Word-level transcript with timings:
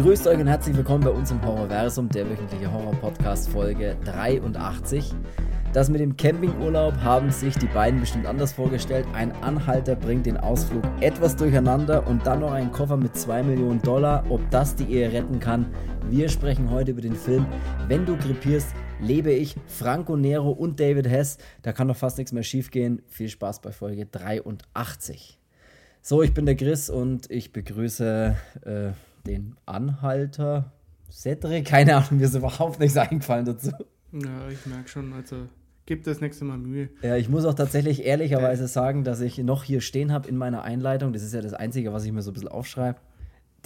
Grüßt 0.00 0.26
euch 0.28 0.38
und 0.38 0.46
herzlich 0.46 0.74
willkommen 0.74 1.04
bei 1.04 1.10
uns 1.10 1.30
im 1.30 1.44
Horrorversum, 1.44 2.08
der 2.08 2.26
wöchentliche 2.26 2.72
Horror-Podcast 2.72 3.50
Folge 3.50 3.98
83. 4.06 5.12
Das 5.74 5.90
mit 5.90 6.00
dem 6.00 6.16
Campingurlaub 6.16 6.96
haben 7.02 7.30
sich 7.30 7.54
die 7.58 7.66
beiden 7.66 8.00
bestimmt 8.00 8.24
anders 8.24 8.54
vorgestellt. 8.54 9.04
Ein 9.12 9.30
Anhalter 9.42 9.96
bringt 9.96 10.24
den 10.24 10.38
Ausflug 10.38 10.84
etwas 11.02 11.36
durcheinander 11.36 12.06
und 12.06 12.26
dann 12.26 12.40
noch 12.40 12.52
ein 12.52 12.72
Koffer 12.72 12.96
mit 12.96 13.14
2 13.14 13.42
Millionen 13.42 13.82
Dollar. 13.82 14.24
Ob 14.30 14.40
das 14.48 14.74
die 14.74 14.90
Ehe 14.90 15.12
retten 15.12 15.38
kann? 15.38 15.66
Wir 16.08 16.30
sprechen 16.30 16.70
heute 16.70 16.92
über 16.92 17.02
den 17.02 17.14
Film 17.14 17.44
Wenn 17.86 18.06
du 18.06 18.16
krepierst, 18.16 18.68
lebe 19.00 19.32
ich. 19.32 19.54
Franco 19.66 20.16
Nero 20.16 20.50
und 20.50 20.80
David 20.80 21.10
Hess. 21.10 21.36
Da 21.60 21.74
kann 21.74 21.88
doch 21.88 21.96
fast 21.96 22.16
nichts 22.16 22.32
mehr 22.32 22.42
schiefgehen. 22.42 23.02
Viel 23.06 23.28
Spaß 23.28 23.60
bei 23.60 23.70
Folge 23.70 24.06
83. 24.06 25.38
So, 26.00 26.22
ich 26.22 26.32
bin 26.32 26.46
der 26.46 26.56
Chris 26.56 26.88
und 26.88 27.30
ich 27.30 27.52
begrüße 27.52 28.34
äh, 28.64 28.92
den 29.26 29.56
Anhalter 29.66 30.72
Cedric. 31.10 31.64
Keine 31.66 31.96
Ahnung, 31.96 32.18
mir 32.18 32.26
ist 32.26 32.34
überhaupt 32.34 32.80
nichts 32.80 32.96
eingefallen 32.96 33.44
dazu. 33.44 33.70
Ja, 34.12 34.48
ich 34.48 34.66
merke 34.66 34.88
schon, 34.88 35.12
also 35.12 35.48
gib 35.86 36.04
das 36.04 36.20
nächste 36.20 36.44
Mal 36.44 36.58
Mühe. 36.58 36.90
Ja, 37.02 37.16
ich 37.16 37.28
muss 37.28 37.44
auch 37.44 37.54
tatsächlich 37.54 38.04
ehrlicherweise 38.04 38.68
sagen, 38.68 39.04
dass 39.04 39.20
ich 39.20 39.38
noch 39.38 39.64
hier 39.64 39.80
stehen 39.80 40.12
habe 40.12 40.28
in 40.28 40.36
meiner 40.36 40.62
Einleitung. 40.62 41.12
Das 41.12 41.22
ist 41.22 41.34
ja 41.34 41.40
das 41.40 41.54
Einzige, 41.54 41.92
was 41.92 42.04
ich 42.04 42.12
mir 42.12 42.22
so 42.22 42.30
ein 42.30 42.34
bisschen 42.34 42.48
aufschreibe. 42.48 42.98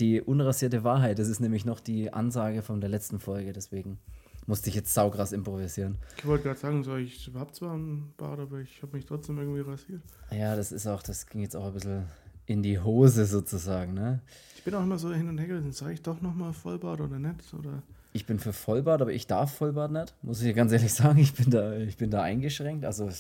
Die 0.01 0.21
unrasierte 0.21 0.83
Wahrheit, 0.83 1.19
das 1.19 1.29
ist 1.29 1.41
nämlich 1.41 1.65
noch 1.65 1.81
die 1.81 2.13
Ansage 2.13 2.63
von 2.63 2.81
der 2.81 2.91
letzten 2.91 3.21
Folge, 3.21 3.53
deswegen 3.53 3.99
musste 4.47 4.69
ich 4.69 4.75
jetzt 4.75 4.93
saukrass 4.93 5.33
improvisieren. 5.33 5.97
Ich 6.19 6.27
wollte 6.27 6.45
gerade 6.45 6.59
sagen, 6.59 6.83
so, 6.83 6.97
ich 6.97 7.31
habe 7.35 7.53
zwar 7.53 7.75
einen 7.75 8.13
Bart, 8.17 8.41
aber 8.41 8.59
ich 8.59 8.83
habe 8.83 8.97
mich 8.97 9.07
trotzdem 9.07 9.39
irgendwie 9.39 9.61
rasiert. 9.61 10.03
Ja, 10.31 10.57
das 10.57 10.73
ist 10.73 10.87
auch, 10.87 11.03
das 11.03 11.27
ging 11.27 11.43
jetzt 11.43 11.57
auch 11.57 11.67
ein 11.67 11.73
bisschen 11.73 12.05
in 12.47 12.63
die 12.63 12.79
Hose 12.79 13.25
sozusagen, 13.25 13.95
ne? 13.95 14.21
Ich 14.65 14.73
bin 14.73 14.77
auch 14.77 14.83
immer 14.83 14.97
so 14.97 15.13
hin 15.13 15.29
und 15.29 15.37
her 15.37 15.47
gerissen, 15.47 15.73
sage 15.73 15.93
ich 15.93 16.01
doch 16.01 16.23
nochmal 16.23 16.55
Vollbart 16.55 16.99
oder 16.99 17.19
nicht? 17.19 17.53
Oder? 17.53 17.83
Ich 18.15 18.25
bin 18.25 18.39
für 18.39 18.55
Vollbart, 18.55 19.03
aber 19.03 19.13
ich 19.13 19.27
darf 19.27 19.55
Vollbart 19.55 19.93
nicht, 19.93 20.15
muss 20.23 20.41
ich 20.41 20.47
dir 20.47 20.55
ganz 20.55 20.73
ehrlich 20.73 20.95
sagen. 20.95 21.19
Ich 21.19 21.35
bin 21.35 21.51
da, 21.51 21.77
ich 21.77 21.99
bin 21.99 22.09
da 22.09 22.23
eingeschränkt. 22.23 22.87
Also 22.87 23.11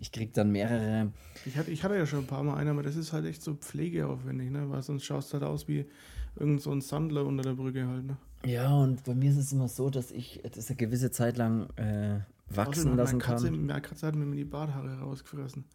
ich 0.00 0.10
krieg 0.10 0.34
dann 0.34 0.50
mehrere. 0.50 1.12
Ich 1.46 1.56
hatte, 1.56 1.70
ich 1.70 1.84
hatte 1.84 1.94
ja 1.94 2.04
schon 2.06 2.18
ein 2.24 2.26
paar 2.26 2.42
Mal 2.42 2.56
einen, 2.56 2.70
aber 2.70 2.82
das 2.82 2.96
ist 2.96 3.12
halt 3.12 3.24
echt 3.24 3.40
so 3.40 3.54
pflegeaufwendig, 3.54 4.50
ne? 4.50 4.68
Weil 4.68 4.82
sonst 4.82 5.04
schaust 5.04 5.32
du 5.32 5.34
halt 5.34 5.44
aus 5.44 5.68
wie 5.68 5.86
irgend 6.34 6.60
so 6.60 6.72
ein 6.72 6.80
Sandler 6.80 7.24
unter 7.24 7.44
der 7.44 7.52
Brücke 7.52 7.86
halt, 7.86 8.04
ne? 8.04 8.16
Ja, 8.44 8.76
und 8.76 9.04
bei 9.04 9.14
mir 9.14 9.30
ist 9.30 9.36
es 9.36 9.52
immer 9.52 9.68
so, 9.68 9.90
dass 9.90 10.10
ich 10.10 10.42
das 10.52 10.70
eine 10.70 10.76
gewisse 10.76 11.12
Zeit 11.12 11.36
lang 11.36 11.68
äh, 11.76 12.18
wachsen 12.48 12.80
Außerdem, 12.80 12.96
lassen 12.96 13.18
meine 13.18 13.24
Katze, 13.24 13.46
kann. 13.46 13.66
Meine 13.66 13.80
Katze 13.80 14.06
hat 14.08 14.16
mir 14.16 14.34
die 14.34 14.44
Barthaare 14.44 14.98
rausgefressen. 14.98 15.66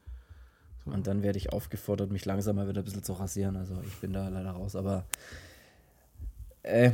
So. 0.86 0.92
Und 0.92 1.08
dann 1.08 1.24
werde 1.24 1.38
ich 1.38 1.52
aufgefordert, 1.54 2.12
mich 2.12 2.26
langsam 2.26 2.56
mal 2.56 2.68
wieder 2.68 2.82
ein 2.82 2.86
bisschen 2.86 3.04
zu 3.04 3.14
rasieren. 3.14 3.56
Also 3.56 3.80
ich 3.86 3.96
bin 3.98 4.14
da 4.14 4.28
leider 4.30 4.52
raus. 4.52 4.76
Aber 4.76 5.06
äh, 6.64 6.92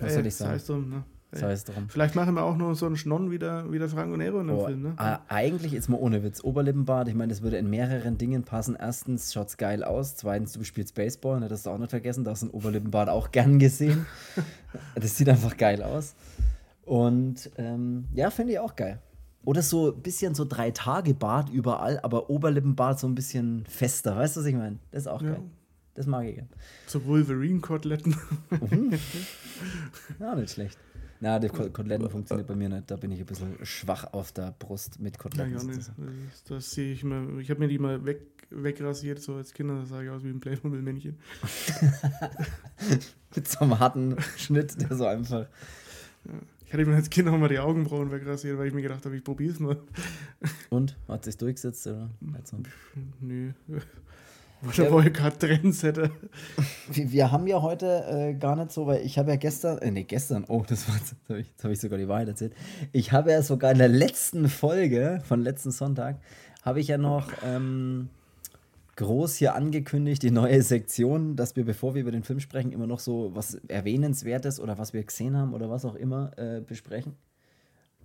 was 0.00 0.14
soll 0.14 0.26
ich 0.26 0.34
sagen? 0.34 0.50
Sei 0.50 0.56
es 0.56 0.66
drum, 0.66 0.88
ne? 0.90 1.04
Sei 1.32 1.52
es 1.52 1.64
drum. 1.64 1.88
Vielleicht 1.88 2.14
machen 2.14 2.34
wir 2.34 2.44
auch 2.44 2.56
nur 2.56 2.74
so 2.76 2.86
einen 2.86 2.96
Schnon 2.96 3.30
wie 3.30 3.38
der, 3.38 3.70
wie 3.70 3.78
der 3.78 3.88
Franco 3.88 4.16
Nero 4.16 4.40
in 4.40 4.46
dem 4.46 4.56
Oh, 4.56 4.66
Film, 4.66 4.82
ne? 4.82 4.94
äh, 4.98 5.18
eigentlich 5.28 5.74
ist 5.74 5.88
mal 5.88 5.98
ohne 5.98 6.22
Witz. 6.22 6.42
Oberlippenbart, 6.42 7.08
ich 7.08 7.14
meine, 7.14 7.30
das 7.30 7.42
würde 7.42 7.58
in 7.58 7.68
mehreren 7.68 8.16
Dingen 8.16 8.44
passen. 8.44 8.76
Erstens 8.78 9.34
schaut's 9.34 9.56
geil 9.56 9.84
aus. 9.84 10.16
Zweitens, 10.16 10.52
du 10.52 10.64
spielst 10.64 10.94
Baseball, 10.94 11.40
ne, 11.40 11.48
das 11.48 11.58
hast 11.58 11.66
du 11.66 11.70
auch 11.70 11.78
nicht 11.78 11.90
vergessen. 11.90 12.24
Da 12.24 12.30
hast 12.30 12.42
du 12.42 12.46
ein 12.46 12.50
Oberlippenbart 12.50 13.08
auch 13.10 13.32
gern 13.32 13.58
gesehen. 13.58 14.06
das 14.94 15.16
sieht 15.16 15.28
einfach 15.28 15.56
geil 15.56 15.82
aus. 15.82 16.14
Und 16.84 17.50
ähm, 17.58 18.06
ja, 18.14 18.30
finde 18.30 18.52
ich 18.52 18.58
auch 18.60 18.76
geil. 18.76 19.00
Oder 19.46 19.62
so 19.62 19.92
ein 19.92 20.02
bisschen 20.02 20.34
so 20.34 20.44
drei 20.44 20.72
Tage 20.72 21.14
Bart 21.14 21.48
überall, 21.48 21.98
aber 22.02 22.28
Oberlippenbart 22.28 22.98
so 23.00 23.06
ein 23.06 23.14
bisschen 23.14 23.64
fester. 23.66 24.16
Weißt 24.16 24.36
du, 24.36 24.40
was 24.40 24.46
ich 24.46 24.54
meine? 24.54 24.78
Das 24.90 25.04
ist 25.04 25.06
auch 25.08 25.22
Ja. 25.22 25.30
geil. 25.30 25.42
Das 25.94 26.04
mag 26.06 26.26
ich. 26.26 26.42
So 26.86 27.02
Wolverine-Koteletten. 27.06 28.14
Ja, 30.18 30.34
nicht 30.34 30.52
schlecht. 30.52 30.76
Na, 31.20 31.38
die 31.38 31.48
Ko- 31.48 31.70
Koteletten 31.70 32.10
funktioniert 32.10 32.46
bei 32.46 32.54
mir 32.54 32.68
nicht. 32.68 32.90
Da 32.90 32.96
bin 32.96 33.10
ich 33.10 33.20
ein 33.20 33.24
bisschen 33.26 33.56
schwach 33.64 34.12
auf 34.12 34.32
der 34.32 34.54
Brust 34.58 35.00
mit 35.00 35.14
Ja, 35.16 35.22
Koteletten. 35.22 35.52
ja, 35.54 35.60
sozusagen. 35.60 36.28
das, 36.30 36.44
das 36.44 36.70
sehe 36.72 36.92
ich 36.92 37.02
immer. 37.02 37.38
Ich 37.38 37.48
habe 37.48 37.60
mir 37.60 37.68
die 37.68 37.78
mal 37.78 38.04
weg, 38.04 38.20
wegrasiert, 38.50 39.20
so 39.22 39.36
als 39.36 39.54
Kinder, 39.54 39.76
da 39.78 39.86
sah 39.86 40.02
ich 40.02 40.10
aus 40.10 40.22
wie 40.24 40.28
ein 40.28 40.40
Playmobil-Männchen. 40.40 41.16
Mit 43.34 43.48
so 43.48 43.60
einem 43.60 43.78
harten 43.78 44.16
Schnitt, 44.36 44.78
der 44.80 44.94
so 44.96 45.06
einfach. 45.06 45.46
Ich 46.66 46.72
hatte 46.72 46.84
mir 46.84 46.96
als 46.96 47.10
Kind 47.10 47.28
auch 47.28 47.38
mal 47.38 47.48
die 47.48 47.60
Augenbrauen 47.60 48.10
wegrasiert, 48.10 48.58
weil 48.58 48.66
ich 48.66 48.74
mir 48.74 48.82
gedacht 48.82 49.04
habe, 49.04 49.16
ich 49.16 49.22
probier's 49.22 49.60
mal. 49.60 49.76
Und? 50.70 50.96
Hat 51.06 51.24
sich 51.24 51.36
durchgesetzt? 51.36 51.86
Oder? 51.86 52.10
Also, 52.34 52.58
Nö. 53.20 53.52
Oder 54.66 54.90
war 54.90 55.06
ich 55.06 55.12
gerade 55.12 55.38
Trendsetter? 55.38 56.10
wir, 56.90 57.12
wir 57.12 57.30
haben 57.30 57.46
ja 57.46 57.62
heute 57.62 58.04
äh, 58.08 58.34
gar 58.34 58.56
nicht 58.56 58.72
so, 58.72 58.86
weil 58.86 59.04
ich 59.04 59.16
habe 59.16 59.30
ja 59.30 59.36
gestern, 59.36 59.78
äh, 59.78 59.90
nee, 59.92 60.02
gestern, 60.02 60.44
oh, 60.48 60.64
das 60.66 60.88
war, 60.88 60.96
jetzt 60.96 61.14
habe 61.28 61.40
ich, 61.40 61.52
hab 61.62 61.70
ich 61.70 61.78
sogar 61.78 61.98
die 61.98 62.08
Wahrheit 62.08 62.28
erzählt. 62.28 62.52
Ich 62.92 63.12
habe 63.12 63.30
ja 63.30 63.42
sogar 63.42 63.70
in 63.70 63.78
der 63.78 63.88
letzten 63.88 64.48
Folge 64.48 65.20
von 65.24 65.42
letzten 65.42 65.70
Sonntag, 65.70 66.16
habe 66.62 66.80
ich 66.80 66.88
ja 66.88 66.98
noch 66.98 67.30
ähm, 67.44 68.08
groß 68.96 69.36
hier 69.36 69.54
angekündigt, 69.54 70.22
die 70.22 70.30
neue 70.30 70.62
Sektion, 70.62 71.36
dass 71.36 71.54
wir, 71.56 71.64
bevor 71.64 71.94
wir 71.94 72.02
über 72.02 72.10
den 72.12 72.22
Film 72.24 72.40
sprechen, 72.40 72.72
immer 72.72 72.86
noch 72.86 72.98
so 73.00 73.30
was 73.34 73.54
Erwähnenswertes 73.68 74.58
oder 74.58 74.78
was 74.78 74.92
wir 74.92 75.02
gesehen 75.04 75.36
haben 75.36 75.52
oder 75.54 75.70
was 75.70 75.84
auch 75.84 75.94
immer 75.94 76.36
äh, 76.38 76.60
besprechen. 76.60 77.14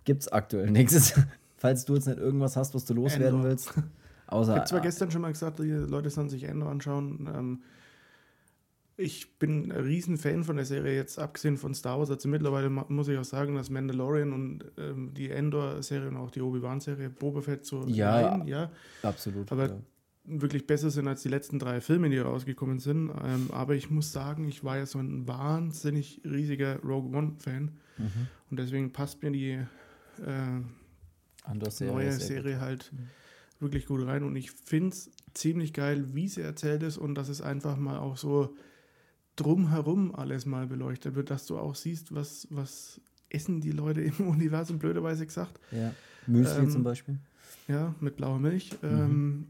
Gibt's 0.04 0.28
aktuell 0.28 0.70
nichts. 0.70 1.14
Falls 1.58 1.86
du 1.86 1.96
jetzt 1.96 2.08
nicht 2.08 2.18
irgendwas 2.20 2.56
hast, 2.58 2.74
was 2.76 2.86
du 2.86 2.94
loswerden 2.94 3.36
Endor. 3.40 3.44
willst. 3.52 3.74
Ich 3.78 3.84
Außer. 4.34 4.56
habe 4.56 4.66
zwar 4.66 4.82
gestern 4.82 5.12
schon 5.12 5.22
mal 5.22 5.32
gesagt, 5.32 5.60
die 5.60 5.70
Leute 5.72 6.10
sollen 6.10 6.30
sich 6.30 6.44
Endor 6.44 6.70
anschauen. 6.70 7.30
Ähm, 7.34 7.62
ich 8.98 9.38
bin 9.40 9.72
ein 9.72 9.72
Riesenfan 9.72 10.44
von 10.44 10.58
der 10.58 10.66
Serie, 10.66 10.96
jetzt 10.96 11.18
abgesehen 11.20 11.58
von 11.58 11.74
Star 11.74 12.00
Wars. 12.00 12.12
Also 12.12 12.28
mittlerweile 12.30 12.70
muss 12.70 13.08
ich 13.08 13.18
auch 13.18 13.24
sagen, 13.24 13.56
dass 13.56 13.70
Mandalorian 13.70 14.32
und 14.34 14.66
ähm, 14.78 15.14
die 15.14 15.30
Endor-Serie 15.30 16.10
und 16.10 16.18
auch 16.18 16.32
die 16.32 16.42
Obi-Wan-Serie, 16.42 17.10
Boba 17.10 17.42
Fett 17.42 17.66
so 17.66 17.86
Ja. 17.88 18.28
rein, 18.30 18.48
ja, 18.48 18.72
absolut. 19.04 19.52
Aber 19.52 19.68
ja. 19.68 19.78
Wirklich 20.24 20.68
besser 20.68 20.92
sind 20.92 21.08
als 21.08 21.24
die 21.24 21.30
letzten 21.30 21.60
drei 21.60 21.82
Filme, 21.82 22.10
die 22.10 22.20
rausgekommen 22.20 22.80
sind. 22.80 23.12
Ähm, 23.24 23.50
aber 23.52 23.76
ich 23.76 23.90
muss 23.90 24.12
sagen, 24.12 24.48
ich 24.48 24.64
war 24.64 24.78
ja 24.78 24.86
so 24.86 25.00
ein 25.00 25.28
wahnsinnig 25.28 26.22
riesiger 26.24 26.80
Rogue 26.82 27.16
One-Fan. 27.18 27.72
Mhm. 27.98 28.28
Und 28.50 28.60
deswegen 28.60 28.92
passt 28.94 29.22
mir 29.24 29.32
die 29.32 29.52
äh, 29.52 30.62
Andor-Serie 31.44 31.94
neue. 31.94 32.12
Serie 32.12 32.62
halt 32.62 32.92
wirklich 33.60 33.86
gut 33.86 34.06
rein. 34.06 34.24
Und 34.24 34.36
ich 34.36 34.52
finde 34.52 34.90
es 34.90 35.10
ziemlich 35.34 35.74
geil, 35.74 36.14
wie 36.14 36.28
sie 36.28 36.42
erzählt 36.42 36.84
ist 36.84 36.98
und 36.98 37.16
dass 37.16 37.30
es 37.30 37.42
einfach 37.42 37.78
mal 37.78 37.98
auch 37.98 38.18
so 38.18 38.56
drumherum 39.36 40.14
alles 40.14 40.46
mal 40.46 40.68
beleuchtet 40.68 41.16
wird, 41.16 41.30
dass 41.30 41.46
du 41.46 41.58
auch 41.58 41.76
siehst, 41.76 42.14
was, 42.14 42.48
was 42.50 43.02
essen 43.30 43.62
die 43.62 43.72
Leute 43.72 44.02
im 44.02 44.28
Universum, 44.28 44.78
blöderweise 44.78 45.26
gesagt. 45.26 45.60
Ja. 45.72 45.94
Müsli 46.28 46.64
Ähm, 46.64 46.70
zum 46.70 46.84
Beispiel. 46.84 47.18
Ja, 47.68 47.96
mit 48.00 48.18
blauer 48.18 48.40
Milch. 48.40 48.72
Mhm. 48.82 48.90
Ähm, 48.90 49.48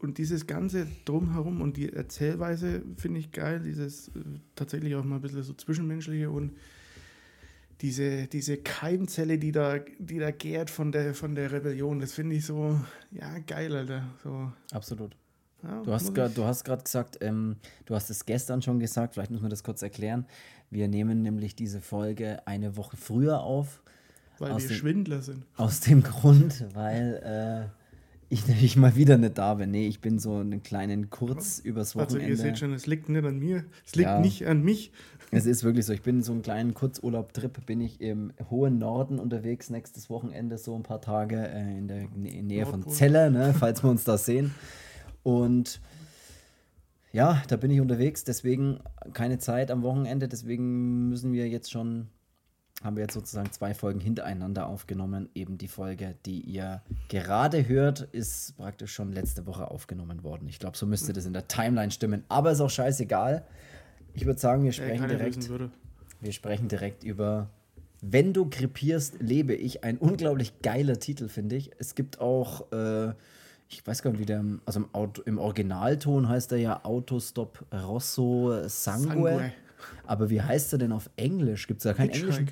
und 0.00 0.18
dieses 0.18 0.46
ganze 0.46 0.86
Drumherum 1.04 1.60
und 1.60 1.76
die 1.76 1.92
Erzählweise 1.92 2.82
finde 2.96 3.20
ich 3.20 3.30
geil, 3.32 3.60
dieses 3.60 4.08
äh, 4.08 4.12
tatsächlich 4.56 4.94
auch 4.96 5.04
mal 5.04 5.16
ein 5.16 5.22
bisschen 5.22 5.42
so 5.42 5.52
zwischenmenschliche 5.52 6.30
und 6.30 6.52
diese, 7.80 8.26
diese 8.26 8.58
Keimzelle, 8.58 9.38
die 9.38 9.52
da, 9.52 9.78
die 9.98 10.18
da 10.18 10.30
gärt 10.30 10.68
von 10.68 10.92
der, 10.92 11.14
von 11.14 11.34
der 11.34 11.50
Rebellion, 11.50 11.98
das 12.00 12.12
finde 12.12 12.36
ich 12.36 12.44
so, 12.44 12.78
ja, 13.10 13.38
geil, 13.46 13.74
Alter. 13.74 14.04
So, 14.22 14.52
Absolut. 14.72 15.16
ja, 15.62 15.82
Du 15.82 15.92
hast 15.92 16.14
grad- 16.14 16.36
du 16.36 16.44
hast 16.44 16.64
gerade 16.64 16.82
gesagt, 16.82 17.16
ähm, 17.22 17.56
du 17.86 17.94
hast 17.94 18.10
es 18.10 18.26
gestern 18.26 18.60
schon 18.60 18.80
gesagt, 18.80 19.14
vielleicht 19.14 19.30
müssen 19.30 19.44
wir 19.44 19.48
das 19.48 19.64
kurz 19.64 19.80
erklären. 19.80 20.26
Wir 20.70 20.88
nehmen 20.88 21.22
nämlich 21.22 21.56
diese 21.56 21.80
Folge 21.80 22.46
eine 22.46 22.76
Woche 22.76 22.96
früher 22.98 23.40
auf. 23.40 23.82
weil 24.38 24.50
wir 24.56 24.68
dem- 24.68 24.76
Schwindler 24.76 25.22
sind. 25.22 25.44
Aus 25.56 25.80
dem 25.80 26.02
Grund, 26.02 26.64
weil 26.74 27.70
äh, 27.70 27.79
ich 28.30 28.46
nämlich 28.46 28.76
mal 28.76 28.96
wieder 28.96 29.18
nicht 29.18 29.36
da 29.36 29.54
bin. 29.54 29.70
Nee, 29.72 29.86
ich 29.88 30.00
bin 30.00 30.18
so 30.18 30.36
einen 30.36 30.62
kleinen 30.62 31.10
Kurz 31.10 31.58
übers 31.58 31.94
Also 31.96 32.14
Wochenende. 32.14 32.28
ihr 32.30 32.36
seht 32.36 32.58
schon, 32.58 32.72
es 32.72 32.86
liegt 32.86 33.08
nicht 33.08 33.24
an 33.24 33.38
mir, 33.38 33.64
es 33.84 33.94
liegt 33.96 34.08
Ja. 34.08 34.20
nicht 34.20 34.46
an 34.46 34.62
mich. 34.62 34.92
Es 35.32 35.46
ist 35.46 35.62
wirklich 35.62 35.84
so. 35.86 35.92
Ich 35.92 36.02
bin 36.02 36.22
so 36.22 36.32
einen 36.32 36.42
kleinen 36.42 36.74
Kurzurlaub-Trip, 36.74 37.64
bin 37.66 37.80
ich 37.80 38.00
im 38.00 38.32
hohen 38.50 38.78
Norden 38.78 39.18
unterwegs, 39.20 39.70
nächstes 39.70 40.10
Wochenende, 40.10 40.58
so 40.58 40.74
ein 40.74 40.82
paar 40.82 41.00
Tage 41.00 41.36
äh, 41.48 41.78
in 41.78 41.86
der 41.86 42.02
Nä- 42.08 42.42
Nähe 42.42 42.64
von 42.66 42.80
Nordpol. 42.80 42.94
Celle, 42.94 43.30
ne, 43.30 43.54
falls 43.56 43.82
wir 43.84 43.90
uns 43.90 44.02
da 44.04 44.16
sehen. 44.18 44.54
Und 45.22 45.80
ja, 47.12 47.42
da 47.48 47.56
bin 47.56 47.70
ich 47.70 47.80
unterwegs, 47.80 48.24
deswegen 48.24 48.78
keine 49.12 49.38
Zeit 49.38 49.70
am 49.70 49.82
Wochenende, 49.82 50.28
deswegen 50.28 51.08
müssen 51.08 51.32
wir 51.32 51.48
jetzt 51.48 51.70
schon, 51.70 52.08
haben 52.82 52.96
wir 52.96 53.02
jetzt 53.02 53.14
sozusagen 53.14 53.52
zwei 53.52 53.74
Folgen 53.74 54.00
hintereinander 54.00 54.66
aufgenommen. 54.66 55.28
Eben 55.34 55.58
die 55.58 55.68
Folge, 55.68 56.14
die 56.24 56.40
ihr 56.40 56.80
gerade 57.08 57.68
hört, 57.68 58.00
ist 58.12 58.56
praktisch 58.56 58.92
schon 58.94 59.12
letzte 59.12 59.46
Woche 59.46 59.70
aufgenommen 59.70 60.24
worden. 60.24 60.48
Ich 60.48 60.58
glaube, 60.58 60.78
so 60.78 60.86
müsste 60.86 61.12
das 61.12 61.26
in 61.26 61.34
der 61.34 61.46
Timeline 61.46 61.90
stimmen, 61.90 62.24
aber 62.28 62.52
ist 62.52 62.60
auch 62.60 62.70
scheißegal. 62.70 63.44
Ich 64.14 64.24
würde 64.24 64.40
sagen, 64.40 64.64
wir 64.64 64.72
sprechen 64.72 65.08
direkt. 65.08 65.50
Wir 66.22 66.32
sprechen 66.32 66.68
direkt 66.68 67.04
über 67.04 67.48
Wenn 68.00 68.32
du 68.32 68.48
krepierst, 68.48 69.20
lebe 69.20 69.54
ich. 69.54 69.84
Ein 69.84 69.98
unglaublich 69.98 70.62
geiler 70.62 70.98
Titel, 70.98 71.28
finde 71.28 71.56
ich. 71.56 71.70
Es 71.78 71.94
gibt 71.94 72.18
auch, 72.20 72.72
äh, 72.72 73.12
ich 73.68 73.86
weiß 73.86 74.02
gar 74.02 74.10
nicht, 74.10 74.20
wie 74.20 74.26
der, 74.26 74.42
also 74.64 74.80
im, 74.80 74.94
Auto, 74.94 75.22
im 75.22 75.38
Originalton 75.38 76.28
heißt 76.28 76.52
er 76.52 76.58
ja 76.58 76.84
Autostop 76.84 77.64
Rosso 77.72 78.68
Sangue. 78.68 79.08
Sangue. 79.08 79.52
Aber 80.06 80.30
wie 80.30 80.42
heißt 80.42 80.72
er 80.72 80.78
denn 80.78 80.92
auf 80.92 81.10
Englisch? 81.16 81.66
Gibt 81.66 81.80
es 81.80 81.84
da 81.84 81.92
keinen 81.92 82.10
englischen? 82.10 82.48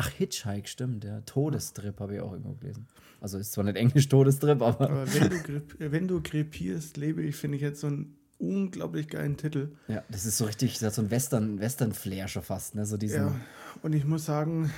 Ach, 0.00 0.10
Hitchhike, 0.10 0.68
stimmt, 0.68 1.02
ja. 1.02 1.22
Todestrip 1.22 1.98
habe 1.98 2.14
ich 2.14 2.20
auch 2.20 2.30
irgendwo 2.30 2.52
gelesen. 2.52 2.86
Also 3.20 3.36
ist 3.36 3.50
zwar 3.50 3.64
nicht 3.64 3.76
Englisch 3.76 4.08
Todestrip, 4.08 4.62
aber. 4.62 4.88
Aber 4.88 5.12
wenn 5.12 5.28
du, 5.28 5.62
wenn 5.92 6.06
du 6.06 6.20
krepierst, 6.22 6.96
lebe 6.96 7.20
ich, 7.22 7.34
finde 7.34 7.56
ich 7.56 7.62
jetzt 7.62 7.80
so 7.80 7.88
einen 7.88 8.16
unglaublich 8.38 9.08
geilen 9.08 9.36
Titel. 9.36 9.72
Ja, 9.88 10.04
das 10.08 10.24
ist 10.24 10.38
so 10.38 10.44
richtig, 10.44 10.74
das 10.74 10.82
hat 10.82 10.94
so 10.94 11.02
ein 11.02 11.10
Western, 11.10 11.58
Western-Flair 11.58 12.28
schon 12.28 12.44
fast, 12.44 12.76
ne? 12.76 12.86
So 12.86 12.96
diesen 12.96 13.26
Ja, 13.26 13.34
und 13.82 13.92
ich 13.92 14.04
muss 14.04 14.24
sagen, 14.24 14.70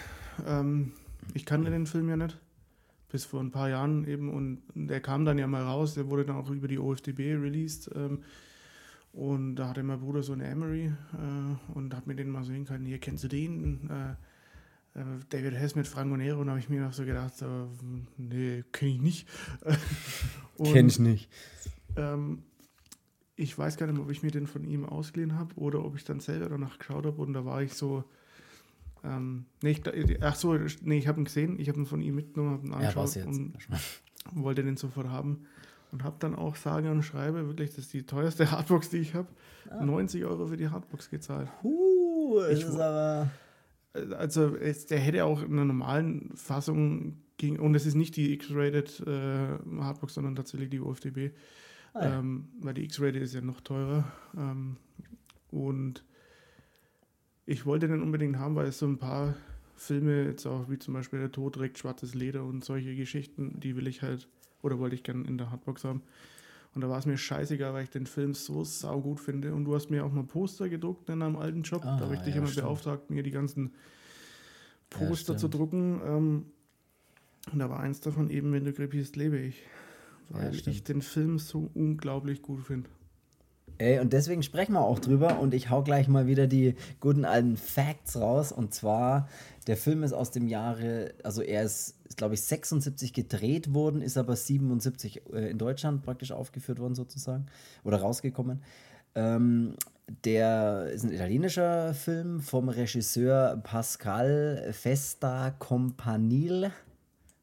ähm, 0.46 0.92
ich 1.34 1.44
kannte 1.44 1.70
den 1.70 1.86
Film 1.86 2.08
ja 2.08 2.16
nicht. 2.16 2.38
Bis 3.12 3.26
vor 3.26 3.40
ein 3.40 3.50
paar 3.50 3.68
Jahren 3.68 4.06
eben. 4.06 4.32
Und 4.32 4.62
der 4.74 5.02
kam 5.02 5.26
dann 5.26 5.36
ja 5.36 5.46
mal 5.46 5.64
raus. 5.64 5.92
Der 5.92 6.08
wurde 6.08 6.24
dann 6.24 6.36
auch 6.36 6.48
über 6.48 6.66
die 6.68 6.78
OFDB 6.78 7.34
released. 7.34 7.90
Ähm, 7.94 8.22
und 9.12 9.56
da 9.56 9.68
hatte 9.68 9.82
mein 9.82 10.00
Bruder 10.00 10.22
so 10.22 10.32
eine 10.32 10.46
Emery 10.46 10.86
äh, 10.86 11.74
und 11.74 11.94
hat 11.94 12.06
mir 12.06 12.14
den 12.14 12.30
mal 12.30 12.42
so 12.42 12.52
hingehalten, 12.52 12.86
hier 12.86 12.98
kennst 12.98 13.24
du 13.24 13.28
den? 13.28 13.90
Äh, 13.90 14.14
David 15.30 15.54
Hess 15.54 15.74
mit 15.76 15.86
Franco 15.86 16.16
Nero. 16.16 16.40
Und 16.40 16.46
da 16.46 16.50
habe 16.52 16.60
ich 16.60 16.68
mir 16.68 16.80
noch 16.80 16.92
so 16.92 17.04
gedacht, 17.04 17.36
so, 17.36 17.68
nee, 18.16 18.64
kenne 18.72 18.90
ich 18.92 19.00
nicht. 19.00 19.28
Und, 20.56 20.72
Kenn 20.72 20.88
ich 20.88 20.98
nicht. 20.98 21.28
ähm, 21.96 22.42
ich 23.36 23.56
weiß 23.58 23.76
gar 23.78 23.86
nicht 23.86 23.94
mehr, 23.96 24.04
ob 24.04 24.10
ich 24.10 24.22
mir 24.22 24.30
den 24.30 24.46
von 24.46 24.64
ihm 24.64 24.84
ausgeliehen 24.84 25.38
habe 25.38 25.54
oder 25.56 25.82
ob 25.84 25.96
ich 25.96 26.04
dann 26.04 26.20
selber 26.20 26.48
danach 26.50 26.78
geschaut 26.78 27.06
habe 27.06 27.22
und 27.22 27.32
da 27.32 27.46
war 27.46 27.62
ich 27.62 27.72
so. 27.72 28.04
Ähm, 29.02 29.46
nee, 29.62 29.70
ich, 29.70 30.22
ach 30.22 30.34
so, 30.34 30.54
nee, 30.82 30.98
ich 30.98 31.08
habe 31.08 31.18
ihn 31.22 31.24
gesehen, 31.24 31.58
ich 31.58 31.68
habe 31.70 31.78
ihn 31.78 31.86
von 31.86 32.02
ihm 32.02 32.16
mitgenommen, 32.16 32.52
habe 32.58 32.66
ihn 32.66 32.70
Ja, 32.72 32.76
angeschaut 32.90 33.14
jetzt? 33.14 33.26
und 33.26 33.54
wollte 34.34 34.62
den 34.62 34.76
sofort 34.76 35.08
haben. 35.08 35.46
Und 35.92 36.04
habe 36.04 36.16
dann 36.18 36.34
auch 36.36 36.54
sage 36.54 36.90
und 36.90 37.02
schreibe, 37.02 37.46
wirklich, 37.46 37.70
das 37.70 37.78
ist 37.78 37.94
die 37.94 38.02
teuerste 38.04 38.50
Hardbox, 38.50 38.90
die 38.90 38.98
ich 38.98 39.14
habe, 39.14 39.28
Ah. 39.70 39.82
90 39.84 40.24
Euro 40.24 40.46
für 40.48 40.56
die 40.58 40.68
Hardbox 40.68 41.08
gezahlt. 41.10 41.48
Uh, 41.62 42.40
das 42.40 42.58
Ich 42.58 42.64
ist 42.64 42.74
aber. 42.78 43.30
Also 43.92 44.56
es, 44.56 44.86
der 44.86 44.98
hätte 45.00 45.24
auch 45.24 45.42
in 45.42 45.52
einer 45.52 45.64
normalen 45.64 46.30
Fassung 46.34 47.16
ging, 47.38 47.58
und 47.58 47.74
es 47.74 47.86
ist 47.86 47.94
nicht 47.96 48.16
die 48.16 48.32
X-Rated 48.34 49.00
äh, 49.06 49.80
Hardbox, 49.80 50.14
sondern 50.14 50.36
tatsächlich 50.36 50.70
die 50.70 50.80
UFDB, 50.80 51.30
Ah, 51.92 52.04
ja. 52.04 52.18
ähm, 52.20 52.48
weil 52.60 52.74
die 52.74 52.84
X-Rated 52.84 53.20
ist 53.20 53.34
ja 53.34 53.40
noch 53.40 53.60
teurer. 53.60 54.04
Ähm, 54.36 54.76
und 55.50 56.04
ich 57.46 57.66
wollte 57.66 57.88
den 57.88 58.00
unbedingt 58.02 58.38
haben, 58.38 58.54
weil 58.54 58.68
es 58.68 58.78
so 58.78 58.86
ein 58.86 58.98
paar 58.98 59.34
Filme, 59.74 60.24
jetzt 60.24 60.46
auch 60.46 60.70
wie 60.70 60.78
zum 60.78 60.94
Beispiel 60.94 61.18
Der 61.18 61.32
Tod 61.32 61.56
trägt 61.56 61.78
schwarzes 61.78 62.14
Leder 62.14 62.44
und 62.44 62.64
solche 62.64 62.94
Geschichten, 62.94 63.58
die 63.58 63.74
will 63.76 63.88
ich 63.88 64.02
halt, 64.02 64.28
oder 64.62 64.78
wollte 64.78 64.94
ich 64.94 65.02
gerne 65.02 65.26
in 65.26 65.36
der 65.36 65.50
Hardbox 65.50 65.82
haben. 65.82 66.02
Und 66.74 66.82
da 66.82 66.88
war 66.88 66.98
es 66.98 67.06
mir 67.06 67.16
scheißegal, 67.18 67.72
weil 67.74 67.84
ich 67.84 67.90
den 67.90 68.06
Film 68.06 68.32
so 68.34 68.62
saugut 68.62 69.18
finde. 69.20 69.52
Und 69.54 69.64
du 69.64 69.74
hast 69.74 69.90
mir 69.90 70.04
auch 70.04 70.12
mal 70.12 70.22
Poster 70.22 70.68
gedruckt 70.68 71.08
in 71.08 71.20
einem 71.20 71.36
alten 71.36 71.62
Job. 71.62 71.84
Ah, 71.84 71.96
da 71.98 72.04
habe 72.04 72.14
ich 72.14 72.20
dich 72.20 72.34
ja, 72.34 72.38
immer 72.40 72.46
stimmt. 72.48 72.66
beauftragt, 72.66 73.10
mir 73.10 73.22
die 73.24 73.32
ganzen 73.32 73.72
Ja, 74.92 74.98
Poster 75.08 75.34
zu 75.36 75.48
stimmt. 75.48 75.54
drucken. 75.54 76.00
Ähm, 76.04 76.46
und 77.52 77.58
da 77.58 77.68
war 77.70 77.80
eins 77.80 78.00
davon 78.00 78.30
eben, 78.30 78.52
wenn 78.52 78.64
du 78.64 78.72
krepierst, 78.72 79.16
lebe 79.16 79.38
ich. 79.38 79.62
Ja, 80.30 80.36
Weil 80.36 80.54
ich 80.54 80.60
stimmt. 80.60 80.88
den 80.88 81.02
Film 81.02 81.38
so 81.40 81.70
unglaublich 81.74 82.40
gut 82.42 82.62
finde. 82.62 82.88
Ey, 83.80 83.98
und 83.98 84.12
deswegen 84.12 84.42
sprechen 84.42 84.74
wir 84.74 84.82
auch 84.82 84.98
drüber 84.98 85.38
und 85.40 85.54
ich 85.54 85.70
hau 85.70 85.82
gleich 85.82 86.06
mal 86.06 86.26
wieder 86.26 86.46
die 86.46 86.74
guten 87.00 87.24
alten 87.24 87.56
Facts 87.56 88.20
raus. 88.20 88.52
Und 88.52 88.74
zwar, 88.74 89.26
der 89.68 89.78
Film 89.78 90.02
ist 90.02 90.12
aus 90.12 90.30
dem 90.30 90.48
Jahre, 90.48 91.14
also 91.24 91.40
er 91.40 91.62
ist, 91.62 91.94
glaube 92.14 92.34
ich, 92.34 92.42
76 92.42 93.14
gedreht 93.14 93.72
worden, 93.72 94.02
ist 94.02 94.18
aber 94.18 94.36
77 94.36 95.22
äh, 95.32 95.50
in 95.50 95.56
Deutschland 95.56 96.02
praktisch 96.02 96.30
aufgeführt 96.30 96.78
worden 96.78 96.94
sozusagen 96.94 97.46
oder 97.82 98.02
rausgekommen. 98.02 98.60
Ähm, 99.14 99.76
der 100.26 100.90
ist 100.92 101.04
ein 101.04 101.12
italienischer 101.12 101.94
Film 101.94 102.40
vom 102.40 102.68
Regisseur 102.68 103.56
Pascal 103.62 104.74
Festa 104.74 105.52
Companil. 105.58 106.70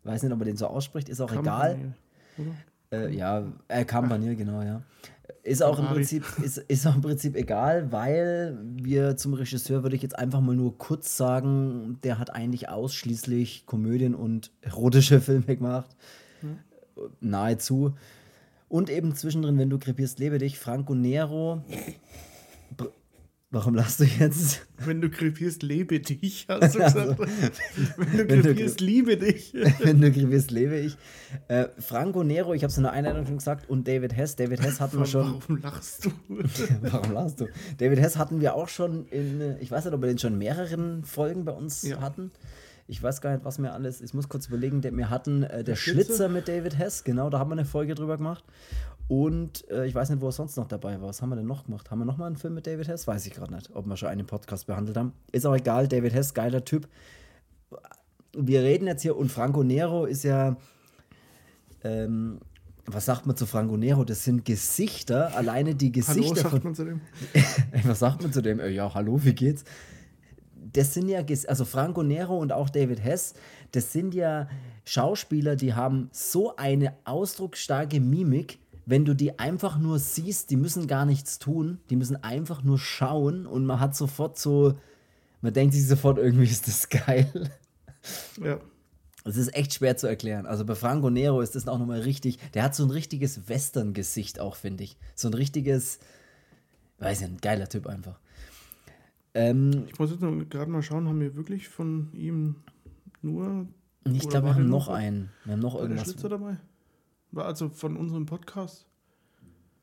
Weiß 0.04 0.22
nicht, 0.22 0.32
ob 0.32 0.40
er 0.42 0.46
den 0.46 0.58
so 0.58 0.68
ausspricht, 0.68 1.10
ist 1.10 1.20
auch 1.20 1.32
egal. 1.32 1.72
Campanile, 1.72 1.94
oder? 2.38 2.56
Äh, 2.92 3.16
ja, 3.16 3.44
äh, 3.68 3.84
Campanile, 3.86 4.36
genau, 4.36 4.62
ja. 4.62 4.82
Ist 5.44 5.64
auch 5.64 5.80
im. 5.80 5.88
Prinzip, 5.88 6.26
ist, 6.42 6.58
ist 6.58 6.88
auch 6.88 6.96
im 6.96 7.02
Prinzip 7.02 7.36
egal, 7.36 7.92
weil 7.92 8.58
wir 8.62 9.18
zum 9.18 9.34
Regisseur 9.34 9.84
würde 9.84 9.96
ich 9.96 10.02
jetzt 10.02 10.18
einfach 10.18 10.42
mal 10.42 10.56
nur 10.56 10.78
kurz 10.78 11.18
sagen, 11.18 12.00
der 12.04 12.20
hat 12.20 12.34
eigentlich 12.34 12.70
ausschließlich 12.70 13.66
Komödien 13.66 14.16
und 14.16 14.52
erotische 14.62 15.22
Filme 15.22 15.56
gemacht. 15.56 15.96
Nahezu. 17.20 17.94
Und 18.70 18.90
eben 18.90 19.16
zwischendrin, 19.16 19.58
wenn 19.58 19.70
du 19.70 19.80
krepierst, 19.80 20.20
lebe 20.20 20.40
dich, 20.40 20.60
Franco 20.60 20.94
Nero. 20.94 21.64
Warum 23.50 23.76
lachst 23.76 24.02
du 24.02 24.04
jetzt? 24.04 24.68
Wenn 24.84 25.00
du 25.00 25.10
krepierst, 25.10 25.64
lebe 25.64 26.02
dich, 26.02 26.48
hast 26.50 26.76
du 26.76 26.80
Also, 26.84 27.16
gesagt. 27.16 27.20
wenn 27.98 28.12
du 28.12 28.30
wenn 28.30 28.42
du 28.42 28.50
krepierst, 28.50 28.82
liebe 28.82 29.16
dich. 29.16 29.54
wenn 29.80 30.02
du 30.02 30.12
krepierst, 30.12 30.52
lebe 30.52 30.78
ich. 30.78 30.98
Äh, 31.48 31.68
Franco 31.80 32.26
Nero, 32.26 32.54
ich 32.54 32.64
habe 32.64 32.72
es 32.72 32.78
in 32.78 32.84
der 32.84 32.92
Einleitung 32.92 33.26
schon 33.26 33.38
gesagt, 33.38 33.70
und 33.70 33.88
David 33.88 34.14
Hess. 34.18 34.36
David 34.36 34.62
Hess 34.62 34.82
hatten 34.82 35.00
wir 35.00 35.06
schon. 35.06 35.36
Warum 35.40 35.62
lachst 35.62 36.04
du? 36.06 36.12
Warum 36.82 37.14
lachst 37.14 37.40
du? 37.40 37.48
David 37.78 38.00
Hess 38.00 38.18
hatten 38.18 38.42
wir 38.42 38.54
auch 38.54 38.68
schon 38.68 39.06
in, 39.08 39.56
ich 39.62 39.72
weiß 39.72 39.86
nicht, 39.86 39.94
ob 39.94 40.02
wir 40.02 40.08
den 40.08 40.18
schon 40.20 40.34
in 40.34 40.40
mehreren 40.40 41.06
Folgen 41.06 41.46
bei 41.46 41.54
uns 41.54 41.84
Ja. 41.84 42.02
hatten. 42.02 42.32
Ich 42.90 43.02
weiß 43.04 43.20
gar 43.22 43.32
nicht, 43.34 43.44
was 43.46 43.60
wir 43.60 43.74
alles, 43.74 44.00
ich 44.02 44.14
muss 44.14 44.28
kurz 44.30 44.48
überlegen, 44.48 44.80
der, 44.82 44.96
wir 44.96 45.10
hatten 45.10 45.44
äh, 45.44 45.64
der, 45.64 45.76
Schlitzer? 45.76 46.04
Schlitzer 46.06 46.30
mit 46.30 46.48
David 46.48 46.78
Hess, 46.78 47.04
genau, 47.04 47.30
da 47.30 47.38
haben 47.40 47.50
wir 47.50 47.54
eine 47.54 47.66
Folge 47.66 47.96
drüber 47.96 48.16
gemacht. 48.18 48.46
Und 49.08 49.70
äh, 49.70 49.86
ich 49.86 49.96
weiß 49.96 50.10
nicht, 50.10 50.22
wo 50.22 50.28
er 50.28 50.34
sonst 50.34 50.58
noch 50.58 50.68
dabei 50.68 51.00
war. 51.00 51.08
Was 51.08 51.22
haben 51.22 51.30
wir 51.30 51.38
denn 51.38 51.46
noch 51.46 51.66
gemacht? 51.66 51.90
Haben 51.90 52.00
wir 52.00 52.06
noch 52.06 52.18
mal 52.18 52.28
einen 52.28 52.36
Film 52.36 52.56
mit 52.56 52.68
David 52.68 52.88
Hess? 52.90 53.08
Weiß 53.08 53.26
ich 53.26 53.34
gerade 53.34 53.54
nicht, 53.54 53.74
ob 53.74 53.86
wir 53.86 53.96
schon 53.96 54.10
einen 54.10 54.26
Podcast 54.26 54.68
behandelt 54.68 54.98
haben. 54.98 55.14
Ist 55.32 55.46
auch 55.46 55.56
egal, 55.56 55.88
David 55.88 56.14
Hess, 56.14 56.34
geiler 56.34 56.66
Typ. 56.66 56.90
Wir 58.34 58.62
reden 58.62 58.86
jetzt 58.88 59.02
hier, 59.02 59.16
und 59.16 59.32
Franco 59.32 59.64
Nero 59.64 60.06
ist 60.06 60.24
ja, 60.24 60.58
ähm, 61.84 62.40
was 62.86 63.06
sagt 63.06 63.26
man 63.26 63.38
zu 63.38 63.46
Franco 63.46 63.78
Nero? 63.78 64.04
Das 64.04 64.26
sind 64.26 64.44
Gesichter, 64.44 65.36
alleine 65.36 65.74
die 65.76 65.92
Hallo, 65.92 66.22
Gesichter 66.22 66.50
von 66.50 66.52
sagt 66.52 66.64
man 66.66 66.76
zu 66.76 66.86
dem. 66.86 67.02
was 67.84 68.00
sagt 68.00 68.22
man 68.22 68.34
zu 68.34 68.42
dem? 68.42 68.60
Äh, 68.60 68.70
Ja, 68.70 68.94
hallo, 68.94 69.24
wie 69.24 69.34
geht's? 69.34 69.64
Das 70.74 70.94
sind 70.94 71.08
ja, 71.08 71.24
also 71.48 71.64
Franco 71.64 72.04
Nero 72.04 72.38
und 72.38 72.52
auch 72.52 72.70
David 72.70 73.02
Hess, 73.02 73.36
das 73.72 73.94
sind 73.94 74.14
ja 74.14 74.50
Schauspieler, 74.84 75.56
die 75.56 75.74
haben 75.74 76.10
so 76.12 76.56
eine 76.58 76.94
ausdrucksstarke 77.06 78.02
Mimik, 78.02 78.60
wenn 78.90 79.04
du 79.06 79.14
die 79.14 79.38
einfach 79.38 79.78
nur 79.78 80.00
siehst, 80.00 80.50
die 80.50 80.56
müssen 80.56 80.88
gar 80.88 81.06
nichts 81.06 81.38
tun, 81.40 81.80
die 81.90 81.96
müssen 81.98 82.24
einfach 82.24 82.64
nur 82.64 82.80
schauen 82.80 83.46
und 83.46 83.66
man 83.66 83.80
hat 83.82 83.96
sofort 83.96 84.40
so, 84.40 84.80
man 85.42 85.54
denkt 85.54 85.74
sich 85.76 85.86
sofort, 85.86 86.18
irgendwie 86.18 86.46
ist 86.46 86.68
das 86.68 86.88
geil. 87.06 87.52
Ja. 88.42 88.60
Das 89.26 89.36
ist 89.36 89.54
echt 89.54 89.74
schwer 89.74 89.98
zu 89.98 90.08
erklären. 90.08 90.46
Also 90.46 90.64
bei 90.64 90.74
Franco 90.74 91.10
Nero 91.10 91.42
ist 91.42 91.54
das 91.56 91.68
auch 91.68 91.78
nochmal 91.80 92.00
richtig, 92.00 92.40
der 92.54 92.64
hat 92.64 92.76
so 92.76 92.86
ein 92.86 92.92
richtiges 92.92 93.50
Western-Gesicht 93.50 94.40
auch, 94.40 94.56
finde 94.56 94.86
ich. 94.86 94.98
So 95.16 95.28
ein 95.28 95.34
richtiges, 95.34 96.00
weiß 97.00 97.22
ich, 97.22 97.28
ein 97.28 97.38
geiler 97.42 97.68
Typ 97.68 97.88
einfach. 97.88 98.20
Ähm, 99.34 99.84
Ich 99.92 100.00
muss 100.00 100.12
jetzt 100.12 100.22
gerade 100.50 100.72
mal 100.72 100.82
schauen, 100.82 101.10
haben 101.10 101.20
wir 101.20 101.36
wirklich 101.36 101.68
von 101.68 102.10
ihm 102.14 102.56
nur. 103.22 103.68
ich 104.06 104.28
glaube, 104.30 104.48
wir 104.48 104.56
haben 104.56 104.70
noch- 104.70 104.88
einen. 104.88 105.30
Wir 105.44 105.54
haben 105.54 105.60
noch 105.60 105.74
War 105.74 105.82
der 105.82 105.90
irgendwas. 105.90 106.06
Schlitzer 106.14 106.30
dabei? 106.30 106.58
Also 107.46 107.70
von 107.70 107.96
unserem 107.98 108.26
Podcast? 108.26 108.86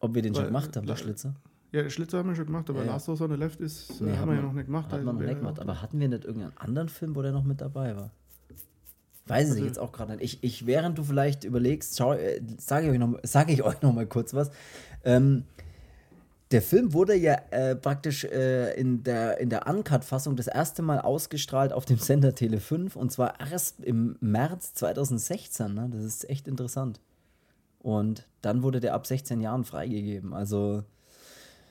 Ob 0.00 0.14
wir 0.14 0.22
den 0.22 0.34
schon 0.34 0.46
gemacht 0.46 0.76
haben, 0.76 0.86
der 0.86 0.96
Schlitzer? 0.96 1.34
Ja, 1.72 1.82
der 1.82 1.90
Schlitzer 1.90 2.18
haben 2.18 2.28
wir 2.28 2.36
schon 2.36 2.46
gemacht, 2.46 2.68
aber 2.70 2.80
Ja, 2.80 2.86
ja. 2.86 2.92
Last 2.92 3.08
House 3.08 3.20
on 3.20 3.30
the 3.30 3.36
Left 3.36 3.60
ist, 3.60 4.00
Nee, 4.00 4.16
haben 4.16 4.28
wir 4.28 4.36
ja 4.36 4.42
noch 4.42 4.52
nicht 4.52 4.66
gemacht. 4.66 4.86
Hat 4.86 4.94
also 4.94 5.06
man 5.06 5.16
noch 5.16 5.22
nicht 5.22 5.38
gemacht. 5.38 5.58
Aber 5.58 5.82
hatten 5.82 5.98
wir 5.98 6.08
nicht 6.08 6.24
irgendeinen 6.24 6.56
anderen 6.58 6.88
Film, 6.88 7.16
wo 7.16 7.22
der 7.22 7.32
noch 7.32 7.42
mit 7.44 7.60
dabei 7.60 7.96
war? 7.96 8.10
Weiß 9.26 9.46
ich 9.48 9.52
Also- 9.54 9.64
jetzt 9.64 9.78
auch 9.78 9.90
gerade 9.90 10.16
nicht. 10.16 10.22
Ich, 10.22 10.44
ich, 10.44 10.66
während 10.66 10.98
du 10.98 11.02
vielleicht 11.04 11.44
überlegst, 11.44 11.98
äh, 12.00 12.40
sage 12.58 12.86
ich, 12.86 12.92
euch 12.92 12.98
noch- 12.98 13.18
sage 13.22 13.52
ich 13.52 13.62
euch 13.64 13.80
noch 13.82 13.92
mal 13.92 14.06
kurz 14.06 14.34
was. 14.34 14.50
Ähm, 15.02 15.44
der 16.50 16.60
Film 16.62 16.92
wurde 16.92 17.14
ja 17.16 17.36
äh, 17.50 17.74
praktisch 17.74 18.22
äh, 18.24 18.78
in 18.78 19.02
der, 19.02 19.40
in 19.40 19.48
der 19.50 19.66
Uncut-Fassung 19.66 20.36
das 20.36 20.46
erste 20.46 20.82
Mal 20.82 21.00
ausgestrahlt 21.00 21.72
auf 21.72 21.86
dem 21.86 21.98
Sender 21.98 22.34
Tele 22.34 22.60
5 22.60 22.94
und 22.94 23.10
zwar 23.10 23.40
erst 23.40 23.80
im 23.80 24.16
März 24.20 24.74
2016. 24.74 25.74
Ne? 25.74 25.88
Das 25.90 26.04
ist 26.04 26.28
echt 26.28 26.46
interessant. 26.46 27.00
Und 27.84 28.26
dann 28.40 28.62
wurde 28.62 28.80
der 28.80 28.94
ab 28.94 29.06
16 29.06 29.42
Jahren 29.42 29.62
freigegeben. 29.62 30.32
Also 30.32 30.84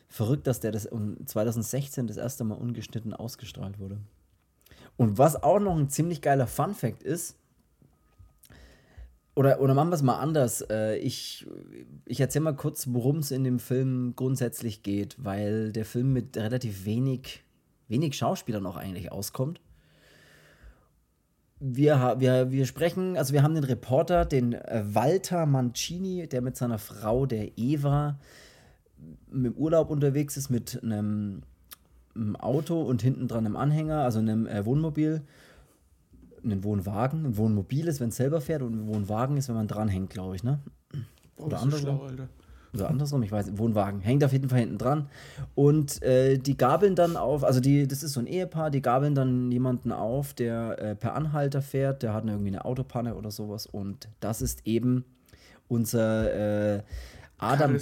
verrückt, 0.09 0.45
dass 0.45 0.59
der 0.59 0.71
das 0.71 0.85
um 0.85 1.17
2016 1.25 2.05
das 2.05 2.17
erste 2.17 2.43
Mal 2.43 2.53
ungeschnitten 2.53 3.15
ausgestrahlt 3.15 3.79
wurde. 3.79 3.97
Und 4.95 5.17
was 5.17 5.41
auch 5.41 5.57
noch 5.59 5.75
ein 5.75 5.89
ziemlich 5.89 6.21
geiler 6.21 6.45
Fun-Fact 6.45 7.01
ist, 7.01 7.35
oder, 9.33 9.59
oder 9.59 9.73
machen 9.73 9.89
wir 9.89 9.95
es 9.95 10.03
mal 10.03 10.19
anders. 10.19 10.61
Äh, 10.69 10.97
ich 10.97 11.47
ich 12.05 12.19
erzähle 12.19 12.43
mal 12.43 12.55
kurz, 12.55 12.89
worum 12.91 13.17
es 13.17 13.31
in 13.31 13.43
dem 13.43 13.57
Film 13.57 14.13
grundsätzlich 14.15 14.83
geht, 14.83 15.15
weil 15.17 15.71
der 15.71 15.85
Film 15.85 16.13
mit 16.13 16.37
relativ 16.37 16.85
wenig, 16.85 17.43
wenig 17.87 18.15
Schauspielern 18.15 18.67
auch 18.67 18.77
eigentlich 18.77 19.11
auskommt. 19.11 19.59
Wir, 21.65 22.15
wir, 22.19 22.51
wir 22.51 22.65
sprechen, 22.65 23.15
also 23.15 23.33
wir 23.33 23.41
haben 23.41 23.55
den 23.55 23.63
Reporter, 23.63 24.25
den 24.25 24.53
äh, 24.53 24.83
Walter 24.85 25.45
Mancini, 25.45 26.27
der 26.27 26.41
mit 26.41 26.57
seiner 26.57 26.77
Frau, 26.77 27.25
der 27.25 27.57
Eva, 27.57 28.19
im 29.31 29.53
Urlaub 29.53 29.89
unterwegs 29.89 30.35
ist 30.35 30.49
mit 30.49 30.81
einem 30.83 31.43
einem 32.15 32.35
Auto 32.35 32.81
und 32.81 33.01
hinten 33.01 33.27
dran 33.27 33.45
einem 33.45 33.55
Anhänger, 33.55 34.01
also 34.01 34.19
einem 34.19 34.45
äh, 34.45 34.65
Wohnmobil, 34.65 35.21
einen 36.43 36.63
Wohnwagen. 36.63 37.25
Ein 37.25 37.37
Wohnmobil 37.37 37.87
ist, 37.87 37.99
wenn 37.99 38.09
es 38.09 38.17
selber 38.17 38.41
fährt 38.41 38.61
und 38.61 38.73
ein 38.73 38.87
Wohnwagen 38.87 39.37
ist, 39.37 39.49
wenn 39.49 39.55
man 39.55 39.67
dranhängt, 39.67 40.09
glaube 40.09 40.35
ich, 40.35 40.43
ne? 40.43 40.59
Oh, 41.37 41.45
Oder 41.45 41.57
bist 41.57 41.61
du 41.61 41.63
andersrum. 41.63 41.97
schlau, 41.97 42.05
Alter. 42.07 42.29
Oder 42.73 42.89
andersrum, 42.89 43.21
ich 43.21 43.31
weiß, 43.31 43.57
Wohnwagen. 43.57 44.01
Hängt 44.01 44.23
auf 44.23 44.31
jeden 44.31 44.49
Fall 44.49 44.59
hinten 44.59 44.79
dran. 44.79 45.07
Und 45.53 46.01
äh, 46.01 46.37
die 46.37 46.57
gabeln 46.57 46.95
dann 46.95 47.17
auf, 47.17 47.43
also 47.43 47.59
die, 47.59 47.87
das 47.87 48.01
ist 48.01 48.13
so 48.13 48.19
ein 48.19 48.27
Ehepaar, 48.27 48.71
die 48.71 48.81
gabeln 48.81 49.13
dann 49.13 49.51
jemanden 49.51 49.91
auf, 49.91 50.33
der 50.33 50.79
äh, 50.79 50.95
per 50.95 51.13
Anhalter 51.13 51.61
fährt, 51.61 52.01
der 52.01 52.13
hat 52.13 52.25
irgendwie 52.25 52.47
eine 52.47 52.65
Autopanne 52.65 53.15
oder 53.15 53.29
sowas. 53.29 53.67
Und 53.67 54.09
das 54.19 54.41
ist 54.41 54.65
eben 54.65 55.05
unser 55.67 56.77
äh, 56.77 56.83
Adam. 57.37 57.77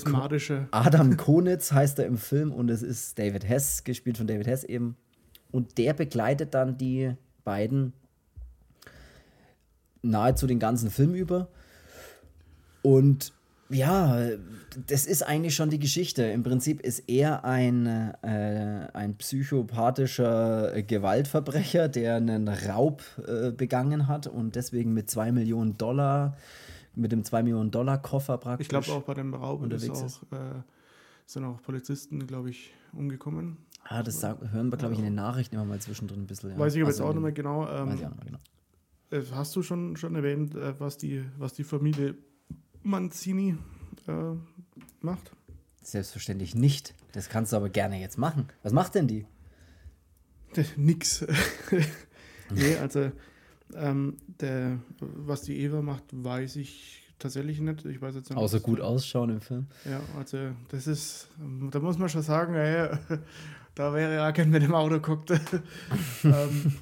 Adam 0.71 1.17
Konitz 1.17 1.71
heißt 1.71 1.99
er 1.99 2.05
im 2.05 2.17
Film 2.17 2.51
und 2.51 2.69
es 2.69 2.81
ist 2.81 3.17
David 3.17 3.47
Hess, 3.47 3.83
gespielt 3.83 4.17
von 4.17 4.27
David 4.27 4.47
Hess 4.47 4.63
eben. 4.63 4.97
Und 5.51 5.77
der 5.77 5.93
begleitet 5.93 6.53
dann 6.53 6.77
die 6.77 7.13
beiden 7.43 7.93
nahezu 10.01 10.47
den 10.47 10.59
ganzen 10.59 10.89
Film 10.89 11.13
über. 11.13 11.47
Und 12.81 13.33
ja, 13.71 14.29
das 14.87 15.05
ist 15.05 15.23
eigentlich 15.23 15.55
schon 15.55 15.69
die 15.69 15.79
Geschichte. 15.79 16.23
Im 16.23 16.43
Prinzip 16.43 16.81
ist 16.81 17.09
er 17.09 17.43
ein, 17.45 17.85
äh, 17.87 18.87
ein 18.93 19.15
psychopathischer 19.17 20.81
Gewaltverbrecher, 20.83 21.89
der 21.89 22.15
einen 22.15 22.47
Raub 22.47 23.03
äh, 23.27 23.51
begangen 23.51 24.07
hat 24.07 24.27
und 24.27 24.55
deswegen 24.55 24.93
mit 24.93 25.09
2 25.09 25.31
Millionen 25.31 25.77
Dollar, 25.77 26.37
mit 26.95 27.11
dem 27.11 27.23
2 27.23 27.43
Millionen 27.43 27.71
Dollar 27.71 28.01
Koffer 28.01 28.37
praktisch. 28.37 28.65
Ich 28.65 28.69
glaube 28.69 28.91
auch 28.91 29.03
bei 29.03 29.13
dem 29.13 29.33
Raub 29.33 29.59
ist 29.61 29.63
unterwegs 29.87 30.19
auch, 30.31 30.37
äh, 30.37 30.61
sind 31.25 31.45
auch 31.45 31.61
Polizisten, 31.61 32.25
glaube 32.27 32.49
ich, 32.49 32.73
umgekommen. 32.93 33.57
Ah, 33.85 34.03
das 34.03 34.19
sag, 34.19 34.37
hören 34.51 34.71
wir, 34.71 34.77
glaube 34.77 34.93
ich, 34.93 34.99
in 34.99 35.05
den 35.05 35.15
Nachrichten 35.15 35.55
immer 35.55 35.65
mal 35.65 35.79
zwischendrin 35.79 36.21
ein 36.21 36.27
bisschen. 36.27 36.51
Ja. 36.51 36.59
Weiß 36.59 36.75
ich 36.75 36.81
aber 36.81 36.87
Also 36.89 37.03
jetzt 37.03 37.09
auch 37.09 37.13
nicht 37.13 37.23
mehr 37.23 37.31
genau. 37.31 37.61
Weiß 37.61 37.95
ich 37.95 38.01
Ähm, 38.01 38.07
auch 38.07 38.11
nicht 38.11 38.31
mehr 38.31 38.39
genau. 39.09 39.23
äh, 39.31 39.35
hast 39.35 39.55
du 39.55 39.63
schon, 39.63 39.95
schon 39.97 40.15
erwähnt, 40.15 40.55
äh, 40.55 40.79
was, 40.79 40.97
die, 40.97 41.23
was 41.37 41.53
die 41.53 41.63
Familie 41.63 42.15
Manzini 42.83 43.57
äh, 44.07 44.11
macht? 45.01 45.31
Selbstverständlich 45.81 46.55
nicht. 46.55 46.93
Das 47.13 47.29
kannst 47.29 47.51
du 47.51 47.57
aber 47.57 47.69
gerne 47.69 47.99
jetzt 47.99 48.17
machen. 48.17 48.47
Was 48.63 48.73
macht 48.73 48.95
denn 48.95 49.07
die? 49.07 49.25
Nix. 50.75 51.25
nee, 52.53 52.75
also 52.77 53.11
ähm, 53.75 54.17
der, 54.39 54.79
was 54.99 55.41
die 55.43 55.59
Eva 55.61 55.81
macht, 55.81 56.03
weiß 56.11 56.57
ich 56.57 57.01
tatsächlich 57.19 57.59
nicht. 57.59 57.85
Ich 57.85 58.01
weiß 58.01 58.15
jetzt 58.15 58.29
nicht. 58.29 58.37
Außer 58.37 58.57
was- 58.57 58.63
gut 58.63 58.81
ausschauen 58.81 59.29
im 59.29 59.41
Film. 59.41 59.67
Ja, 59.85 60.01
also 60.17 60.51
das 60.69 60.87
ist, 60.87 61.29
da 61.71 61.79
muss 61.79 61.97
man 61.97 62.09
schon 62.09 62.21
sagen, 62.21 62.53
ey, 62.55 62.89
da 63.75 63.93
wäre 63.93 64.15
ja 64.15 64.31
kein 64.31 64.49
mit 64.49 64.63
dem 64.63 64.75
Auto 64.75 64.99
guckt. 64.99 65.31
ähm, 66.23 66.73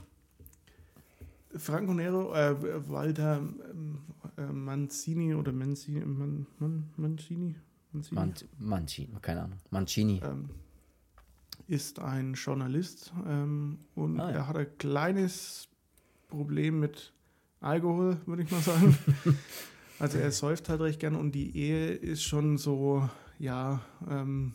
Franco 1.55 1.93
Nero, 1.93 2.33
äh, 2.33 2.89
Walter 2.89 3.37
ähm, 3.37 3.99
äh, 4.37 4.45
Manzini 4.45 5.33
oder 5.33 5.51
Manzini, 5.51 6.01
Man, 6.01 6.45
Man, 6.59 6.89
Mancini, 6.97 7.55
Mancini 7.91 8.15
Man 8.19 8.33
Mancini, 8.59 9.09
keine 9.21 9.43
Ahnung. 9.43 9.57
Mancini. 9.71 10.21
ähm, 10.23 10.49
ist 11.67 11.99
ein 11.99 12.33
Journalist 12.33 13.13
ähm, 13.27 13.79
und 13.95 14.19
Ah, 14.19 14.29
ja. 14.31 14.35
er 14.37 14.47
hat 14.47 14.57
ein 14.57 14.67
kleines 14.77 15.67
Problem 16.27 16.79
mit 16.79 17.13
Alkohol, 17.61 18.17
würde 18.25 18.43
ich 18.43 18.51
mal 18.51 18.61
sagen. 18.61 18.97
also 19.99 20.17
er 20.17 20.31
säuft 20.31 20.69
halt 20.69 20.81
recht 20.81 20.99
gern 20.99 21.15
und 21.15 21.33
die 21.33 21.55
Ehe 21.57 21.89
ist 21.91 22.23
schon 22.23 22.57
so, 22.57 23.07
ja, 23.39 23.81
ähm, 24.09 24.53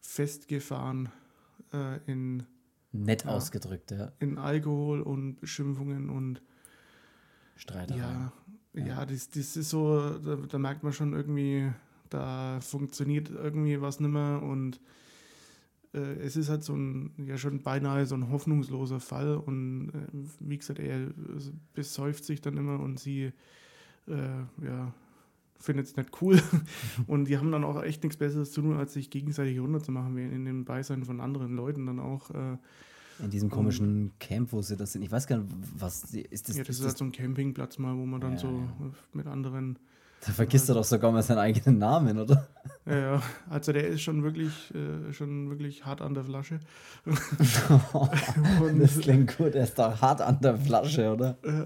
festgefahren 0.00 1.10
äh, 1.72 1.98
in, 2.10 2.44
Nett 2.92 3.24
Ja. 3.24 3.30
ausgedrückt, 3.30 3.90
ja. 3.90 4.12
in 4.20 4.38
Alkohol 4.38 5.00
und 5.02 5.40
Beschimpfungen 5.40 6.10
und 6.10 6.42
Streiterei. 7.56 7.98
ja, 7.98 8.32
Ja. 8.74 8.86
ja, 8.86 9.06
das, 9.06 9.28
das 9.30 9.56
ist 9.56 9.70
so, 9.70 10.18
da, 10.18 10.36
da 10.36 10.58
merkt 10.58 10.82
man 10.82 10.92
schon 10.92 11.12
irgendwie, 11.12 11.70
da 12.10 12.60
funktioniert 12.60 13.30
irgendwie 13.30 13.80
was 13.80 14.00
nimmer 14.00 14.42
und 14.42 14.80
äh, 15.94 15.98
es 16.20 16.36
ist 16.36 16.48
halt 16.48 16.64
so 16.64 16.74
ein, 16.74 17.12
ja 17.26 17.36
schon 17.38 17.62
beinahe 17.62 18.06
so 18.06 18.14
ein 18.14 18.30
hoffnungsloser 18.30 19.00
Fall 19.00 19.36
und 19.36 19.90
äh, 19.90 20.06
wie 20.40 20.58
gesagt, 20.58 20.78
er 20.78 21.08
besäuft 21.74 22.24
sich 22.24 22.40
dann 22.40 22.56
immer 22.56 22.80
und 22.80 22.98
sie, 22.98 23.32
äh, 24.08 24.38
ja, 24.64 24.94
findet 25.58 25.86
es 25.86 25.96
nicht 25.96 26.10
cool 26.20 26.40
und 27.06 27.26
die 27.26 27.38
haben 27.38 27.52
dann 27.52 27.64
auch 27.64 27.82
echt 27.82 28.02
nichts 28.02 28.16
Besseres 28.16 28.52
zu 28.52 28.62
tun, 28.62 28.76
als 28.76 28.92
sich 28.94 29.10
gegenseitig 29.10 29.58
runterzumachen, 29.60 30.16
wie 30.16 30.22
in 30.22 30.44
dem 30.44 30.64
Beisein 30.64 31.04
von 31.04 31.20
anderen 31.20 31.54
Leuten 31.54 31.86
dann 31.86 32.00
auch. 32.00 32.30
Äh, 32.30 32.56
In 33.22 33.30
diesem 33.30 33.50
komischen 33.50 34.12
Camp, 34.18 34.52
wo 34.52 34.62
sie 34.62 34.76
das 34.76 34.92
sind. 34.92 35.02
Ich 35.02 35.12
weiß 35.12 35.26
gar 35.26 35.38
nicht, 35.38 35.50
was 35.78 36.04
ist 36.14 36.48
das. 36.48 36.56
ja, 36.56 36.64
das 36.64 36.76
ist 36.76 36.80
ist 36.80 36.86
halt 36.86 36.98
so 36.98 37.04
ein 37.04 37.12
Campingplatz 37.12 37.78
mal, 37.78 37.96
wo 37.96 38.06
man 38.06 38.20
dann 38.20 38.32
Ja, 38.32 38.38
so 38.38 38.48
ja. 38.48 38.90
mit 39.12 39.26
anderen 39.26 39.78
da 40.24 40.30
vergisst 40.30 40.68
er 40.68 40.76
doch 40.76 40.84
sogar 40.84 41.10
mal 41.10 41.20
seinen 41.22 41.38
eigenen 41.38 41.78
Namen, 41.78 42.18
oder? 42.18 42.48
Ja, 42.86 42.98
ja, 42.98 43.22
also 43.48 43.72
der 43.72 43.86
ist 43.88 44.02
schon 44.02 44.22
wirklich, 44.24 44.72
äh, 44.74 45.12
schon 45.12 45.50
wirklich 45.50 45.84
hart 45.84 46.00
an 46.00 46.14
der 46.14 46.24
Flasche. 46.24 46.58
und, 47.04 47.18
das 48.80 48.98
klingt 49.00 49.36
gut, 49.36 49.54
er 49.54 49.64
ist 49.64 49.78
doch 49.78 50.00
hart 50.00 50.20
an 50.20 50.40
der 50.40 50.56
Flasche, 50.56 51.12
oder? 51.12 51.38
äh, 51.42 51.64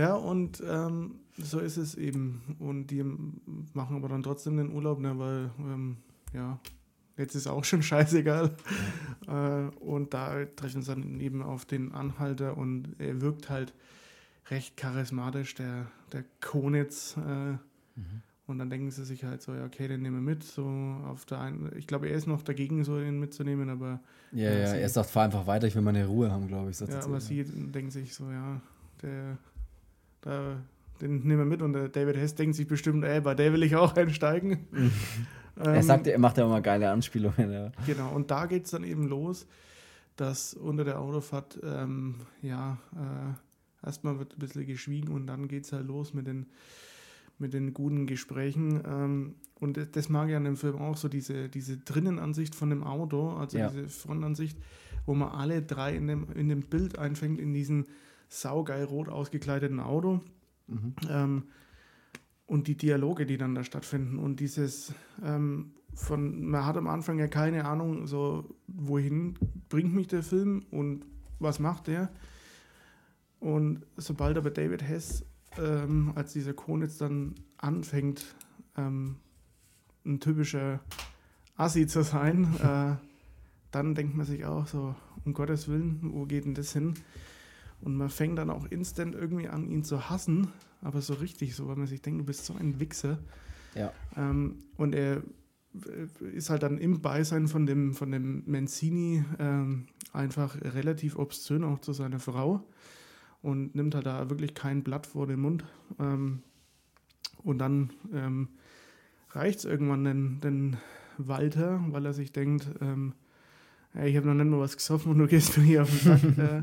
ja, 0.00 0.14
und 0.14 0.62
ähm, 0.66 1.16
so 1.38 1.58
ist 1.58 1.76
es 1.76 1.94
eben. 1.94 2.56
Und 2.58 2.88
die 2.88 3.02
machen 3.72 3.96
aber 3.96 4.08
dann 4.08 4.22
trotzdem 4.22 4.56
den 4.56 4.70
Urlaub, 4.72 5.00
ne, 5.00 5.18
weil, 5.18 5.50
ähm, 5.60 5.96
ja, 6.32 6.58
jetzt 7.16 7.34
ist 7.34 7.46
auch 7.46 7.64
schon 7.64 7.82
scheißegal. 7.82 8.54
äh, 9.26 9.76
und 9.80 10.14
da 10.14 10.44
treffen 10.56 10.82
sie 10.82 10.94
dann 10.94 11.20
eben 11.20 11.42
auf 11.42 11.64
den 11.64 11.92
Anhalter 11.92 12.56
und 12.56 12.94
er 12.98 13.20
wirkt 13.20 13.50
halt 13.50 13.72
recht 14.50 14.76
charismatisch, 14.76 15.54
der, 15.54 15.86
der 16.12 16.24
Konitz. 16.40 17.16
Äh, 17.16 17.56
Und 18.46 18.58
dann 18.58 18.68
denken 18.68 18.90
sie 18.90 19.06
sich 19.06 19.24
halt 19.24 19.40
so, 19.40 19.54
ja, 19.54 19.64
okay, 19.64 19.88
den 19.88 20.02
nehmen 20.02 20.16
wir 20.16 20.34
mit. 20.34 20.44
So 20.44 20.66
auf 21.06 21.24
der 21.24 21.40
einen, 21.40 21.72
ich 21.78 21.86
glaube, 21.86 22.08
er 22.10 22.14
ist 22.16 22.26
noch 22.26 22.42
dagegen, 22.42 22.84
so 22.84 22.98
den 22.98 23.18
mitzunehmen, 23.18 23.70
aber, 23.70 24.00
Ja, 24.32 24.50
Ja, 24.50 24.58
ja, 24.58 24.66
sie- 24.66 24.80
er 24.80 24.88
sagt, 24.90 25.08
fahr 25.08 25.24
einfach 25.24 25.46
weiter, 25.46 25.66
ich 25.66 25.74
will 25.74 25.80
meine 25.80 26.04
Ruhe 26.06 26.30
haben, 26.30 26.46
glaube 26.46 26.68
ich. 26.70 26.78
ja, 26.78 26.86
er 26.88 27.04
aber 27.04 27.20
sie 27.22 27.42
denken 27.42 27.90
sich 27.90 28.12
so, 28.14 28.30
ja, 28.30 28.60
der, 29.00 29.38
da, 30.20 30.58
den 31.00 31.18
nehmen 31.26 31.38
wir 31.38 31.44
mit. 31.44 31.62
Und 31.62 31.72
der 31.72 31.88
David 31.88 32.16
Hess 32.16 32.34
denkt 32.34 32.56
sich 32.56 32.66
bestimmt, 32.66 33.04
ey, 33.04 33.20
bei 33.20 33.34
der 33.34 33.52
will 33.52 33.62
ich 33.62 33.76
auch 33.76 33.94
einsteigen. 33.96 34.66
Er 35.56 35.76
Ähm, 35.76 35.82
sagt, 35.84 36.08
er 36.08 36.18
macht 36.18 36.36
ja 36.36 36.46
immer 36.46 36.60
geile 36.60 36.90
Anspielungen. 36.90 37.52
Ja. 37.52 37.70
Genau, 37.86 38.10
und 38.12 38.32
da 38.32 38.46
geht 38.46 38.64
es 38.64 38.72
dann 38.72 38.82
eben 38.82 39.06
los, 39.06 39.46
dass 40.16 40.52
unter 40.54 40.82
der 40.82 40.98
Autofahrt, 41.00 41.60
ähm, 41.62 42.16
ja, 42.42 42.78
äh, 42.96 43.86
erstmal 43.86 44.18
wird 44.18 44.32
ein 44.36 44.40
bisschen 44.40 44.66
geschwiegen 44.66 45.12
und 45.14 45.28
dann 45.28 45.46
geht 45.46 45.64
es 45.64 45.72
halt 45.72 45.86
los 45.86 46.12
mit 46.12 46.26
den, 46.26 46.46
mit 47.38 47.54
den 47.54 47.72
guten 47.72 48.08
Gesprächen. 48.08 48.82
Ähm, 48.84 49.34
und 49.60 49.76
das, 49.76 49.92
das 49.92 50.08
mag 50.08 50.28
ich 50.28 50.34
an 50.34 50.42
dem 50.42 50.56
Film 50.56 50.74
auch 50.78 50.96
so, 50.96 51.06
diese, 51.06 51.48
diese 51.48 51.76
Drinnenansicht 51.76 52.56
von 52.56 52.70
dem 52.70 52.82
Auto, 52.82 53.34
also 53.36 53.56
Ja. 53.56 53.68
diese 53.68 53.88
Frontansicht, 53.88 54.58
wo 55.06 55.14
man 55.14 55.28
alle 55.28 55.62
drei 55.62 55.94
in 55.94 56.08
dem, 56.08 56.26
in 56.34 56.48
dem 56.48 56.62
Bild 56.62 56.98
einfängt, 56.98 57.38
in 57.38 57.54
diesem 57.54 57.84
saugeil 58.28 58.82
rot 58.82 59.08
ausgekleideten 59.08 59.78
Auto. 59.78 60.20
Mhm. 60.66 60.94
Ähm, 61.08 61.42
und 62.46 62.68
die 62.68 62.76
Dialoge, 62.76 63.26
die 63.26 63.38
dann 63.38 63.54
da 63.54 63.64
stattfinden 63.64 64.18
und 64.18 64.40
dieses 64.40 64.92
ähm, 65.22 65.72
von, 65.94 66.44
man 66.44 66.66
hat 66.66 66.76
am 66.76 66.88
Anfang 66.88 67.18
ja 67.18 67.28
keine 67.28 67.64
Ahnung, 67.64 68.06
so 68.06 68.56
wohin 68.66 69.38
bringt 69.68 69.94
mich 69.94 70.08
der 70.08 70.22
Film 70.22 70.64
und 70.70 71.04
was 71.38 71.58
macht 71.58 71.86
der. 71.86 72.10
Und 73.40 73.84
sobald 73.96 74.36
aber 74.36 74.50
David 74.50 74.82
Hess 74.82 75.24
ähm, 75.58 76.12
als 76.14 76.32
dieser 76.32 76.54
Konitz 76.54 76.98
dann 76.98 77.34
anfängt, 77.58 78.34
ähm, 78.76 79.16
ein 80.04 80.20
typischer 80.20 80.80
Assi 81.56 81.86
zu 81.86 82.02
sein, 82.02 82.54
äh, 82.62 82.96
dann 83.70 83.94
denkt 83.94 84.16
man 84.16 84.26
sich 84.26 84.44
auch 84.44 84.66
so, 84.66 84.94
um 85.24 85.32
Gottes 85.32 85.68
Willen, 85.68 86.00
wo 86.02 86.26
geht 86.26 86.44
denn 86.44 86.54
das 86.54 86.72
hin? 86.72 86.94
Und 87.84 87.96
man 87.96 88.08
fängt 88.08 88.38
dann 88.38 88.50
auch 88.50 88.64
instant 88.70 89.14
irgendwie 89.14 89.48
an, 89.48 89.68
ihn 89.68 89.84
zu 89.84 90.08
hassen, 90.08 90.48
aber 90.80 91.02
so 91.02 91.14
richtig 91.14 91.54
so, 91.54 91.68
weil 91.68 91.76
man 91.76 91.86
sich 91.86 92.00
denkt, 92.00 92.20
du 92.20 92.24
bist 92.24 92.46
so 92.46 92.54
ein 92.54 92.80
Wichser. 92.80 93.18
Ja. 93.74 93.92
Ähm, 94.16 94.58
und 94.76 94.94
er 94.94 95.22
äh, 95.74 96.24
ist 96.32 96.48
halt 96.48 96.62
dann 96.62 96.78
im 96.78 97.02
Beisein 97.02 97.46
von 97.46 97.66
dem, 97.66 97.94
von 97.94 98.10
dem 98.10 98.42
Mancini 98.46 99.24
ähm, 99.38 99.86
einfach 100.12 100.56
relativ 100.62 101.18
obszön 101.18 101.62
auch 101.62 101.80
zu 101.80 101.92
seiner 101.92 102.20
Frau 102.20 102.64
und 103.42 103.74
nimmt 103.74 103.94
halt 103.94 104.06
da 104.06 104.30
wirklich 104.30 104.54
kein 104.54 104.82
Blatt 104.82 105.06
vor 105.06 105.26
den 105.26 105.40
Mund. 105.40 105.64
Ähm, 105.98 106.42
und 107.42 107.58
dann 107.58 107.92
ähm, 108.14 108.48
reicht 109.32 109.58
es 109.58 109.64
irgendwann 109.66 110.04
den, 110.04 110.40
den 110.40 110.76
Walter, 111.18 111.84
weil 111.88 112.06
er 112.06 112.14
sich 112.14 112.32
denkt, 112.32 112.70
ähm, 112.80 113.12
ich 114.02 114.16
habe 114.16 114.26
noch 114.26 114.34
nicht 114.34 114.50
mal 114.50 114.58
was 114.58 114.76
gesoffen 114.76 115.12
und 115.12 115.18
du 115.18 115.26
gehst 115.26 115.58
mir 115.58 115.64
hier 115.64 115.82
auf 115.82 115.90
den 115.90 115.98
Sack. 115.98 116.38
äh, 116.38 116.62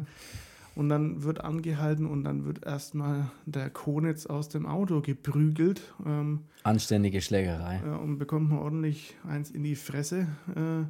und 0.75 0.89
dann 0.89 1.23
wird 1.23 1.43
angehalten 1.43 2.05
und 2.05 2.23
dann 2.23 2.45
wird 2.45 2.65
erstmal 2.65 3.29
der 3.45 3.69
Konitz 3.69 4.25
aus 4.25 4.49
dem 4.49 4.65
Auto 4.65 5.01
geprügelt. 5.01 5.93
Ähm, 6.05 6.45
Anständige 6.63 7.21
Schlägerei. 7.21 7.81
ja, 7.85 7.95
und 7.95 8.17
bekommt 8.17 8.49
man 8.49 8.59
ordentlich 8.59 9.15
eins 9.27 9.51
in 9.51 9.63
die 9.63 9.75
Fresse. 9.75 10.27
Äh, 10.55 10.85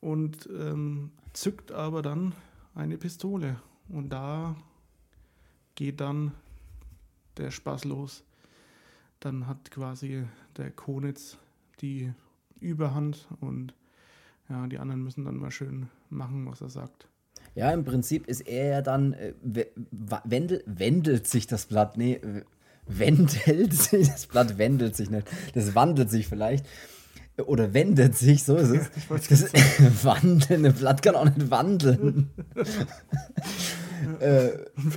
und 0.00 0.48
ähm, 0.56 1.10
zückt 1.32 1.72
aber 1.72 2.02
dann 2.02 2.34
eine 2.74 2.98
Pistole. 2.98 3.56
Und 3.88 4.10
da 4.10 4.56
geht 5.74 6.00
dann 6.00 6.32
der 7.36 7.50
Spaß 7.50 7.84
los. 7.84 8.24
Dann 9.20 9.46
hat 9.46 9.70
quasi 9.70 10.24
der 10.56 10.70
Konitz 10.70 11.38
die 11.80 12.12
Überhand 12.60 13.28
und 13.40 13.74
ja, 14.48 14.66
die 14.66 14.78
anderen 14.78 15.02
müssen 15.02 15.24
dann 15.24 15.36
mal 15.36 15.50
schön 15.50 15.88
machen, 16.10 16.46
was 16.46 16.60
er 16.60 16.68
sagt. 16.68 17.07
Ja, 17.58 17.72
im 17.72 17.84
Prinzip 17.84 18.28
ist 18.28 18.42
er 18.42 18.68
ja 18.68 18.82
dann, 18.82 19.14
äh, 19.14 19.32
wendel, 20.22 20.62
wendelt 20.64 21.26
sich 21.26 21.48
das 21.48 21.66
Blatt, 21.66 21.96
nee, 21.98 22.20
wendelt 22.86 23.74
sich, 23.74 24.08
das 24.08 24.26
Blatt 24.28 24.58
wendelt 24.58 24.94
sich 24.94 25.10
nicht, 25.10 25.26
das 25.54 25.74
wandelt 25.74 26.08
sich 26.08 26.28
vielleicht. 26.28 26.64
Oder 27.46 27.72
wendet 27.72 28.16
sich, 28.16 28.42
so 28.42 28.56
ist 28.56 28.70
es. 28.70 28.90
Das 29.28 29.52
wandelnde 30.04 30.72
Blatt 30.72 31.02
kann 31.02 31.14
auch 31.14 31.24
nicht 31.24 31.50
wandeln. 31.50 32.30
äh, 34.20 34.48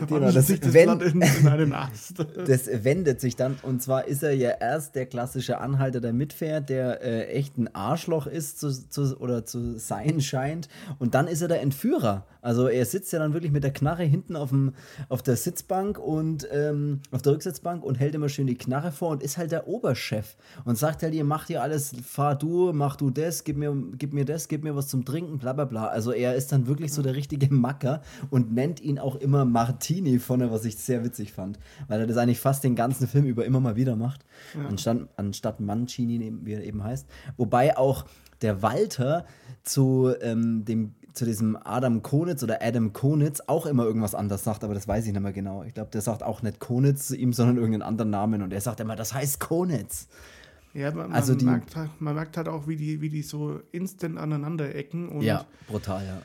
genau, 0.08 0.32
das, 0.32 0.48
sich 0.48 0.60
das 0.60 0.72
Blatt 0.72 1.04
in, 1.04 1.22
in 1.22 1.48
einen 1.48 1.74
Ast. 1.74 2.26
das 2.48 2.68
wendet 2.84 3.22
sich 3.22 3.36
dann. 3.36 3.58
Und 3.62 3.84
zwar 3.84 4.08
ist 4.08 4.24
er 4.24 4.34
ja 4.34 4.50
erst 4.60 4.96
der 4.96 5.06
klassische 5.06 5.60
Anhalter, 5.60 6.02
der 6.02 6.14
mitfährt, 6.14 6.70
der 6.70 7.04
äh, 7.04 7.28
echt 7.28 7.60
ein 7.60 7.76
Arschloch 7.76 8.26
ist 8.26 8.60
zu, 8.60 8.72
zu, 8.72 9.20
oder 9.20 9.46
zu 9.46 9.78
sein 9.78 10.20
scheint. 10.20 10.68
Und 10.98 11.14
dann 11.14 11.28
ist 11.28 11.44
er 11.44 11.48
der 11.48 11.62
Entführer. 11.62 12.26
Also 12.42 12.68
er 12.68 12.86
sitzt 12.86 13.14
ja 13.14 13.20
dann 13.20 13.34
wirklich 13.34 13.52
mit 13.52 13.64
der 13.64 13.72
Knarre 13.72 14.04
hinten 14.04 14.36
auf, 14.36 14.50
dem, 14.50 14.74
auf 15.10 15.22
der 15.22 15.36
Sitzbank 15.36 16.00
und 16.00 16.48
ähm, 16.52 17.02
auf 17.12 17.22
der 17.22 17.34
Rücksitzbank 17.34 17.84
und 17.84 18.00
hält 18.00 18.16
immer 18.16 18.30
schön 18.30 18.48
die 18.48 18.58
Knarre 18.58 18.92
vor 18.92 19.10
und 19.10 19.24
ist 19.24 19.38
halt 19.38 19.52
der 19.52 19.68
Oberchef 19.68 20.36
und 20.66 20.78
sagt 20.78 21.04
halt, 21.04 21.14
ihr 21.14 21.24
macht 21.24 21.48
hier 21.48 21.62
alles, 21.62 21.94
fahr 22.06 22.36
du, 22.36 22.74
mach 22.74 22.96
du 22.96 23.10
das, 23.10 23.44
gib 23.44 23.58
mir, 23.58 23.76
gib 23.98 24.14
mir 24.14 24.26
das, 24.26 24.48
gib 24.48 24.64
mir 24.64 24.76
was 24.76 24.88
zum 24.88 25.06
Trinken, 25.06 25.38
bla 25.38 25.54
bla 25.54 25.66
bla. 25.66 25.88
Also 25.88 26.12
er 26.12 26.36
ist 26.36 26.52
dann 26.52 26.68
wirklich 26.68 26.94
so 26.94 27.02
der 27.02 27.16
richtige 27.16 27.54
Macker 27.54 28.02
und 28.30 28.54
nennt 28.54 28.82
ihn 28.82 29.00
auch 29.00 29.16
immer 29.16 29.46
Martini 29.46 30.20
vorne, 30.20 30.52
was 30.52 30.66
ich 30.66 30.78
sehr 30.78 31.04
witzig 31.04 31.34
fand, 31.34 31.60
weil 31.88 32.00
er 32.00 32.08
das 32.08 32.18
eigentlich 32.18 32.40
fast 32.40 32.64
den 32.64 32.76
ganzen 32.76 33.08
Film 33.08 33.26
über 33.26 33.46
immer 33.46 33.60
mal 33.60 33.76
wieder 33.76 33.96
macht, 33.96 34.26
ja. 34.56 34.68
anstatt, 34.68 35.08
anstatt 35.16 35.60
Mancini, 35.60 36.34
wie 36.44 36.54
er 36.54 36.64
eben 36.64 36.84
heißt. 36.84 37.08
Wobei 37.38 37.78
auch 37.78 38.06
der 38.42 38.62
Walter 38.62 39.26
zu 39.64 40.14
ähm, 40.22 40.66
dem 40.66 40.96
zu 41.14 41.26
diesem 41.26 41.58
Adam 41.64 42.02
Konitz 42.02 42.44
oder 42.44 42.62
Adam 42.62 42.94
Konitz 42.94 43.42
auch 43.48 43.66
immer 43.66 43.84
irgendwas 43.84 44.16
anderes 44.16 44.44
sagt, 44.44 44.64
aber 44.64 44.74
das 44.74 44.88
weiß 44.88 45.06
ich 45.06 45.14
nicht 45.14 45.22
mehr 45.22 45.34
genau. 45.34 45.64
Ich 45.64 45.74
glaube, 45.74 45.92
der 45.92 46.02
sagt 46.02 46.24
auch 46.24 46.42
nicht 46.42 46.60
Konitz 46.60 47.08
zu 47.08 47.18
ihm, 47.18 47.34
sondern 47.34 47.58
irgendeinen 47.58 47.82
anderen 47.82 48.12
Namen 48.12 48.42
und 48.42 48.54
er 48.54 48.62
sagt 48.62 48.80
immer, 48.80 48.96
das 48.96 49.14
heißt 49.14 49.40
Konitz. 49.40 50.08
Ja, 50.74 50.92
man, 50.92 51.12
also 51.12 51.34
man, 51.36 51.46
merkt, 51.46 51.76
halt, 51.76 51.90
man 52.00 52.16
merkt 52.16 52.38
halt 52.38 52.48
auch, 52.48 52.68
wie 52.68 52.78
die, 52.78 53.02
wie 53.02 53.10
die 53.10 53.24
so 53.24 53.60
instant 53.72 54.18
aneinander 54.18 54.74
ecken. 54.74 55.10
Und 55.10 55.22
ja, 55.22 55.46
brutal, 55.68 56.06
ja. 56.06 56.22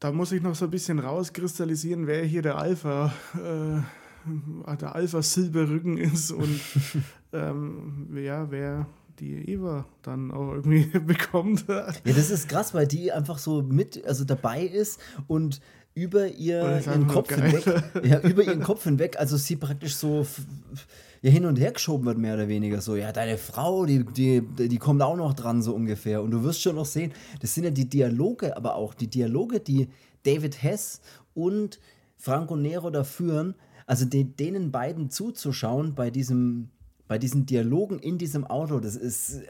Da 0.00 0.12
muss 0.12 0.32
ich 0.32 0.42
noch 0.42 0.54
so 0.54 0.66
ein 0.66 0.70
bisschen 0.70 0.98
rauskristallisieren, 0.98 2.06
wer 2.06 2.24
hier 2.24 2.42
der 2.42 2.56
Alpha, 2.56 3.12
äh, 3.34 4.76
der 4.76 4.94
Alpha-Silberrücken 4.94 5.98
ist 5.98 6.30
und 6.32 6.60
ähm, 7.32 8.08
ja, 8.14 8.50
wer 8.50 8.86
die 9.18 9.50
Eva 9.50 9.86
dann 10.02 10.30
auch 10.30 10.52
irgendwie 10.52 10.84
bekommt. 11.00 11.64
Ja, 11.68 11.92
das 12.04 12.30
ist 12.30 12.48
krass, 12.48 12.74
weil 12.74 12.86
die 12.86 13.12
einfach 13.12 13.38
so 13.38 13.62
mit, 13.62 14.04
also 14.04 14.24
dabei 14.24 14.62
ist 14.62 15.00
und 15.26 15.60
über 15.94 16.28
ihr, 16.28 16.82
ihren 16.84 17.06
Kopf 17.06 17.34
hinweg, 17.34 17.64
ja, 18.04 18.20
über 18.20 18.44
ihren 18.44 18.62
Kopf 18.62 18.84
hinweg, 18.84 19.18
also 19.18 19.38
sie 19.38 19.56
praktisch 19.56 19.96
so 19.96 20.26
ja, 21.22 21.30
hin 21.30 21.46
und 21.46 21.58
her 21.58 21.72
geschoben 21.72 22.04
wird, 22.04 22.18
mehr 22.18 22.34
oder 22.34 22.48
weniger 22.48 22.80
so. 22.82 22.96
Ja, 22.96 23.12
deine 23.12 23.38
Frau, 23.38 23.86
die, 23.86 24.04
die, 24.04 24.42
die 24.42 24.78
kommt 24.78 25.00
auch 25.02 25.16
noch 25.16 25.32
dran, 25.32 25.62
so 25.62 25.74
ungefähr. 25.74 26.22
Und 26.22 26.30
du 26.32 26.44
wirst 26.44 26.62
schon 26.62 26.76
noch 26.76 26.84
sehen, 26.84 27.12
das 27.40 27.54
sind 27.54 27.64
ja 27.64 27.70
die 27.70 27.88
Dialoge, 27.88 28.56
aber 28.56 28.74
auch 28.74 28.92
die 28.92 29.08
Dialoge, 29.08 29.58
die 29.58 29.88
David 30.22 30.62
Hess 30.62 31.00
und 31.34 31.80
Franco 32.16 32.56
Nero 32.56 32.90
da 32.90 33.02
führen, 33.02 33.54
also 33.86 34.04
de, 34.04 34.24
denen 34.24 34.72
beiden 34.72 35.10
zuzuschauen 35.10 35.94
bei 35.94 36.10
diesem, 36.10 36.68
bei 37.08 37.18
diesen 37.18 37.46
Dialogen 37.46 37.98
in 37.98 38.18
diesem 38.18 38.44
Auto, 38.44 38.80
das 38.80 38.96
ist, 38.96 39.42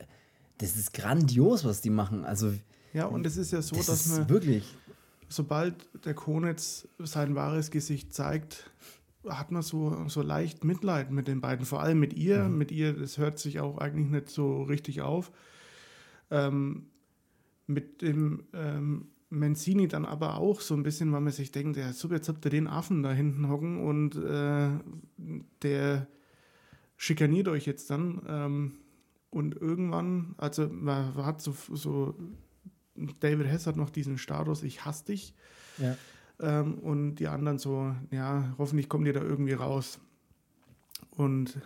das 0.59 0.77
ist 0.77 0.93
grandios, 0.93 1.65
was 1.65 1.81
die 1.81 1.91
machen. 1.91 2.25
Also, 2.25 2.53
ja, 2.93 3.07
und 3.07 3.27
es 3.27 3.37
ist 3.37 3.53
ja 3.53 3.63
so, 3.63 3.77
das 3.77 3.87
dass 3.87 4.07
man 4.09 4.29
wirklich, 4.29 4.65
sobald 5.29 5.75
der 6.05 6.15
Konitz 6.15 6.89
sein 6.99 7.35
wahres 7.35 7.71
Gesicht 7.71 8.15
zeigt, 8.15 8.71
hat 9.29 9.51
man 9.51 9.63
so, 9.63 10.09
so 10.09 10.23
leicht 10.23 10.65
Mitleid 10.65 11.11
mit 11.11 11.29
den 11.29 11.41
beiden, 11.41 11.67
vor 11.67 11.83
allem 11.83 11.99
mit 11.99 12.15
ihr. 12.15 12.45
Mhm. 12.45 12.59
Mit 12.59 12.73
ihr, 12.73 12.93
das 12.93 13.19
hört 13.19 13.39
sich 13.39 13.61
auch 13.61 13.79
eigentlich 13.79 14.09
nicht 14.09 14.31
so 14.31 14.63
richtig 14.63 15.03
auf. 15.03 15.33
Ähm, 16.31 16.87
mit 17.67 18.03
dem 18.03 18.45
ähm, 18.53 19.09
Mancini 19.31 19.89
dann 19.89 20.05
aber 20.05 20.37
auch 20.37 20.61
so 20.61 20.75
ein 20.75 20.83
bisschen, 20.83 21.13
weil 21.13 21.21
man 21.21 21.33
sich 21.33 21.51
denkt, 21.51 21.77
ja, 21.77 21.93
super, 21.93 22.15
jetzt 22.15 22.29
habt 22.29 22.45
ihr 22.45 22.51
den 22.51 22.69
Affen 22.69 23.03
da 23.03 23.13
hinten 23.13 23.49
hocken 23.49 23.85
und 23.85 24.17
äh, 24.17 24.69
der 25.63 26.07
schikaniert 26.97 27.49
euch 27.49 27.67
jetzt 27.67 27.91
dann. 27.91 28.23
Ähm, 28.29 28.73
und 29.31 29.55
irgendwann, 29.55 30.35
also 30.39 30.69
man 30.69 31.15
hat 31.17 31.41
so, 31.43 31.55
so, 31.73 32.15
David 33.21 33.47
Hess 33.47 33.67
hat 33.67 33.77
noch 33.77 33.91
diesen 33.91 34.19
Status, 34.19 34.63
ich 34.63 34.85
hasse 34.85 35.07
dich. 35.07 35.35
Ja. 35.79 35.97
Ähm, 36.41 36.79
und 36.79 37.17
die 37.17 37.29
anderen 37.29 37.59
so, 37.59 37.95
ja, 38.11 38.55
hoffentlich 38.59 38.89
kommt 38.89 39.07
ihr 39.07 39.13
da 39.13 39.23
irgendwie 39.23 39.53
raus. 39.53 39.99
Und 41.11 41.61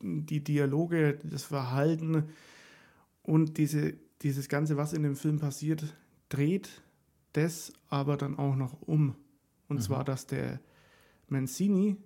die 0.00 0.42
Dialoge, 0.42 1.18
das 1.24 1.44
Verhalten 1.44 2.24
und 3.22 3.58
diese, 3.58 3.94
dieses 4.22 4.48
Ganze, 4.48 4.76
was 4.76 4.92
in 4.92 5.02
dem 5.02 5.16
Film 5.16 5.38
passiert, 5.38 5.96
dreht 6.28 6.82
das 7.32 7.72
aber 7.88 8.16
dann 8.16 8.38
auch 8.38 8.56
noch 8.56 8.80
um. 8.82 9.14
Und 9.68 9.76
mhm. 9.76 9.82
zwar, 9.82 10.04
dass 10.04 10.26
der 10.26 10.60
Mancini 11.28 11.96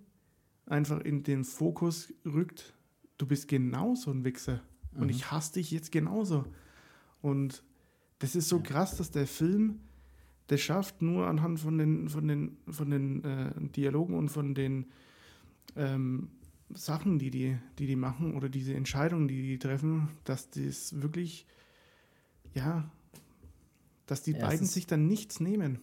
einfach 0.67 1.01
in 1.01 1.23
den 1.23 1.45
Fokus 1.45 2.13
rückt, 2.25 2.75
du 3.19 3.27
bist 3.27 3.49
genauso 3.49 4.11
ein 4.11 4.25
Wichser. 4.25 4.63
Mhm. 4.93 5.03
Und 5.03 5.09
ich 5.11 5.31
hasse 5.31 5.55
dich 5.55 5.71
jetzt 5.71 5.93
genauso. 5.93 6.45
Und 7.21 7.63
das 8.19 8.35
ist 8.35 8.49
so 8.49 8.57
ja. 8.59 8.63
krass, 8.63 8.97
dass 8.97 9.11
der 9.11 9.27
Film 9.27 9.81
das 10.49 10.61
schafft, 10.61 11.03
nur 11.03 11.27
anhand 11.27 11.61
von 11.61 11.79
den, 11.79 12.09
von 12.09 12.29
den, 12.29 12.57
von 12.69 12.91
den 12.91 13.25
äh, 13.25 13.53
Dialogen 13.75 14.15
und 14.15 14.29
von 14.29 14.55
den 14.55 14.87
ähm, 15.77 16.29
Sachen, 16.75 17.19
die 17.19 17.31
die, 17.31 17.57
die 17.79 17.87
die 17.87 17.97
machen 17.97 18.35
oder 18.35 18.49
diese 18.49 18.75
Entscheidungen, 18.75 19.29
die 19.29 19.43
die 19.43 19.59
treffen, 19.59 20.09
dass 20.25 20.51
das 20.51 21.01
wirklich, 21.01 21.47
ja, 22.55 22.91
dass 24.07 24.23
die 24.23 24.33
ja, 24.33 24.47
beiden 24.47 24.67
sich 24.67 24.87
dann 24.87 25.07
nichts 25.07 25.41
nehmen. 25.41 25.79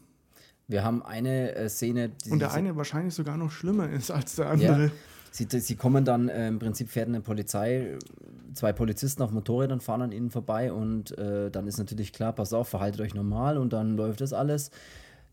Wir 0.70 0.84
haben 0.84 1.04
eine 1.04 1.56
äh, 1.56 1.68
Szene. 1.68 2.12
und 2.30 2.40
der 2.40 2.54
eine 2.54 2.76
wahrscheinlich 2.76 3.16
sogar 3.16 3.38
noch 3.38 3.50
schlimmer 3.50 3.90
ist 3.90 4.12
als 4.12 4.36
der 4.36 4.52
andere. 4.52 4.86
Ja. 4.86 4.92
Sie, 5.32 5.48
sie 5.60 5.76
kommen 5.76 6.06
dann, 6.06 6.30
äh, 6.30 6.48
im 6.48 6.60
Prinzip 6.60 6.90
fährt 6.90 7.08
eine 7.08 7.22
Polizei, 7.22 7.98
zwei 8.54 8.72
Polizisten 8.72 9.24
auf 9.24 9.32
Motorrädern 9.32 9.82
fahren 9.82 10.04
an 10.04 10.12
ihnen 10.12 10.30
vorbei 10.30 10.72
und 10.72 11.18
äh, 11.18 11.50
dann 11.50 11.68
ist 11.68 11.80
natürlich 11.80 12.14
klar, 12.14 12.34
pass 12.34 12.54
auf, 12.54 12.70
verhaltet 12.70 13.02
euch 13.02 13.16
normal 13.16 13.58
und 13.58 13.74
dann 13.74 13.98
läuft 13.98 14.22
das 14.22 14.32
alles. 14.32 14.70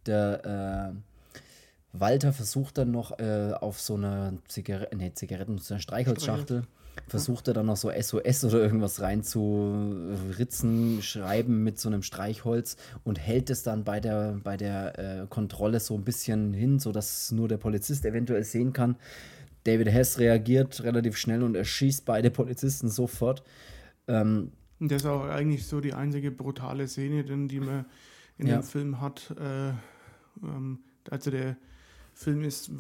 Der 0.07 0.94
äh, 0.94 1.99
Walter 2.01 2.33
versucht 2.33 2.79
dann 2.79 2.90
noch 2.90 3.18
äh, 3.18 3.53
auf 3.61 3.79
so 3.79 3.94
eine 3.94 4.38
Zigarette, 4.49 4.96
nee, 4.96 5.12
Zigaretten, 5.14 5.59
so 5.59 5.75
eine 5.75 5.83
Streichholzschachtel, 5.83 6.62
versucht 7.09 7.49
er 7.49 7.55
dann 7.55 7.67
noch 7.67 7.77
so 7.77 7.91
SOS 7.91 8.45
oder 8.45 8.61
irgendwas 8.61 9.01
rein 9.01 9.23
zu 9.23 10.09
ritzen, 10.39 11.03
schreiben 11.03 11.63
mit 11.63 11.79
so 11.79 11.89
einem 11.89 12.03
Streichholz 12.03 12.77
und 13.05 13.19
hält 13.19 13.51
es 13.51 13.63
dann 13.63 13.85
bei 13.85 14.01
der, 14.01 14.41
bei 14.43 14.57
der 14.57 14.99
äh, 14.99 15.27
Kontrolle 15.29 15.81
so 15.81 15.95
ein 15.95 16.05
bisschen 16.05 16.53
hin, 16.53 16.79
sodass 16.79 17.33
nur 17.33 17.49
der 17.49 17.59
Polizist 17.59 18.05
eventuell 18.05 18.45
sehen 18.45 18.73
kann. 18.73 18.97
David 19.65 19.89
Hess 19.89 20.19
reagiert 20.19 20.83
relativ 20.83 21.17
schnell 21.17 21.43
und 21.43 21.57
erschießt 21.57 22.05
beide 22.05 22.31
Polizisten 22.31 22.89
sofort. 22.89 23.43
Ähm, 24.07 24.53
das 24.79 25.03
ist 25.03 25.07
auch 25.07 25.25
eigentlich 25.25 25.67
so 25.67 25.81
die 25.81 25.95
einzige 25.95 26.31
brutale 26.31 26.87
Szene, 26.87 27.25
die 27.25 27.61
man 27.61 27.87
in 28.39 28.47
ja. 28.47 28.59
dem 28.59 28.63
Film 28.63 29.01
hat. 29.01 29.35
Äh, 29.39 29.71
ähm, 30.43 30.81
also 31.11 31.31
der 31.31 31.57
Film 32.15 32.43
ist 32.43 32.71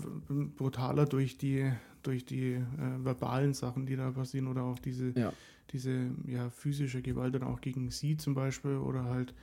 brutaler 0.56 1.06
durch 1.06 1.38
die, 1.38 1.70
durch 2.06 2.24
die 2.24 2.52
äh, 2.52 2.62
verbalen 2.98 3.54
Sachen, 3.54 3.86
die 3.86 3.96
da 3.96 4.10
passieren 4.10 4.46
oder 4.46 4.62
auch 4.62 4.78
diese, 4.78 5.10
ja. 5.18 5.32
diese 5.70 6.10
ja, 6.26 6.48
physische 6.50 7.02
Gewalt 7.02 7.34
dann 7.34 7.42
auch 7.42 7.60
gegen 7.60 7.90
sie 7.90 8.16
zum 8.16 8.34
Beispiel 8.34 8.76
oder 8.76 9.04
halt 9.04 9.34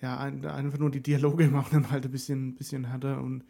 ja, 0.00 0.18
ein, 0.18 0.44
einfach 0.44 0.78
nur 0.78 0.90
die 0.90 1.02
Dialoge 1.02 1.48
machen 1.50 1.82
dann 1.82 1.90
halt 1.90 2.04
ein 2.04 2.10
bisschen, 2.10 2.54
bisschen 2.54 2.84
härter 2.86 3.20
und 3.20 3.44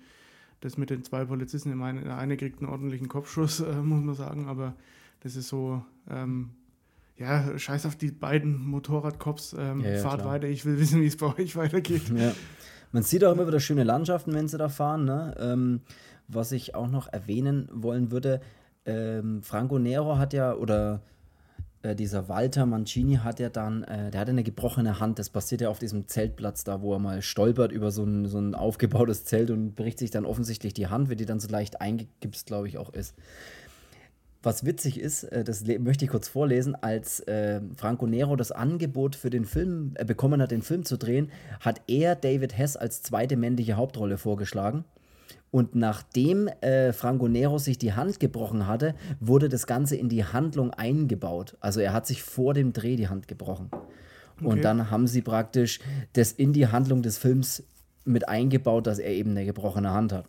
das 0.60 0.78
mit 0.78 0.90
den 0.90 1.04
zwei 1.04 1.24
Polizisten, 1.24 1.70
ich 1.70 1.76
meine, 1.76 2.02
der 2.02 2.16
eine 2.16 2.36
kriegt 2.36 2.60
einen 2.60 2.70
ordentlichen 2.70 3.08
Kopfschuss, 3.08 3.60
äh, 3.60 3.74
muss 3.82 4.02
man 4.02 4.14
sagen, 4.14 4.48
aber 4.48 4.74
das 5.20 5.36
ist 5.36 5.48
so, 5.48 5.82
ähm, 6.08 6.50
ja, 7.16 7.58
scheiß 7.58 7.86
auf 7.86 7.96
die 7.96 8.10
beiden 8.10 8.66
Motorradcops, 8.66 9.56
ähm, 9.58 9.80
ja, 9.80 9.92
ja, 9.92 9.98
fahrt 10.02 10.20
klar. 10.20 10.34
weiter, 10.34 10.48
ich 10.48 10.64
will 10.64 10.78
wissen, 10.78 11.00
wie 11.00 11.06
es 11.06 11.16
bei 11.16 11.34
euch 11.38 11.56
weitergeht. 11.56 12.10
Ja. 12.14 12.34
Man 12.92 13.02
sieht 13.02 13.24
auch 13.24 13.32
immer 13.32 13.46
wieder 13.46 13.60
schöne 13.60 13.84
Landschaften, 13.84 14.32
wenn 14.34 14.48
sie 14.48 14.58
da 14.58 14.68
fahren. 14.68 15.04
Ne? 15.04 15.34
Ähm, 15.38 15.80
was 16.28 16.52
ich 16.52 16.74
auch 16.74 16.88
noch 16.88 17.12
erwähnen 17.12 17.68
wollen 17.72 18.10
würde, 18.10 18.40
ähm, 18.84 19.42
Franco 19.42 19.78
Nero 19.78 20.18
hat 20.18 20.32
ja, 20.32 20.54
oder 20.54 21.02
äh, 21.82 21.94
dieser 21.94 22.28
Walter 22.28 22.66
Mancini 22.66 23.16
hat 23.16 23.40
ja 23.40 23.48
dann, 23.48 23.82
äh, 23.84 24.10
der 24.10 24.20
hatte 24.20 24.30
eine 24.30 24.42
gebrochene 24.42 25.00
Hand. 25.00 25.18
Das 25.18 25.30
passiert 25.30 25.60
ja 25.60 25.68
auf 25.68 25.78
diesem 25.78 26.08
Zeltplatz 26.08 26.64
da, 26.64 26.80
wo 26.80 26.92
er 26.92 26.98
mal 26.98 27.22
stolpert 27.22 27.72
über 27.72 27.90
so 27.90 28.04
ein, 28.04 28.26
so 28.26 28.38
ein 28.38 28.54
aufgebautes 28.54 29.24
Zelt 29.24 29.50
und 29.50 29.74
bricht 29.74 29.98
sich 29.98 30.10
dann 30.10 30.24
offensichtlich 30.24 30.74
die 30.74 30.88
Hand, 30.88 31.10
wie 31.10 31.16
die 31.16 31.26
dann 31.26 31.40
so 31.40 31.48
leicht 31.48 31.80
eingegipst, 31.80 32.46
glaube 32.46 32.68
ich, 32.68 32.78
auch 32.78 32.92
ist. 32.92 33.14
Was 34.42 34.64
witzig 34.64 35.00
ist, 35.00 35.24
äh, 35.24 35.44
das 35.44 35.64
möchte 35.66 36.04
ich 36.04 36.10
kurz 36.10 36.28
vorlesen, 36.28 36.74
als 36.74 37.20
äh, 37.20 37.60
Franco 37.76 38.06
Nero 38.06 38.36
das 38.36 38.52
Angebot 38.52 39.16
für 39.16 39.30
den 39.30 39.44
Film 39.44 39.92
äh, 39.94 40.04
bekommen 40.04 40.40
hat, 40.40 40.50
den 40.50 40.62
Film 40.62 40.84
zu 40.84 40.96
drehen, 40.96 41.30
hat 41.60 41.80
er 41.86 42.14
David 42.14 42.56
Hess 42.56 42.76
als 42.76 43.02
zweite 43.02 43.36
männliche 43.36 43.74
Hauptrolle 43.76 44.18
vorgeschlagen. 44.18 44.84
Und 45.50 45.74
nachdem 45.74 46.48
äh, 46.60 46.92
Franco 46.92 47.28
Nero 47.28 47.58
sich 47.58 47.78
die 47.78 47.94
Hand 47.94 48.20
gebrochen 48.20 48.66
hatte, 48.66 48.94
wurde 49.20 49.48
das 49.48 49.66
Ganze 49.66 49.96
in 49.96 50.08
die 50.08 50.24
Handlung 50.24 50.70
eingebaut. 50.70 51.56
Also 51.60 51.80
er 51.80 51.92
hat 51.92 52.06
sich 52.06 52.22
vor 52.22 52.52
dem 52.52 52.72
Dreh 52.72 52.96
die 52.96 53.08
Hand 53.08 53.28
gebrochen. 53.28 53.70
Okay. 54.38 54.46
Und 54.46 54.62
dann 54.62 54.90
haben 54.90 55.06
sie 55.06 55.22
praktisch 55.22 55.80
das 56.12 56.32
in 56.32 56.52
die 56.52 56.66
Handlung 56.66 57.02
des 57.02 57.16
Films 57.16 57.62
mit 58.04 58.28
eingebaut, 58.28 58.86
dass 58.86 58.98
er 58.98 59.12
eben 59.12 59.30
eine 59.30 59.46
gebrochene 59.46 59.92
Hand 59.92 60.12
hat. 60.12 60.26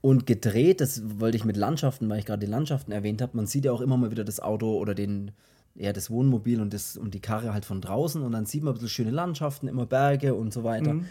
Und 0.00 0.26
gedreht, 0.26 0.80
das 0.80 1.02
wollte 1.20 1.36
ich 1.36 1.44
mit 1.44 1.56
Landschaften, 1.56 2.08
weil 2.08 2.18
ich 2.18 2.26
gerade 2.26 2.44
die 2.44 2.50
Landschaften 2.50 2.92
erwähnt 2.92 3.20
habe, 3.22 3.36
man 3.36 3.46
sieht 3.46 3.64
ja 3.64 3.72
auch 3.72 3.80
immer 3.80 3.96
mal 3.96 4.10
wieder 4.10 4.24
das 4.24 4.40
Auto 4.40 4.78
oder 4.78 4.94
den, 4.94 5.32
ja, 5.74 5.92
das 5.92 6.10
Wohnmobil 6.10 6.60
und, 6.60 6.72
das, 6.72 6.96
und 6.96 7.14
die 7.14 7.20
Karre 7.20 7.52
halt 7.52 7.64
von 7.64 7.80
draußen 7.80 8.22
und 8.22 8.32
dann 8.32 8.46
sieht 8.46 8.62
man 8.62 8.72
ein 8.72 8.74
bisschen 8.74 8.88
schöne 8.88 9.10
Landschaften, 9.10 9.68
immer 9.68 9.86
Berge 9.86 10.34
und 10.34 10.52
so 10.52 10.64
weiter. 10.64 10.94
Mhm. 10.94 11.06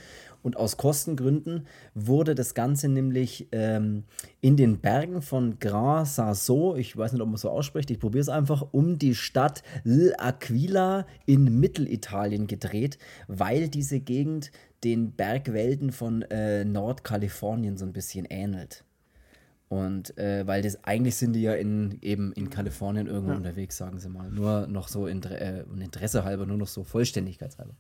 Und 0.46 0.58
aus 0.58 0.78
Kostengründen 0.78 1.66
wurde 1.96 2.36
das 2.36 2.54
Ganze 2.54 2.88
nämlich 2.88 3.48
ähm, 3.52 4.04
in 4.42 4.58
den 4.58 4.78
Bergen 4.78 5.24
von 5.24 5.58
Grand 5.60 6.08
Sasso, 6.08 6.76
ich 6.76 6.96
weiß 6.96 7.14
nicht, 7.14 7.22
ob 7.24 7.30
man 7.30 7.38
so 7.38 7.50
ausspricht, 7.50 7.90
ich 7.90 8.00
probiere 8.00 8.22
es 8.22 8.30
einfach, 8.30 8.64
um 8.72 9.00
die 9.00 9.16
Stadt 9.16 9.64
L'Aquila 9.84 11.06
in 11.26 11.60
Mittelitalien 11.60 12.46
gedreht, 12.46 13.00
weil 13.28 13.70
diese 13.70 14.00
Gegend 14.00 14.52
den 14.84 15.12
Bergwälden 15.12 15.92
von 15.92 16.22
äh, 16.24 16.66
Nordkalifornien 16.66 17.78
so 17.78 17.86
ein 17.86 17.94
bisschen 17.94 18.26
ähnelt. 18.26 18.84
Und 19.68 20.18
äh, 20.18 20.46
weil 20.46 20.62
das 20.62 20.84
eigentlich 20.84 21.16
sind 21.16 21.34
die 21.34 21.42
ja 21.42 21.54
in, 21.54 21.98
eben 22.02 22.32
in 22.34 22.50
Kalifornien 22.50 23.08
irgendwo 23.08 23.32
ja. 23.32 23.38
unterwegs, 23.38 23.78
sagen 23.78 24.00
sie 24.00 24.10
mal. 24.10 24.30
Nur 24.30 24.68
noch 24.68 24.88
so 24.88 25.08
Inter 25.08 25.42
äh, 25.42 25.64
Interesse 25.82 26.24
halber, 26.24 26.46
nur 26.46 26.58
noch 26.58 26.68
so 26.68 26.84
Vollständigkeitshalber. 26.84 27.74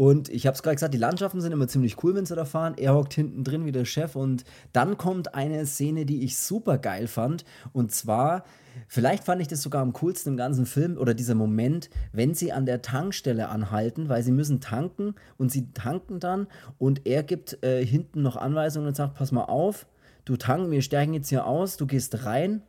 Und 0.00 0.30
ich 0.30 0.46
habe 0.46 0.54
es 0.54 0.62
gerade 0.62 0.76
gesagt, 0.76 0.94
die 0.94 0.98
Landschaften 0.98 1.42
sind 1.42 1.52
immer 1.52 1.68
ziemlich 1.68 2.02
cool, 2.02 2.14
wenn 2.14 2.24
sie 2.24 2.34
da 2.34 2.46
fahren. 2.46 2.72
Er 2.78 2.94
hockt 2.94 3.12
hinten 3.12 3.44
drin 3.44 3.66
wie 3.66 3.70
der 3.70 3.84
Chef. 3.84 4.16
Und 4.16 4.44
dann 4.72 4.96
kommt 4.96 5.34
eine 5.34 5.66
Szene, 5.66 6.06
die 6.06 6.24
ich 6.24 6.38
super 6.38 6.78
geil 6.78 7.06
fand. 7.06 7.44
Und 7.74 7.92
zwar, 7.92 8.44
vielleicht 8.88 9.24
fand 9.24 9.42
ich 9.42 9.48
das 9.48 9.60
sogar 9.60 9.82
am 9.82 9.92
coolsten 9.92 10.30
im 10.30 10.36
ganzen 10.38 10.64
Film 10.64 10.96
oder 10.96 11.12
dieser 11.12 11.34
Moment, 11.34 11.90
wenn 12.14 12.32
sie 12.32 12.50
an 12.50 12.64
der 12.64 12.80
Tankstelle 12.80 13.50
anhalten, 13.50 14.08
weil 14.08 14.22
sie 14.22 14.32
müssen 14.32 14.62
tanken 14.62 15.16
und 15.36 15.52
sie 15.52 15.70
tanken 15.74 16.18
dann 16.18 16.46
und 16.78 17.06
er 17.06 17.22
gibt 17.22 17.62
äh, 17.62 17.84
hinten 17.84 18.22
noch 18.22 18.36
Anweisungen 18.36 18.88
und 18.88 18.96
sagt: 18.96 19.16
Pass 19.16 19.32
mal 19.32 19.44
auf, 19.44 19.86
du 20.24 20.38
tanken, 20.38 20.70
wir 20.70 20.80
stärken 20.80 21.12
jetzt 21.12 21.28
hier 21.28 21.44
aus, 21.44 21.76
du 21.76 21.86
gehst 21.86 22.24
rein 22.24 22.62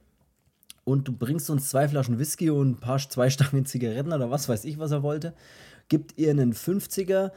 und 0.84 1.08
du 1.08 1.14
bringst 1.14 1.50
uns 1.50 1.70
zwei 1.70 1.88
Flaschen 1.88 2.20
Whisky 2.20 2.50
und 2.50 2.72
ein 2.72 2.80
paar 2.82 3.00
zwei 3.00 3.30
Stangen 3.30 3.66
Zigaretten 3.66 4.12
oder 4.12 4.30
was 4.30 4.50
weiß 4.50 4.66
ich, 4.66 4.80
was 4.80 4.92
er 4.92 5.02
wollte 5.02 5.34
gibt 5.92 6.18
ihr 6.18 6.32
einen 6.32 6.54
50er. 6.54 7.32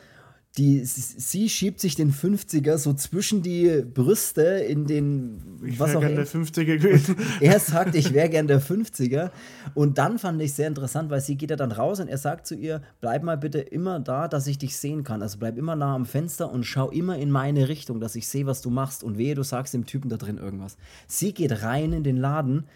Die, 0.57 0.85
sie 0.85 1.49
schiebt 1.49 1.81
sich 1.81 1.97
den 1.97 2.13
50er 2.13 2.79
so 2.79 2.95
zwischen 2.95 3.43
die 3.43 3.83
Brüste 3.83 4.43
in 4.43 4.87
den. 4.87 5.59
Ich 5.67 5.81
wäre 5.81 5.99
gern 6.01 6.15
der 6.15 6.29
50er 6.29 6.79
gewesen. 6.79 7.17
Er 7.41 7.59
sagt, 7.59 7.97
ich 7.97 8.15
wäre 8.15 8.29
gern 8.29 8.47
der 8.47 8.63
50er. 8.63 9.33
Und 9.75 9.99
dann 9.99 10.21
fand 10.21 10.41
ich 10.41 10.53
sehr 10.53 10.69
interessant, 10.69 11.11
weil 11.11 11.21
sie 11.21 11.35
geht 11.35 11.51
ja 11.51 11.57
dann 11.57 11.73
raus 11.73 11.99
und 11.99 12.07
er 12.07 12.19
sagt 12.19 12.47
zu 12.47 12.55
ihr: 12.55 12.83
Bleib 13.01 13.25
mal 13.25 13.37
bitte 13.37 13.59
immer 13.59 13.99
da, 13.99 14.29
dass 14.29 14.47
ich 14.47 14.59
dich 14.59 14.77
sehen 14.77 15.03
kann. 15.03 15.23
Also 15.23 15.39
bleib 15.39 15.59
immer 15.59 15.75
nah 15.75 15.97
am 15.97 16.07
Fenster 16.07 16.53
und 16.53 16.63
schau 16.63 16.89
immer 16.89 17.19
in 17.19 17.33
meine 17.33 17.69
Richtung, 17.69 17.99
dass 17.99 18.15
ich 18.15 18.29
sehe, 18.29 18.47
was 18.47 18.63
du 18.63 18.71
machst. 18.71 19.03
Und 19.03 19.19
wehe, 19.19 19.35
du 19.35 19.43
sagst 19.43 19.75
dem 19.75 19.87
Typen 19.87 20.09
da 20.09 20.17
drin 20.17 20.39
irgendwas. 20.39 20.77
Sie 21.09 21.35
geht 21.35 21.65
rein 21.65 21.93
in 21.93 22.05
den 22.05 22.17
Laden 22.17 22.69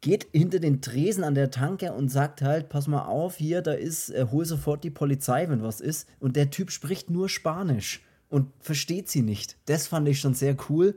geht 0.00 0.28
hinter 0.32 0.60
den 0.60 0.80
Tresen 0.80 1.24
an 1.24 1.34
der 1.34 1.50
Tanke 1.50 1.92
und 1.92 2.08
sagt 2.08 2.42
halt, 2.42 2.68
pass 2.68 2.86
mal 2.86 3.04
auf, 3.04 3.36
hier, 3.36 3.60
da 3.62 3.72
ist, 3.72 4.10
äh, 4.10 4.26
hol 4.30 4.44
sofort 4.44 4.82
die 4.82 4.90
Polizei, 4.90 5.48
wenn 5.48 5.62
was 5.62 5.80
ist. 5.80 6.08
Und 6.20 6.36
der 6.36 6.50
Typ 6.50 6.70
spricht 6.70 7.10
nur 7.10 7.28
Spanisch 7.28 8.02
und 8.28 8.48
versteht 8.60 9.08
sie 9.08 9.22
nicht. 9.22 9.56
Das 9.66 9.86
fand 9.86 10.08
ich 10.08 10.20
schon 10.20 10.34
sehr 10.34 10.56
cool. 10.68 10.96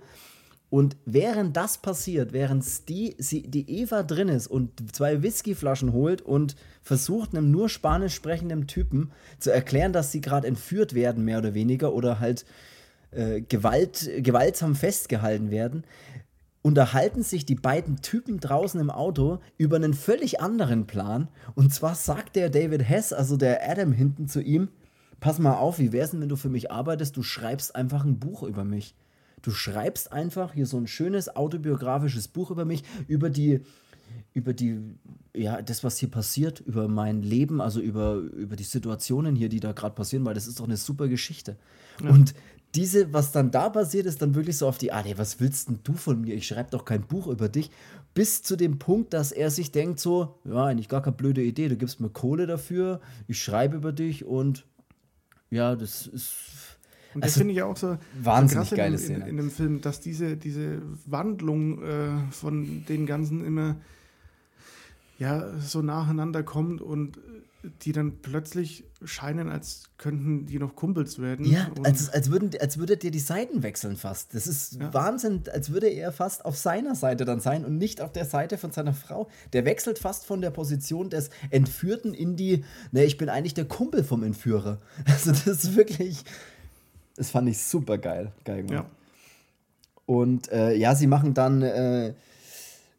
Und 0.69 0.97
während 1.05 1.55
das 1.55 1.77
passiert, 1.77 2.33
während 2.33 2.89
die, 2.89 3.15
sie, 3.19 3.43
die 3.43 3.69
Eva 3.81 4.01
drin 4.01 4.29
ist 4.29 4.47
und 4.47 4.95
zwei 4.95 5.21
Whiskyflaschen 5.21 5.93
holt 5.93 6.23
und 6.23 6.55
versucht, 6.81 7.35
einem 7.35 7.51
nur 7.51 7.69
spanisch 7.69 8.15
sprechenden 8.15 8.65
Typen 8.65 9.11
zu 9.37 9.51
erklären, 9.51 9.93
dass 9.93 10.11
sie 10.11 10.21
gerade 10.21 10.47
entführt 10.47 10.95
werden, 10.95 11.25
mehr 11.25 11.37
oder 11.37 11.53
weniger, 11.53 11.93
oder 11.93 12.19
halt 12.19 12.45
äh, 13.11 13.41
Gewalt, 13.41 14.09
gewaltsam 14.17 14.73
festgehalten 14.73 15.51
werden, 15.51 15.83
unterhalten 16.63 17.23
sich 17.23 17.45
die 17.45 17.55
beiden 17.55 18.01
Typen 18.01 18.39
draußen 18.39 18.79
im 18.79 18.89
Auto 18.89 19.39
über 19.57 19.75
einen 19.75 19.93
völlig 19.93 20.41
anderen 20.41 20.87
Plan. 20.87 21.27
Und 21.55 21.73
zwar 21.73 21.93
sagt 21.93 22.35
der 22.35 22.49
David 22.49 22.81
Hess, 22.81 23.13
also 23.13 23.37
der 23.37 23.69
Adam 23.69 23.91
hinten 23.91 24.27
zu 24.27 24.41
ihm, 24.41 24.69
pass 25.19 25.39
mal 25.39 25.55
auf, 25.55 25.77
wie 25.77 25.91
wär's 25.91 26.11
denn, 26.11 26.21
wenn 26.21 26.29
du 26.29 26.37
für 26.37 26.49
mich 26.49 26.71
arbeitest, 26.71 27.15
du 27.17 27.21
schreibst 27.21 27.75
einfach 27.75 28.05
ein 28.05 28.17
Buch 28.17 28.43
über 28.43 28.63
mich. 28.63 28.95
Du 29.41 29.51
schreibst 29.51 30.13
einfach 30.13 30.53
hier 30.53 30.65
so 30.65 30.77
ein 30.77 30.87
schönes 30.87 31.35
autobiografisches 31.35 32.29
Buch 32.29 32.49
über 32.49 32.63
mich, 32.63 32.83
über 33.07 33.29
die, 33.29 33.59
über 34.33 34.53
die, 34.53 34.79
ja, 35.35 35.61
das, 35.61 35.83
was 35.83 35.97
hier 35.97 36.09
passiert, 36.09 36.61
über 36.61 36.87
mein 36.87 37.21
Leben, 37.21 37.59
also 37.59 37.81
über, 37.81 38.15
über 38.15 38.55
die 38.55 38.63
Situationen 38.63 39.35
hier, 39.35 39.49
die 39.49 39.59
da 39.59 39.73
gerade 39.73 39.95
passieren, 39.95 40.23
weil 40.23 40.33
das 40.33 40.47
ist 40.47 40.61
doch 40.61 40.65
eine 40.65 40.77
super 40.77 41.09
Geschichte. 41.09 41.57
Ja. 42.01 42.09
Und 42.09 42.33
diese, 42.75 43.13
was 43.13 43.31
dann 43.31 43.51
da 43.51 43.69
passiert, 43.69 44.05
ist 44.05 44.21
dann 44.21 44.33
wirklich 44.35 44.57
so 44.57 44.67
auf 44.67 44.77
die 44.77 44.91
hey, 44.91 45.17
was 45.17 45.39
willst 45.39 45.69
denn 45.69 45.79
du 45.83 45.93
von 45.93 46.21
mir? 46.21 46.33
Ich 46.33 46.47
schreibe 46.47 46.71
doch 46.71 46.85
kein 46.85 47.03
Buch 47.03 47.27
über 47.27 47.49
dich. 47.49 47.69
Bis 48.13 48.41
zu 48.41 48.55
dem 48.55 48.79
Punkt, 48.79 49.13
dass 49.13 49.31
er 49.31 49.51
sich 49.51 49.71
denkt 49.71 49.99
so, 49.99 50.39
ja, 50.43 50.65
eigentlich 50.65 50.89
gar 50.89 51.01
keine 51.01 51.15
blöde 51.15 51.43
Idee, 51.43 51.67
du 51.69 51.75
gibst 51.75 51.99
mir 51.99 52.09
Kohle 52.09 52.47
dafür, 52.47 53.01
ich 53.27 53.41
schreibe 53.41 53.77
über 53.77 53.91
dich 53.91 54.25
und 54.25 54.65
ja, 55.49 55.75
das 55.75 56.07
ist... 56.07 56.33
Und 57.13 57.23
das 57.23 57.33
also, 57.33 57.41
finde 57.41 57.53
ich 57.53 57.61
auch 57.61 57.77
so 57.77 57.97
wahnsinnig 58.23 58.69
so 58.69 58.75
geile 58.75 58.95
in, 58.95 58.99
Szene. 58.99 59.19
In, 59.25 59.29
in, 59.29 59.37
dem 59.37 59.51
Film, 59.51 59.81
dass 59.81 59.99
diese, 59.99 60.35
diese 60.35 60.81
Wandlung 61.05 61.83
äh, 61.83 62.09
von 62.31 62.85
den 62.87 63.05
ganzen 63.05 63.45
immer 63.45 63.75
ja, 65.19 65.59
so 65.59 65.83
nacheinander 65.83 66.41
kommt 66.41 66.81
und 66.81 67.19
die 67.63 67.93
dann 67.93 68.21
plötzlich 68.21 68.83
scheinen, 69.05 69.49
als 69.49 69.83
könnten 69.97 70.45
die 70.45 70.59
noch 70.59 70.75
Kumpels 70.75 71.19
werden. 71.19 71.45
Ja, 71.45 71.71
als, 71.83 72.09
als, 72.09 72.29
würden, 72.29 72.51
als 72.59 72.77
würde 72.77 72.97
dir 72.97 73.11
die 73.11 73.19
Seiten 73.19 73.63
wechseln 73.63 73.95
fast. 73.95 74.33
Das 74.33 74.47
ist 74.47 74.73
ja. 74.73 74.93
Wahnsinn, 74.93 75.43
als 75.51 75.71
würde 75.71 75.87
er 75.87 76.11
fast 76.11 76.43
auf 76.43 76.57
seiner 76.57 76.95
Seite 76.95 77.23
dann 77.23 77.39
sein 77.39 77.63
und 77.63 77.77
nicht 77.77 78.01
auf 78.01 78.11
der 78.11 78.25
Seite 78.25 78.57
von 78.57 78.71
seiner 78.71 78.93
Frau. 78.93 79.29
Der 79.53 79.63
wechselt 79.65 79.97
fast 79.97 80.25
von 80.25 80.41
der 80.41 80.51
Position 80.51 81.09
des 81.09 81.29
Entführten 81.51 82.13
in 82.13 82.35
die, 82.35 82.65
ne, 82.91 83.05
ich 83.05 83.17
bin 83.17 83.29
eigentlich 83.29 83.53
der 83.53 83.65
Kumpel 83.65 84.03
vom 84.03 84.23
Entführer. 84.23 84.79
Also 85.05 85.31
das 85.31 85.47
ist 85.47 85.75
wirklich, 85.75 86.23
das 87.15 87.29
fand 87.29 87.47
ich 87.47 87.61
super 87.61 87.97
geil. 87.97 88.31
geil 88.43 88.65
ja. 88.69 88.85
Und 90.05 90.51
äh, 90.51 90.75
ja, 90.75 90.95
sie 90.95 91.07
machen 91.07 91.33
dann, 91.33 91.61
äh, 91.61 92.13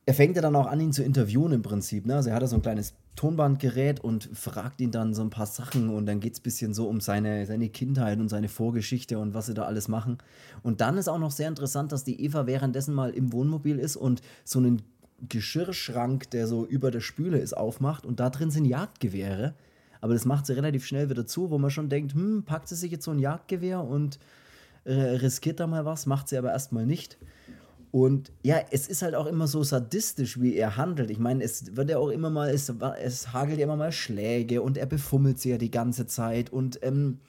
er 0.06 0.14
fängt 0.14 0.36
ja 0.36 0.42
dann 0.42 0.56
auch 0.56 0.66
an, 0.66 0.80
ihn 0.80 0.92
zu 0.92 1.02
interviewen 1.02 1.52
im 1.52 1.62
Prinzip. 1.62 2.06
Ne? 2.06 2.16
Also 2.16 2.30
er 2.30 2.36
hat 2.36 2.42
da 2.42 2.46
so 2.46 2.56
ein 2.56 2.62
kleines 2.62 2.94
Tonbandgerät 3.16 4.00
und 4.00 4.28
fragt 4.32 4.80
ihn 4.80 4.90
dann 4.90 5.14
so 5.14 5.22
ein 5.22 5.30
paar 5.30 5.46
Sachen 5.46 5.88
und 5.88 6.06
dann 6.06 6.20
geht 6.20 6.34
es 6.34 6.40
ein 6.40 6.42
bisschen 6.42 6.74
so 6.74 6.88
um 6.88 7.00
seine, 7.00 7.46
seine 7.46 7.68
Kindheit 7.68 8.18
und 8.18 8.28
seine 8.28 8.48
Vorgeschichte 8.48 9.18
und 9.18 9.34
was 9.34 9.46
sie 9.46 9.54
da 9.54 9.64
alles 9.64 9.88
machen. 9.88 10.18
Und 10.62 10.80
dann 10.80 10.98
ist 10.98 11.08
auch 11.08 11.18
noch 11.18 11.30
sehr 11.30 11.48
interessant, 11.48 11.92
dass 11.92 12.04
die 12.04 12.24
Eva 12.24 12.46
währenddessen 12.46 12.94
mal 12.94 13.10
im 13.10 13.32
Wohnmobil 13.32 13.78
ist 13.78 13.96
und 13.96 14.20
so 14.44 14.58
einen 14.58 14.82
Geschirrschrank, 15.28 16.30
der 16.30 16.46
so 16.46 16.66
über 16.66 16.90
der 16.90 17.00
Spüle 17.00 17.38
ist, 17.38 17.56
aufmacht 17.56 18.04
und 18.04 18.20
da 18.20 18.30
drin 18.30 18.50
sind 18.50 18.64
Jagdgewehre. 18.64 19.54
Aber 20.00 20.12
das 20.12 20.24
macht 20.24 20.46
sie 20.46 20.54
relativ 20.54 20.84
schnell 20.84 21.08
wieder 21.08 21.26
zu, 21.26 21.50
wo 21.50 21.58
man 21.58 21.70
schon 21.70 21.88
denkt, 21.88 22.14
hm, 22.14 22.42
packt 22.44 22.68
sie 22.68 22.74
sich 22.74 22.90
jetzt 22.90 23.04
so 23.04 23.10
ein 23.10 23.18
Jagdgewehr 23.18 23.82
und 23.82 24.18
äh, 24.84 24.92
riskiert 24.92 25.60
da 25.60 25.66
mal 25.66 25.84
was, 25.84 26.06
macht 26.06 26.28
sie 26.28 26.36
aber 26.36 26.52
erstmal 26.52 26.84
nicht. 26.84 27.16
Und 27.94 28.32
ja, 28.42 28.60
es 28.72 28.88
ist 28.88 29.02
halt 29.02 29.14
auch 29.14 29.26
immer 29.26 29.46
so 29.46 29.62
sadistisch, 29.62 30.40
wie 30.40 30.56
er 30.56 30.76
handelt. 30.76 31.10
Ich 31.10 31.20
meine, 31.20 31.44
es 31.44 31.76
wird 31.76 31.90
ja 31.90 31.98
auch 31.98 32.08
immer 32.08 32.28
mal, 32.28 32.50
es, 32.50 32.68
es 33.00 33.32
hagelt 33.32 33.60
ja 33.60 33.66
immer 33.66 33.76
mal 33.76 33.92
Schläge 33.92 34.62
und 34.62 34.76
er 34.76 34.86
befummelt 34.86 35.38
sie 35.38 35.50
ja 35.50 35.58
die 35.58 35.70
ganze 35.70 36.08
Zeit. 36.08 36.50
Und 36.50 36.80
ähm, 36.82 37.20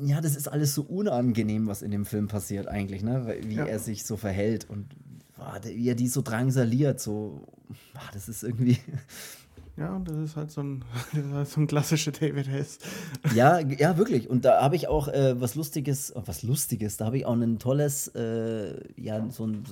ja, 0.00 0.20
das 0.20 0.36
ist 0.36 0.46
alles 0.46 0.76
so 0.76 0.82
unangenehm, 0.82 1.66
was 1.66 1.82
in 1.82 1.90
dem 1.90 2.04
Film 2.04 2.28
passiert 2.28 2.68
eigentlich, 2.68 3.02
ne? 3.02 3.36
Wie 3.42 3.56
ja. 3.56 3.64
er 3.64 3.80
sich 3.80 4.04
so 4.04 4.16
verhält 4.16 4.70
und 4.70 4.86
wie 5.64 5.88
er 5.88 5.96
die 5.96 6.06
so 6.06 6.22
drangsaliert, 6.22 7.00
so, 7.00 7.48
das 8.12 8.28
ist 8.28 8.44
irgendwie. 8.44 8.78
Ja, 9.80 9.98
das 10.04 10.16
ist 10.18 10.36
halt 10.36 10.50
so 10.50 10.62
ein, 10.62 10.84
halt 11.32 11.48
so 11.48 11.58
ein 11.58 11.66
klassischer 11.66 12.12
David 12.12 12.48
Hess. 12.48 12.78
Ja, 13.34 13.60
ja, 13.60 13.96
wirklich. 13.96 14.28
Und 14.28 14.44
da 14.44 14.60
habe 14.60 14.76
ich 14.76 14.88
auch 14.88 15.08
äh, 15.08 15.40
was 15.40 15.54
Lustiges, 15.54 16.14
oh, 16.14 16.22
was 16.26 16.42
Lustiges, 16.42 16.98
da 16.98 17.06
habe 17.06 17.16
ich 17.16 17.24
auch 17.24 17.32
ein 17.32 17.58
tolles, 17.58 18.08
äh, 18.08 18.74
ja, 19.00 19.26
so, 19.30 19.46
ein, 19.46 19.64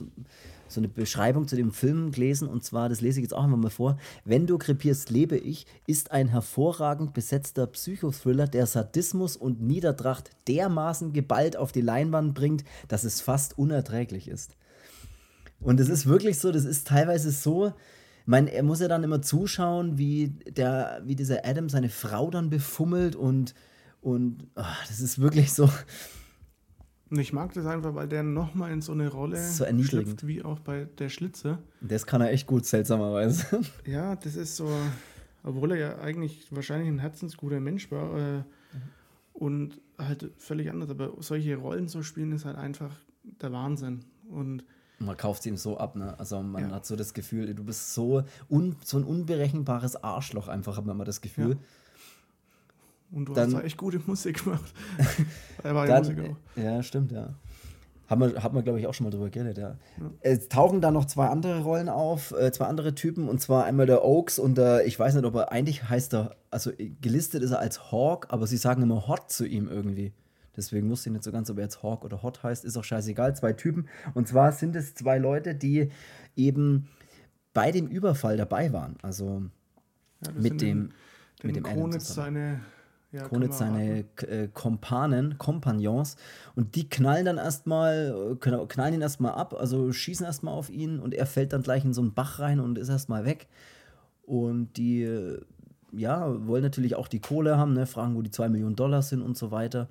so, 0.66 0.80
eine 0.80 0.88
Beschreibung 0.88 1.46
zu 1.46 1.56
dem 1.56 1.72
Film 1.72 2.10
gelesen. 2.10 2.48
Und 2.48 2.64
zwar, 2.64 2.88
das 2.88 3.02
lese 3.02 3.20
ich 3.20 3.24
jetzt 3.24 3.34
auch 3.34 3.44
einmal 3.44 3.58
mal 3.58 3.68
vor. 3.68 3.98
Wenn 4.24 4.46
du 4.46 4.56
krepierst, 4.56 5.10
lebe 5.10 5.36
ich, 5.36 5.66
ist 5.86 6.10
ein 6.10 6.28
hervorragend 6.28 7.12
besetzter 7.12 7.66
Psychothriller, 7.66 8.46
der 8.46 8.64
Sadismus 8.64 9.36
und 9.36 9.60
Niedertracht 9.60 10.30
dermaßen 10.48 11.12
geballt 11.12 11.58
auf 11.58 11.70
die 11.70 11.82
Leinwand 11.82 12.34
bringt, 12.34 12.64
dass 12.88 13.04
es 13.04 13.20
fast 13.20 13.58
unerträglich 13.58 14.28
ist. 14.28 14.56
Und 15.60 15.80
es 15.80 15.90
ist 15.90 16.06
wirklich 16.06 16.38
so, 16.38 16.50
das 16.50 16.64
ist 16.64 16.86
teilweise 16.86 17.30
so, 17.30 17.74
meine, 18.28 18.52
er 18.52 18.62
muss 18.62 18.80
ja 18.80 18.88
dann 18.88 19.02
immer 19.02 19.22
zuschauen, 19.22 19.98
wie, 19.98 20.28
der, 20.28 21.02
wie 21.04 21.16
dieser 21.16 21.46
Adam 21.46 21.68
seine 21.68 21.88
Frau 21.88 22.30
dann 22.30 22.50
befummelt 22.50 23.16
und, 23.16 23.54
und 24.00 24.46
oh, 24.54 24.62
das 24.86 25.00
ist 25.00 25.18
wirklich 25.18 25.52
so. 25.52 25.68
Und 27.10 27.18
ich 27.18 27.32
mag 27.32 27.54
das 27.54 27.64
einfach, 27.64 27.94
weil 27.94 28.06
der 28.06 28.22
nochmal 28.22 28.70
in 28.70 28.82
so 28.82 28.92
eine 28.92 29.08
Rolle 29.08 29.42
so 29.42 29.64
schlüpft, 29.82 30.26
wie 30.26 30.44
auch 30.44 30.58
bei 30.58 30.86
der 30.98 31.08
Schlitze. 31.08 31.58
Das 31.80 32.04
kann 32.04 32.20
er 32.20 32.30
echt 32.30 32.46
gut, 32.46 32.66
seltsamerweise. 32.66 33.62
Ja, 33.86 34.14
das 34.14 34.36
ist 34.36 34.56
so, 34.56 34.68
obwohl 35.42 35.72
er 35.72 35.78
ja 35.78 35.98
eigentlich 35.98 36.46
wahrscheinlich 36.50 36.88
ein 36.88 36.98
herzensguter 36.98 37.60
Mensch 37.60 37.90
war 37.90 38.38
äh, 38.38 38.42
und 39.32 39.80
halt 39.96 40.30
völlig 40.36 40.70
anders. 40.70 40.90
Aber 40.90 41.14
solche 41.20 41.56
Rollen 41.56 41.88
zu 41.88 42.02
spielen 42.02 42.32
ist 42.32 42.44
halt 42.44 42.58
einfach 42.58 42.94
der 43.40 43.52
Wahnsinn. 43.52 44.00
Und 44.28 44.64
man 44.98 45.16
kauft 45.16 45.40
es 45.40 45.46
ihm 45.46 45.56
so 45.56 45.78
ab, 45.78 45.96
ne? 45.96 46.18
Also 46.18 46.42
man 46.42 46.70
ja. 46.70 46.74
hat 46.74 46.86
so 46.86 46.96
das 46.96 47.14
Gefühl, 47.14 47.54
du 47.54 47.64
bist 47.64 47.94
so, 47.94 48.22
un, 48.48 48.76
so 48.84 48.98
ein 48.98 49.04
unberechenbares 49.04 50.02
Arschloch 50.02 50.48
einfach, 50.48 50.76
hat 50.76 50.86
man 50.86 50.96
mal 50.96 51.04
das 51.04 51.20
Gefühl. 51.20 51.50
Ja. 51.50 51.56
Und 53.10 53.26
du 53.26 53.32
dann, 53.32 53.46
hast 53.46 53.60
da 53.60 53.62
echt 53.62 53.76
gute 53.76 54.00
Musik 54.06 54.44
gemacht. 54.44 54.72
er 55.62 55.74
war 55.74 55.88
ja 55.88 55.98
Musik 55.98 56.18
auch. 56.20 56.60
Ja, 56.60 56.82
stimmt, 56.82 57.12
ja. 57.12 57.34
Haben 58.08 58.20
wir, 58.22 58.42
hat 58.42 58.54
man, 58.54 58.64
glaube 58.64 58.80
ich, 58.80 58.86
auch 58.86 58.94
schon 58.94 59.04
mal 59.04 59.10
drüber 59.10 59.28
geredet, 59.28 59.58
ja. 59.58 59.76
ja. 59.98 60.10
Es 60.20 60.48
tauchen 60.48 60.80
da 60.80 60.90
noch 60.90 61.04
zwei 61.04 61.28
andere 61.28 61.60
Rollen 61.60 61.90
auf, 61.90 62.32
äh, 62.32 62.50
zwei 62.52 62.64
andere 62.66 62.94
Typen, 62.94 63.28
und 63.28 63.40
zwar 63.40 63.64
einmal 63.64 63.86
der 63.86 64.02
Oaks 64.02 64.38
und 64.38 64.56
der, 64.56 64.86
ich 64.86 64.98
weiß 64.98 65.14
nicht, 65.14 65.24
ob 65.24 65.34
er 65.34 65.52
eigentlich 65.52 65.88
heißt 65.88 66.14
er, 66.14 66.36
also 66.50 66.70
gelistet 67.02 67.42
ist 67.42 67.50
er 67.50 67.58
als 67.58 67.92
Hawk, 67.92 68.26
aber 68.30 68.46
sie 68.46 68.56
sagen 68.56 68.82
immer 68.82 69.06
Hot 69.08 69.30
zu 69.30 69.46
ihm 69.46 69.68
irgendwie. 69.68 70.12
Deswegen 70.58 70.90
wusste 70.90 71.08
ich 71.08 71.12
nicht 71.14 71.24
so 71.24 71.32
ganz, 71.32 71.48
ob 71.48 71.56
er 71.56 71.64
jetzt 71.64 71.82
Hawk 71.82 72.04
oder 72.04 72.22
Hot 72.22 72.42
heißt. 72.42 72.64
Ist 72.64 72.76
auch 72.76 72.84
scheißegal. 72.84 73.34
Zwei 73.36 73.54
Typen. 73.54 73.88
Und 74.12 74.28
zwar 74.28 74.52
sind 74.52 74.76
es 74.76 74.94
zwei 74.94 75.16
Leute, 75.18 75.54
die 75.54 75.90
eben 76.36 76.88
bei 77.54 77.70
dem 77.70 77.86
Überfall 77.86 78.36
dabei 78.36 78.72
waren. 78.72 78.96
Also 79.02 79.42
ja, 80.24 80.32
mit 80.32 80.60
dem. 80.60 80.90
Den, 81.42 81.46
mit 81.46 81.56
dem 81.56 81.62
Kronitz 81.62 82.14
seine. 82.14 82.60
Ja, 83.10 83.26
Kronitz 83.26 83.56
seine 83.56 84.04
äh, 84.26 84.48
Kompanen, 84.52 85.38
Kompagnons 85.38 86.16
und 86.54 86.74
die 86.74 86.90
knallen 86.90 87.24
dann 87.24 87.38
erstmal, 87.38 88.36
äh, 88.38 88.66
knallen 88.66 88.92
ihn 88.92 89.00
erstmal 89.00 89.32
ab, 89.32 89.54
also 89.58 89.90
schießen 89.90 90.26
erstmal 90.26 90.52
auf 90.52 90.68
ihn 90.68 90.98
und 90.98 91.14
er 91.14 91.24
fällt 91.24 91.54
dann 91.54 91.62
gleich 91.62 91.86
in 91.86 91.94
so 91.94 92.02
einen 92.02 92.12
Bach 92.12 92.38
rein 92.38 92.60
und 92.60 92.76
ist 92.76 92.90
erstmal 92.90 93.24
weg. 93.24 93.46
Und 94.24 94.76
die, 94.76 95.04
äh, 95.04 95.40
ja, 95.92 96.46
wollen 96.46 96.62
natürlich 96.62 96.96
auch 96.96 97.08
die 97.08 97.20
Kohle 97.20 97.56
haben, 97.56 97.72
ne, 97.72 97.86
fragen, 97.86 98.14
wo 98.14 98.20
die 98.20 98.30
zwei 98.30 98.50
Millionen 98.50 98.76
Dollar 98.76 99.00
sind 99.00 99.22
und 99.22 99.38
so 99.38 99.50
weiter. 99.50 99.88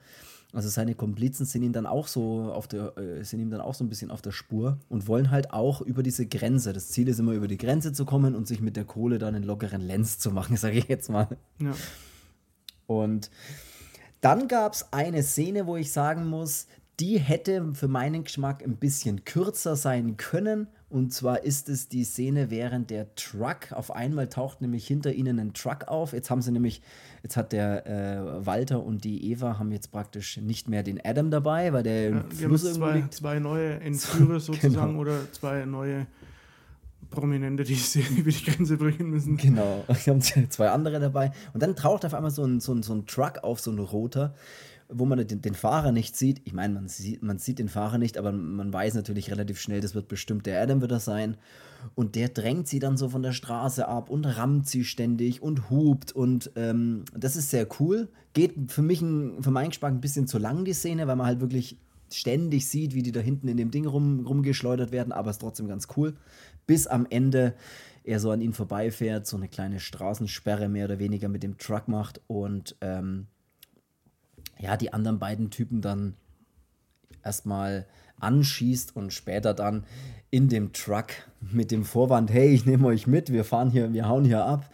Also 0.54 0.70
seine 0.70 0.96
Komplizen 0.96 1.46
sind 1.46 1.64
ihm 1.64 1.74
dann 1.74 1.86
auch 1.86 2.08
so 2.08 2.52
auf 2.54 2.68
der, 2.68 2.98
äh, 2.98 3.24
sind 3.24 3.42
ihm 3.42 3.50
dann 3.50 3.60
auch 3.60 3.74
so 3.74 3.84
ein 3.84 3.90
bisschen 3.90 4.12
auf 4.12 4.22
der 4.22 4.32
Spur 4.32 4.80
und 4.88 5.08
wollen 5.08 5.30
halt 5.30 5.52
auch 5.52 5.82
über 5.82 6.04
diese 6.04 6.26
Grenze. 6.26 6.72
Das 6.72 6.90
Ziel 6.90 7.10
ist 7.10 7.20
immer 7.20 7.34
über 7.34 7.48
die 7.48 7.58
Grenze 7.58 7.92
zu 7.92 8.06
kommen 8.06 8.34
und 8.34 8.48
sich 8.48 8.62
mit 8.62 8.78
der 8.78 8.86
Kohle 8.86 9.18
dann 9.18 9.36
einen 9.36 9.44
lockeren 9.44 9.82
Lenz 9.82 10.20
zu 10.20 10.32
machen, 10.32 10.56
sage 10.58 10.78
ich 10.78 10.88
jetzt 10.88 11.10
mal. 11.10 11.28
Ja. 11.60 11.74
Und 12.88 13.30
dann 14.22 14.48
gab 14.48 14.74
es 14.74 14.92
eine 14.94 15.22
Szene, 15.22 15.68
wo 15.68 15.76
ich 15.76 15.92
sagen 15.92 16.26
muss, 16.28 16.68
die 17.00 17.20
hätte 17.20 17.74
für 17.74 17.88
meinen 17.88 18.24
Geschmack 18.24 18.64
ein 18.64 18.78
bisschen 18.78 19.24
kürzer 19.24 19.76
sein 19.76 20.18
können. 20.18 20.68
Und 20.90 21.14
zwar 21.14 21.44
ist 21.44 21.70
es 21.70 21.90
die 21.90 22.04
Szene, 22.04 22.50
während 22.50 22.90
der 22.90 23.14
Truck 23.16 23.72
auf 23.72 23.92
einmal 23.92 24.30
taucht 24.30 24.62
nämlich 24.62 24.88
hinter 24.88 25.14
ihnen 25.14 25.38
ein 25.38 25.54
Truck 25.54 25.90
auf. 25.90 26.14
Jetzt 26.14 26.32
haben 26.32 26.42
sie 26.42 26.52
nämlich, 26.52 26.82
jetzt 27.24 27.38
hat 27.38 27.52
der 27.52 27.86
äh, 27.86 28.46
Walter 28.46 28.84
und 28.84 29.04
die 29.04 29.32
Eva 29.32 29.60
haben 29.60 29.72
jetzt 29.72 29.92
praktisch 29.92 30.38
nicht 30.38 30.70
mehr 30.70 30.84
den 30.84 31.00
Adam 31.04 31.30
dabei, 31.30 31.74
weil 31.74 31.84
der 31.84 32.10
ja, 32.10 32.18
im 32.18 32.32
Fluss 32.32 32.74
zwei, 32.74 32.96
liegt. 32.96 33.14
zwei 33.14 33.40
neue 33.40 33.80
Entführer 33.82 34.40
sozusagen 34.40 34.74
genau. 34.74 35.02
oder 35.02 35.32
zwei 35.34 35.66
neue 35.66 36.08
Prominente, 37.12 37.64
die 37.64 37.76
sie 37.76 38.02
über 38.18 38.32
die 38.32 38.44
Grenze 38.44 38.78
bringen 38.78 39.10
müssen. 39.10 39.38
Genau, 39.38 39.84
wir 39.88 40.14
haben 40.14 40.22
zwei 40.22 40.70
andere 40.70 41.00
dabei. 41.00 41.32
Und 41.54 41.62
dann 41.62 41.76
taucht 41.76 42.06
auf 42.06 42.14
einmal 42.14 42.32
so 42.32 42.44
ein, 42.44 42.60
so 42.60 42.74
ein, 42.74 42.82
so 42.82 42.94
ein 42.94 43.06
Truck 43.06 43.44
auf, 43.44 43.60
so 43.60 43.72
ein 43.72 43.80
roter 43.80 44.34
wo 44.90 45.06
man 45.06 45.26
den, 45.26 45.42
den 45.42 45.54
Fahrer 45.54 45.92
nicht 45.92 46.16
sieht. 46.16 46.42
Ich 46.46 46.54
meine, 46.54 46.74
man 46.74 46.88
sieht, 46.88 47.22
man 47.22 47.40
sieht 47.40 47.60
den 47.60 47.70
Fahrer 47.70 47.98
nicht, 47.98 48.18
aber 48.18 48.32
man 48.32 48.72
weiß 48.72 48.94
natürlich 48.94 49.32
relativ 49.32 49.60
schnell, 49.60 49.82
das 49.82 49.96
wird 49.96 50.08
bestimmt 50.08 50.46
der 50.46 50.62
Adam 50.62 50.82
wird 50.82 50.92
das 50.92 51.06
sein. 51.06 51.38
Und 51.96 52.16
der 52.16 52.30
drängt 52.30 52.68
sie 52.68 52.80
dann 52.80 52.98
so 52.98 53.10
von 53.10 53.22
der 53.22 53.34
Straße 53.34 53.88
ab 53.88 54.10
und 54.10 54.26
rammt 54.26 54.68
sie 54.68 54.84
ständig 54.84 55.42
und 55.42 55.70
hupt. 55.70 56.12
Und 56.12 56.52
ähm, 56.56 57.06
das 57.16 57.36
ist 57.36 57.50
sehr 57.50 57.68
cool. 57.80 58.10
Geht 58.34 58.72
für 58.72 58.82
mich, 58.82 59.02
ein, 59.02 59.44
für 59.44 59.52
meinen 59.52 59.70
Geschmack, 59.70 59.94
ein 59.94 60.02
bisschen 60.02 60.28
zu 60.28 60.38
lang, 60.38 60.66
die 60.66 60.74
Szene, 60.74 61.08
weil 61.08 61.16
man 61.16 61.28
halt 61.28 61.42
wirklich 61.42 61.78
ständig 62.12 62.68
sieht, 62.68 62.94
wie 62.94 63.04
die 63.04 63.12
da 63.12 63.20
hinten 63.20 63.48
in 63.48 63.58
dem 63.58 63.72
Ding 63.72 63.86
rum, 63.86 64.26
rumgeschleudert 64.26 64.92
werden, 64.92 65.12
aber 65.12 65.30
es 65.30 65.36
ist 65.36 65.42
trotzdem 65.42 65.68
ganz 65.68 65.88
cool. 65.98 66.16
Bis 66.66 66.88
am 66.88 67.06
Ende 67.10 67.54
er 68.04 68.20
so 68.20 68.32
an 68.32 68.42
ihn 68.42 68.54
vorbeifährt, 68.54 69.28
so 69.28 69.36
eine 69.36 69.50
kleine 69.50 69.80
Straßensperre 69.80 70.70
mehr 70.70 70.86
oder 70.86 71.00
weniger 71.00 71.28
mit 71.28 71.44
dem 71.44 71.58
Truck 71.58 71.90
macht 71.90 72.22
und 72.28 72.78
ähm, 72.80 73.28
ja, 74.60 74.78
die 74.78 74.94
anderen 74.94 75.20
beiden 75.20 75.50
Typen 75.50 75.82
dann 75.82 76.16
erstmal 77.24 77.86
anschießt 78.20 78.96
und 78.96 79.14
später 79.14 79.54
dann 79.54 79.86
in 80.30 80.50
dem 80.50 80.74
Truck 80.74 81.08
mit 81.40 81.72
dem 81.72 81.86
Vorwand, 81.86 82.32
hey, 82.32 82.50
ich 82.50 82.66
nehme 82.66 82.88
euch 82.88 83.08
mit, 83.08 83.32
wir 83.32 83.44
fahren 83.44 83.70
hier, 83.70 83.94
wir 83.94 84.08
hauen 84.08 84.26
hier 84.26 84.44
ab, 84.46 84.70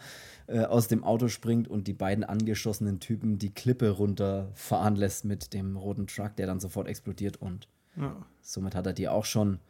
äh, 0.46 0.60
aus 0.60 0.88
dem 0.88 1.04
Auto 1.04 1.28
springt 1.28 1.68
und 1.68 1.86
die 1.86 1.92
beiden 1.92 2.24
angeschossenen 2.24 3.00
Typen 3.00 3.38
die 3.38 3.52
Klippe 3.52 3.90
runterfahren 3.90 4.96
lässt 4.96 5.24
mit 5.24 5.52
dem 5.52 5.76
roten 5.76 6.06
Truck, 6.06 6.36
der 6.36 6.46
dann 6.46 6.60
sofort 6.60 6.88
explodiert 6.88 7.36
und 7.36 7.68
ja. 7.96 8.16
somit 8.40 8.74
hat 8.74 8.86
er 8.86 8.92
die 8.92 9.08
auch 9.08 9.24
schon. 9.24 9.60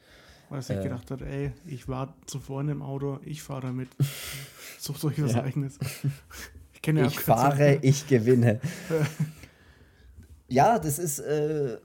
Weil 0.48 0.58
er 0.58 0.62
sich 0.62 0.76
äh, 0.76 0.82
gedacht 0.82 1.10
hat, 1.10 1.22
ey, 1.22 1.52
ich 1.66 1.88
war 1.88 2.14
zuvor 2.26 2.60
in 2.60 2.68
dem 2.68 2.82
Auto, 2.82 3.18
ich 3.24 3.42
fahre 3.42 3.62
damit. 3.62 3.88
Sucht 4.78 5.04
euch 5.04 5.22
was 5.22 5.32
ja. 5.32 5.42
eigenes. 5.42 5.78
Ich, 6.72 6.86
ja 6.86 7.06
ich 7.06 7.18
fahre, 7.18 7.78
ich 7.82 8.06
gewinne. 8.06 8.60
Ja, 10.54 10.78
das 10.78 10.98
ist, 10.98 11.18
äh, 11.18 11.78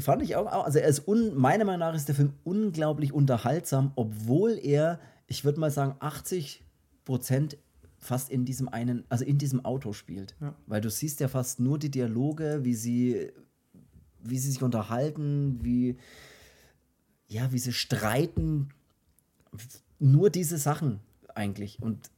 fand 0.00 0.22
ich 0.22 0.34
auch, 0.36 0.46
also 0.46 0.78
er 0.78 0.88
ist, 0.88 1.06
un, 1.06 1.34
meiner 1.34 1.64
Meinung 1.64 1.80
nach 1.80 1.94
ist 1.94 2.08
der 2.08 2.14
Film 2.14 2.32
unglaublich 2.44 3.12
unterhaltsam, 3.12 3.92
obwohl 3.94 4.58
er, 4.62 5.00
ich 5.26 5.44
würde 5.44 5.60
mal 5.60 5.70
sagen, 5.70 5.96
80 6.00 6.64
Prozent 7.04 7.58
fast 7.98 8.30
in 8.30 8.46
diesem 8.46 8.68
einen, 8.68 9.04
also 9.10 9.24
in 9.24 9.36
diesem 9.36 9.64
Auto 9.64 9.92
spielt. 9.92 10.34
Ja. 10.40 10.54
Weil 10.66 10.80
du 10.80 10.88
siehst 10.88 11.20
ja 11.20 11.28
fast 11.28 11.60
nur 11.60 11.78
die 11.78 11.90
Dialoge, 11.90 12.60
wie 12.62 12.74
sie, 12.74 13.30
wie 14.22 14.38
sie 14.38 14.50
sich 14.50 14.62
unterhalten, 14.62 15.58
wie, 15.62 15.98
ja, 17.28 17.52
wie 17.52 17.58
sie 17.58 17.74
streiten. 17.74 18.70
Nur 19.98 20.30
diese 20.30 20.56
Sachen 20.56 21.00
eigentlich. 21.34 21.82
Und 21.82 22.10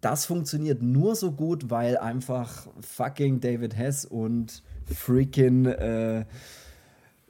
das 0.00 0.26
funktioniert 0.26 0.82
nur 0.82 1.14
so 1.14 1.32
gut, 1.32 1.70
weil 1.70 1.96
einfach 1.96 2.66
fucking 2.80 3.40
David 3.40 3.76
Hess 3.76 4.04
und 4.04 4.62
freaking 4.84 5.66
äh, 5.66 6.24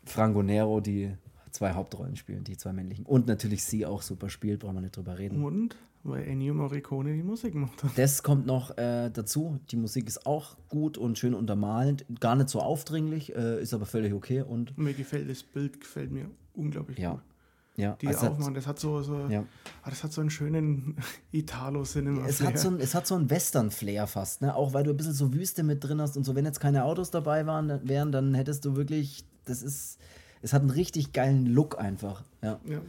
Franco 0.04 0.42
Nero 0.42 0.80
die 0.80 1.12
zwei 1.50 1.72
Hauptrollen 1.72 2.16
spielen, 2.16 2.44
die 2.44 2.56
zwei 2.56 2.72
männlichen. 2.72 3.06
Und 3.06 3.26
natürlich 3.26 3.64
sie 3.64 3.86
auch 3.86 4.02
super 4.02 4.28
spielt, 4.28 4.60
brauchen 4.60 4.74
wir 4.74 4.82
nicht 4.82 4.96
drüber 4.96 5.18
reden. 5.18 5.42
Und 5.42 5.76
weil 6.04 6.24
Ennio 6.24 6.54
Morricone 6.54 7.14
die 7.14 7.22
Musik 7.22 7.54
macht. 7.54 7.82
Das 7.96 8.22
kommt 8.22 8.46
noch 8.46 8.76
äh, 8.78 9.10
dazu. 9.10 9.58
Die 9.70 9.76
Musik 9.76 10.06
ist 10.06 10.26
auch 10.26 10.56
gut 10.68 10.98
und 10.98 11.18
schön 11.18 11.34
untermalend. 11.34 12.04
Gar 12.20 12.36
nicht 12.36 12.48
so 12.48 12.60
aufdringlich, 12.60 13.34
äh, 13.34 13.60
ist 13.60 13.74
aber 13.74 13.86
völlig 13.86 14.12
okay. 14.12 14.42
Und 14.42 14.78
mir 14.78 14.94
gefällt 14.94 15.28
das 15.28 15.42
Bild, 15.42 15.80
gefällt 15.80 16.12
mir 16.12 16.30
unglaublich 16.54 16.98
ja. 16.98 17.12
gut. 17.12 17.22
Ja, 17.76 17.96
die 18.00 18.08
also 18.08 18.28
aufmachen. 18.28 18.54
Das 18.54 18.66
hat 18.66 18.78
so, 18.78 19.02
so 19.02 19.26
ja. 19.28 19.44
Ah, 19.82 19.90
das 19.90 20.02
hat 20.02 20.12
so 20.12 20.20
einen 20.20 20.30
schönen 20.30 20.96
Italo-Cinema. 21.32 22.26
Es 22.26 22.40
hat 22.40 22.58
so 22.58 22.68
ein, 22.68 22.80
es 22.80 22.94
hat 22.94 23.06
so 23.06 23.14
einen 23.14 23.28
Western-Flair 23.28 24.06
fast, 24.06 24.42
ne? 24.42 24.54
Auch 24.54 24.72
weil 24.72 24.84
du 24.84 24.90
ein 24.90 24.96
bisschen 24.96 25.12
so 25.12 25.32
Wüste 25.34 25.62
mit 25.62 25.84
drin 25.84 26.00
hast 26.00 26.16
und 26.16 26.24
so. 26.24 26.34
Wenn 26.34 26.46
jetzt 26.46 26.60
keine 26.60 26.84
Autos 26.84 27.10
dabei 27.10 27.46
waren, 27.46 27.80
wären, 27.86 28.12
dann 28.12 28.34
hättest 28.34 28.64
du 28.64 28.76
wirklich, 28.76 29.24
das 29.44 29.62
ist, 29.62 29.98
es 30.40 30.52
hat 30.52 30.62
einen 30.62 30.70
richtig 30.70 31.12
geilen 31.12 31.46
Look 31.46 31.78
einfach. 31.78 32.24
Ja. 32.42 32.58
ja. 32.64 32.80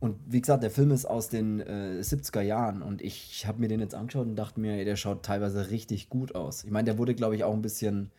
Und 0.00 0.16
wie 0.26 0.40
gesagt, 0.40 0.62
der 0.62 0.70
Film 0.70 0.90
ist 0.92 1.06
aus 1.06 1.28
den 1.28 1.60
äh, 1.60 2.00
70er 2.00 2.42
Jahren 2.42 2.82
und 2.82 3.02
ich 3.02 3.46
habe 3.46 3.58
mir 3.58 3.68
den 3.68 3.80
jetzt 3.80 3.94
angeschaut 3.94 4.26
und 4.26 4.36
dachte 4.36 4.60
mir, 4.60 4.74
ey, 4.74 4.84
der 4.84 4.94
schaut 4.94 5.24
teilweise 5.24 5.70
richtig 5.70 6.08
gut 6.08 6.34
aus. 6.34 6.62
Ich 6.62 6.70
meine, 6.70 6.84
der 6.84 6.98
wurde, 6.98 7.14
glaube 7.14 7.34
ich, 7.34 7.42
auch 7.42 7.54
ein 7.54 7.62
bisschen, 7.62 8.12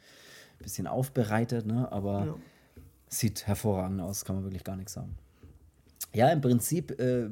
bisschen 0.57 0.87
aufbereitet, 0.87 1.67
ne? 1.67 1.89
aber 1.89 2.25
ja. 2.25 2.35
sieht 3.07 3.47
hervorragend 3.47 4.01
aus, 4.01 4.25
kann 4.25 4.35
man 4.35 4.43
wirklich 4.43 4.65
gar 4.65 4.75
nichts 4.75 4.91
sagen 4.91 5.15
ja, 6.13 6.29
im 6.29 6.41
Prinzip 6.41 6.99
äh, 6.99 7.29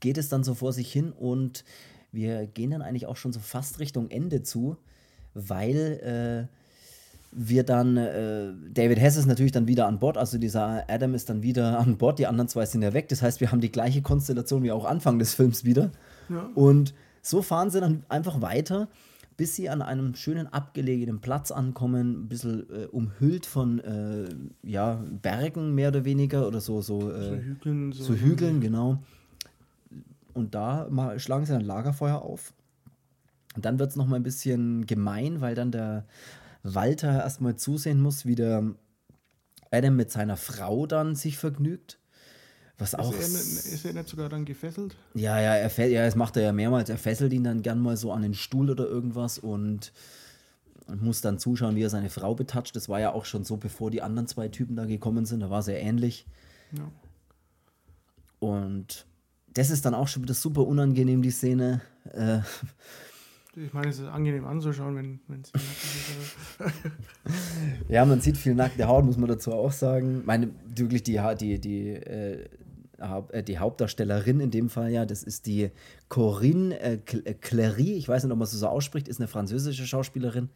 geht 0.00 0.18
es 0.18 0.28
dann 0.28 0.44
so 0.44 0.54
vor 0.54 0.72
sich 0.72 0.92
hin 0.92 1.12
und 1.12 1.64
wir 2.12 2.46
gehen 2.46 2.70
dann 2.70 2.82
eigentlich 2.82 3.06
auch 3.06 3.16
schon 3.16 3.32
so 3.32 3.40
fast 3.40 3.78
Richtung 3.78 4.10
Ende 4.10 4.42
zu, 4.42 4.76
weil 5.34 6.48
äh, 6.50 6.56
wir 7.32 7.64
dann, 7.64 7.96
äh, 7.96 8.52
David 8.72 9.00
Hess 9.00 9.16
ist 9.16 9.26
natürlich 9.26 9.52
dann 9.52 9.66
wieder 9.66 9.86
an 9.86 9.98
Bord, 9.98 10.18
also 10.18 10.36
dieser 10.36 10.84
Adam 10.88 11.14
ist 11.14 11.30
dann 11.30 11.42
wieder 11.42 11.78
an 11.78 11.96
Bord, 11.96 12.18
die 12.18 12.26
anderen 12.26 12.48
zwei 12.48 12.66
sind 12.66 12.82
ja 12.82 12.92
weg. 12.92 13.08
Das 13.08 13.22
heißt, 13.22 13.40
wir 13.40 13.50
haben 13.50 13.62
die 13.62 13.72
gleiche 13.72 14.02
Konstellation 14.02 14.62
wie 14.62 14.70
auch 14.70 14.84
Anfang 14.84 15.18
des 15.18 15.34
Films 15.34 15.64
wieder. 15.64 15.90
Ja. 16.28 16.50
Und 16.54 16.92
so 17.22 17.40
fahren 17.40 17.70
sie 17.70 17.80
dann 17.80 18.04
einfach 18.10 18.42
weiter, 18.42 18.88
bis 19.42 19.56
sie 19.56 19.68
an 19.68 19.82
einem 19.82 20.14
schönen 20.14 20.46
abgelegenen 20.46 21.20
Platz 21.20 21.50
ankommen, 21.50 22.12
ein 22.12 22.28
bisschen 22.28 22.70
äh, 22.70 22.86
umhüllt 22.86 23.44
von 23.44 23.80
äh, 23.80 24.28
ja, 24.62 25.02
Bergen 25.20 25.74
mehr 25.74 25.88
oder 25.88 26.04
weniger 26.04 26.46
oder 26.46 26.60
so, 26.60 26.80
so, 26.80 27.10
äh, 27.10 27.24
so 27.24 27.34
Hügeln. 27.34 27.90
So, 27.90 28.04
so 28.04 28.14
Hügeln, 28.14 28.60
genau. 28.60 29.02
Und 30.32 30.54
da 30.54 30.86
mal, 30.90 31.18
schlagen 31.18 31.44
sie 31.44 31.56
ein 31.56 31.64
Lagerfeuer 31.64 32.22
auf. 32.22 32.54
Und 33.56 33.64
dann 33.64 33.80
wird 33.80 33.90
es 33.90 33.96
nochmal 33.96 34.20
ein 34.20 34.22
bisschen 34.22 34.86
gemein, 34.86 35.40
weil 35.40 35.56
dann 35.56 35.72
der 35.72 36.06
Walter 36.62 37.10
erstmal 37.10 37.56
zusehen 37.56 38.00
muss, 38.00 38.24
wie 38.24 38.36
der 38.36 38.76
Adam 39.72 39.96
mit 39.96 40.12
seiner 40.12 40.36
Frau 40.36 40.86
dann 40.86 41.16
sich 41.16 41.36
vergnügt. 41.36 41.98
Was 42.82 42.96
auch. 42.96 43.12
Ist 43.12 43.34
er, 43.34 43.74
ist 43.74 43.84
er 43.84 43.92
nicht 43.92 44.08
sogar 44.08 44.28
dann 44.28 44.44
gefesselt? 44.44 44.96
Ja, 45.14 45.40
ja, 45.40 45.54
er 45.54 45.86
ja, 45.86 46.04
das 46.04 46.16
macht 46.16 46.36
er 46.36 46.42
ja 46.42 46.52
mehrmals. 46.52 46.90
Er 46.90 46.98
fesselt 46.98 47.32
ihn 47.32 47.44
dann 47.44 47.62
gern 47.62 47.78
mal 47.78 47.96
so 47.96 48.12
an 48.12 48.22
den 48.22 48.34
Stuhl 48.34 48.70
oder 48.70 48.88
irgendwas 48.88 49.38
und 49.38 49.92
muss 51.00 51.20
dann 51.20 51.38
zuschauen, 51.38 51.76
wie 51.76 51.82
er 51.82 51.90
seine 51.90 52.10
Frau 52.10 52.34
betatscht. 52.34 52.74
Das 52.74 52.88
war 52.88 52.98
ja 52.98 53.12
auch 53.12 53.24
schon 53.24 53.44
so, 53.44 53.56
bevor 53.56 53.92
die 53.92 54.02
anderen 54.02 54.26
zwei 54.26 54.48
Typen 54.48 54.74
da 54.74 54.84
gekommen 54.84 55.26
sind. 55.26 55.40
Da 55.40 55.48
war 55.48 55.62
sehr 55.62 55.80
ähnlich. 55.80 56.26
Ja. 56.72 56.90
Und 58.40 59.06
das 59.54 59.70
ist 59.70 59.84
dann 59.84 59.94
auch 59.94 60.08
schon 60.08 60.24
wieder 60.24 60.34
super 60.34 60.66
unangenehm, 60.66 61.22
die 61.22 61.30
Szene. 61.30 61.82
Äh, 62.12 62.40
ich 63.54 63.72
meine, 63.72 63.90
es 63.90 64.00
ist 64.00 64.08
angenehm 64.08 64.44
anzuschauen, 64.44 65.20
wenn 65.28 65.40
es 65.40 65.52
Ja, 67.88 68.04
man 68.04 68.20
sieht 68.20 68.38
viel 68.38 68.56
nackte 68.56 68.88
Haut, 68.88 69.04
muss 69.04 69.18
man 69.18 69.28
dazu 69.28 69.52
auch 69.52 69.70
sagen. 69.70 70.20
Ich 70.20 70.26
meine, 70.26 70.50
wirklich 70.74 71.04
die, 71.04 71.20
die, 71.38 71.60
die, 71.60 71.88
äh, 71.90 72.48
die 73.46 73.58
Hauptdarstellerin 73.58 74.40
in 74.40 74.50
dem 74.50 74.68
Fall, 74.68 74.90
ja, 74.90 75.06
das 75.06 75.22
ist 75.22 75.46
die 75.46 75.70
Corinne 76.08 76.78
äh, 76.78 76.98
äh 77.24 77.34
Clery, 77.34 77.92
ich 77.94 78.08
weiß 78.08 78.24
nicht, 78.24 78.32
ob 78.32 78.38
man 78.38 78.44
es 78.44 78.52
so 78.52 78.66
ausspricht, 78.66 79.08
ist 79.08 79.20
eine 79.20 79.28
französische 79.28 79.86
Schauspielerin, 79.86 80.48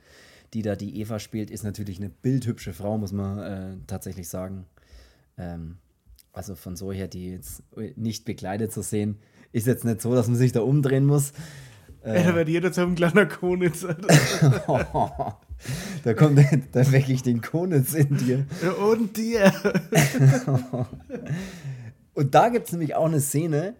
die 0.54 0.62
da 0.62 0.76
die 0.76 1.00
Eva 1.00 1.18
spielt, 1.18 1.50
ist 1.50 1.64
natürlich 1.64 1.98
eine 1.98 2.10
bildhübsche 2.10 2.72
Frau, 2.72 2.98
muss 2.98 3.12
man 3.12 3.38
äh, 3.38 3.76
tatsächlich 3.86 4.28
sagen. 4.28 4.66
Ähm, 5.38 5.78
also 6.32 6.54
von 6.54 6.76
so 6.76 6.92
her, 6.92 7.08
die 7.08 7.30
jetzt 7.30 7.62
nicht 7.96 8.24
bekleidet 8.26 8.70
zu 8.70 8.82
sehen, 8.82 9.16
ist 9.52 9.66
jetzt 9.66 9.84
nicht 9.84 10.02
so, 10.02 10.14
dass 10.14 10.28
man 10.28 10.36
sich 10.36 10.52
da 10.52 10.60
umdrehen 10.60 11.06
muss. 11.06 11.32
Äh, 12.04 12.24
ja, 12.26 12.34
wird 12.34 12.48
jeder 12.48 12.72
zu 12.72 12.82
einem 12.82 12.94
kleinen 12.94 13.28
Konitz. 13.28 13.80
da 16.04 16.14
kommt, 16.14 16.38
da 16.72 16.92
wecke 16.92 17.12
ich 17.12 17.22
den 17.22 17.40
Konitz 17.40 17.94
in 17.94 18.16
dir. 18.18 18.46
Und 18.90 19.16
dir. 19.16 19.52
Und 22.16 22.34
da 22.34 22.48
gibt 22.48 22.66
es 22.66 22.72
nämlich 22.72 22.96
auch 22.96 23.06
eine 23.06 23.20
Szene, 23.20 23.76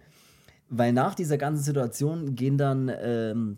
weil 0.69 0.93
nach 0.93 1.15
dieser 1.15 1.37
ganzen 1.37 1.63
Situation 1.63 2.35
gehen 2.35 2.57
dann 2.57 2.89
ähm, 3.01 3.57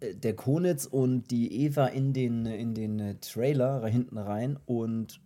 der 0.00 0.34
Konitz 0.34 0.86
und 0.86 1.30
die 1.30 1.64
Eva 1.64 1.86
in 1.86 2.12
den, 2.12 2.46
in 2.46 2.74
den 2.74 3.20
Trailer 3.20 3.86
hinten 3.86 4.18
rein 4.18 4.58
und 4.66 5.20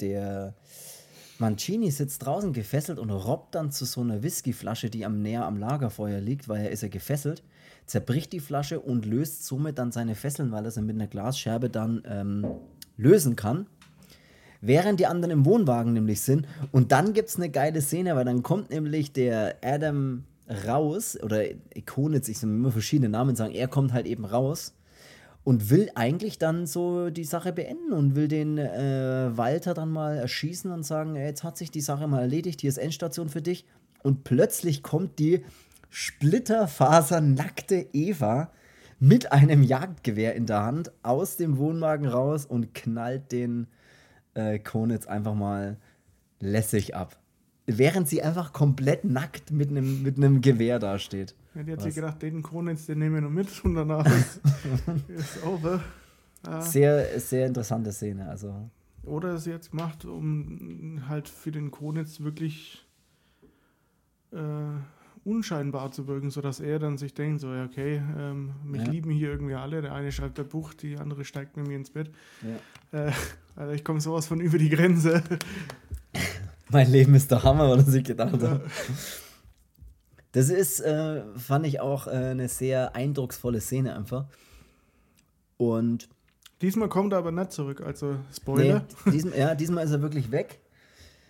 der 0.00 0.54
Mancini 1.38 1.90
sitzt 1.90 2.24
draußen 2.24 2.52
gefesselt 2.52 2.98
und 2.98 3.10
robbt 3.10 3.54
dann 3.54 3.70
zu 3.70 3.84
so 3.84 4.00
einer 4.00 4.22
Whiskyflasche, 4.22 4.88
die 4.88 5.04
am 5.04 5.20
näher 5.20 5.44
am 5.44 5.58
Lagerfeuer 5.58 6.20
liegt, 6.20 6.48
weil 6.48 6.64
er 6.64 6.70
ist 6.70 6.82
ja 6.82 6.88
gefesselt 6.88 7.42
zerbricht 7.86 8.32
die 8.32 8.40
Flasche 8.40 8.80
und 8.80 9.04
löst 9.04 9.44
somit 9.46 9.78
dann 9.78 9.92
seine 9.92 10.14
Fesseln, 10.14 10.52
weil 10.52 10.64
er 10.64 10.70
sie 10.70 10.82
mit 10.82 10.96
einer 10.96 11.06
Glasscherbe 11.06 11.70
dann 11.70 12.02
ähm, 12.06 12.46
lösen 12.96 13.36
kann. 13.36 13.66
Während 14.66 14.98
die 14.98 15.06
anderen 15.06 15.30
im 15.30 15.44
Wohnwagen 15.44 15.92
nämlich 15.92 16.22
sind. 16.22 16.46
Und 16.72 16.90
dann 16.90 17.12
gibt 17.12 17.28
es 17.28 17.36
eine 17.36 17.50
geile 17.50 17.82
Szene, 17.82 18.16
weil 18.16 18.24
dann 18.24 18.42
kommt 18.42 18.70
nämlich 18.70 19.12
der 19.12 19.56
Adam 19.62 20.24
raus, 20.66 21.18
oder 21.22 21.42
Ikonitz, 21.74 22.28
ich 22.28 22.38
soll 22.38 22.50
immer 22.50 22.72
verschiedene 22.72 23.10
Namen 23.10 23.36
sagen, 23.36 23.54
er 23.54 23.68
kommt 23.68 23.92
halt 23.92 24.06
eben 24.06 24.24
raus 24.24 24.74
und 25.44 25.68
will 25.68 25.90
eigentlich 25.94 26.38
dann 26.38 26.66
so 26.66 27.10
die 27.10 27.24
Sache 27.24 27.52
beenden 27.52 27.92
und 27.92 28.16
will 28.16 28.28
den 28.28 28.56
äh, 28.56 29.36
Walter 29.36 29.74
dann 29.74 29.90
mal 29.90 30.16
erschießen 30.16 30.70
und 30.70 30.82
sagen, 30.82 31.16
jetzt 31.16 31.44
hat 31.44 31.58
sich 31.58 31.70
die 31.70 31.82
Sache 31.82 32.08
mal 32.08 32.22
erledigt, 32.22 32.62
hier 32.62 32.70
ist 32.70 32.78
Endstation 32.78 33.28
für 33.28 33.42
dich. 33.42 33.66
Und 34.02 34.24
plötzlich 34.24 34.82
kommt 34.82 35.18
die 35.18 35.44
splitterfasernackte 35.90 37.86
Eva 37.92 38.50
mit 38.98 39.32
einem 39.32 39.62
Jagdgewehr 39.62 40.34
in 40.34 40.46
der 40.46 40.62
Hand 40.62 40.92
aus 41.02 41.36
dem 41.36 41.58
Wohnwagen 41.58 42.06
raus 42.06 42.46
und 42.46 42.74
knallt 42.74 43.30
den 43.32 43.66
äh, 44.34 44.58
Konitz 44.58 45.06
einfach 45.06 45.34
mal 45.34 45.76
lässig 46.40 46.94
ab. 46.94 47.16
Während 47.66 48.08
sie 48.08 48.22
einfach 48.22 48.52
komplett 48.52 49.04
nackt 49.04 49.50
mit 49.50 49.70
einem 49.70 50.02
mit 50.02 50.42
Gewehr 50.42 50.78
dasteht. 50.78 51.34
Ja, 51.54 51.62
die 51.62 51.72
hat 51.72 51.78
Was? 51.78 51.84
sich 51.84 51.94
gedacht, 51.94 52.20
den 52.20 52.42
Konitz, 52.42 52.86
den 52.86 52.98
nehmen 52.98 53.14
wir 53.14 53.22
noch 53.22 53.30
mit 53.30 53.64
und 53.64 53.74
danach 53.74 54.04
ist, 54.06 54.40
ist 55.08 55.42
over. 55.44 55.82
Ja. 56.46 56.60
Sehr, 56.60 57.20
sehr 57.20 57.46
interessante 57.46 57.92
Szene. 57.92 58.28
Also. 58.28 58.68
Oder 59.04 59.38
sie 59.38 59.50
jetzt 59.50 59.72
macht, 59.72 60.04
um 60.04 61.02
halt 61.08 61.28
für 61.28 61.52
den 61.52 61.70
Konitz 61.70 62.20
wirklich 62.20 62.86
äh, 64.32 64.36
unscheinbar 65.24 65.90
zu 65.90 66.06
wirken, 66.06 66.30
sodass 66.30 66.60
er 66.60 66.78
dann 66.78 66.98
sich 66.98 67.14
denkt, 67.14 67.40
so, 67.40 67.52
ja, 67.52 67.64
okay, 67.64 68.02
ähm, 68.18 68.52
mich 68.64 68.82
ja. 68.82 68.90
lieben 68.90 69.10
hier 69.10 69.30
irgendwie 69.30 69.54
alle. 69.54 69.82
Der 69.82 69.92
eine 69.94 70.12
schreibt 70.12 70.38
ein 70.38 70.48
Buch, 70.48 70.74
die 70.74 70.96
andere 70.96 71.24
steigt 71.24 71.56
mit 71.56 71.66
mir 71.66 71.76
ins 71.76 71.90
Bett. 71.90 72.10
Ja. 72.92 73.06
Äh, 73.06 73.12
also 73.56 73.72
ich 73.72 73.84
komme 73.84 74.00
sowas 74.00 74.26
von 74.26 74.40
über 74.40 74.58
die 74.58 74.68
Grenze. 74.68 75.22
mein 76.70 76.90
Leben 76.90 77.14
ist 77.14 77.30
der 77.30 77.42
Hammer, 77.42 77.70
was 77.70 77.86
er 77.86 77.92
sich 77.92 78.04
gedacht 78.04 78.40
hat. 78.42 78.60
Das 80.32 80.48
ist, 80.48 80.80
äh, 80.80 81.22
fand 81.36 81.64
ich 81.66 81.80
auch 81.80 82.08
äh, 82.08 82.10
eine 82.10 82.48
sehr 82.48 82.96
eindrucksvolle 82.96 83.60
Szene 83.60 83.94
einfach. 83.94 84.26
Und 85.56 86.08
diesmal 86.60 86.88
kommt 86.88 87.12
er 87.12 87.20
aber 87.20 87.30
nicht 87.30 87.52
zurück, 87.52 87.80
also 87.80 88.16
Spoiler. 88.34 88.84
Nee, 89.04 89.12
diesmal, 89.12 89.38
ja, 89.38 89.54
diesmal 89.54 89.84
ist 89.84 89.92
er 89.92 90.02
wirklich 90.02 90.32
weg 90.32 90.60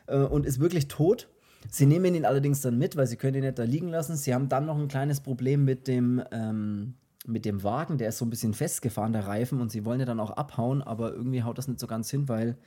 äh, 0.06 0.16
und 0.16 0.46
ist 0.46 0.58
wirklich 0.58 0.88
tot. 0.88 1.28
Sie 1.70 1.86
nehmen 1.86 2.14
ihn 2.14 2.24
allerdings 2.24 2.60
dann 2.60 2.78
mit, 2.78 2.96
weil 2.96 3.06
sie 3.06 3.16
können 3.16 3.36
ihn 3.36 3.44
nicht 3.44 3.58
da 3.58 3.64
liegen 3.64 3.88
lassen. 3.88 4.16
Sie 4.16 4.34
haben 4.34 4.48
dann 4.48 4.66
noch 4.66 4.78
ein 4.78 4.88
kleines 4.88 5.20
Problem 5.20 5.64
mit 5.64 5.88
dem, 5.88 6.22
ähm, 6.30 6.94
mit 7.26 7.44
dem 7.44 7.62
Wagen, 7.62 7.98
der 7.98 8.10
ist 8.10 8.18
so 8.18 8.24
ein 8.24 8.30
bisschen 8.30 8.54
festgefahren, 8.54 9.12
der 9.12 9.26
Reifen, 9.26 9.60
und 9.60 9.70
sie 9.72 9.84
wollen 9.84 10.00
ja 10.00 10.06
dann 10.06 10.20
auch 10.20 10.30
abhauen, 10.32 10.82
aber 10.82 11.12
irgendwie 11.12 11.42
haut 11.42 11.56
das 11.56 11.68
nicht 11.68 11.80
so 11.80 11.86
ganz 11.86 12.10
hin, 12.10 12.28
weil 12.28 12.58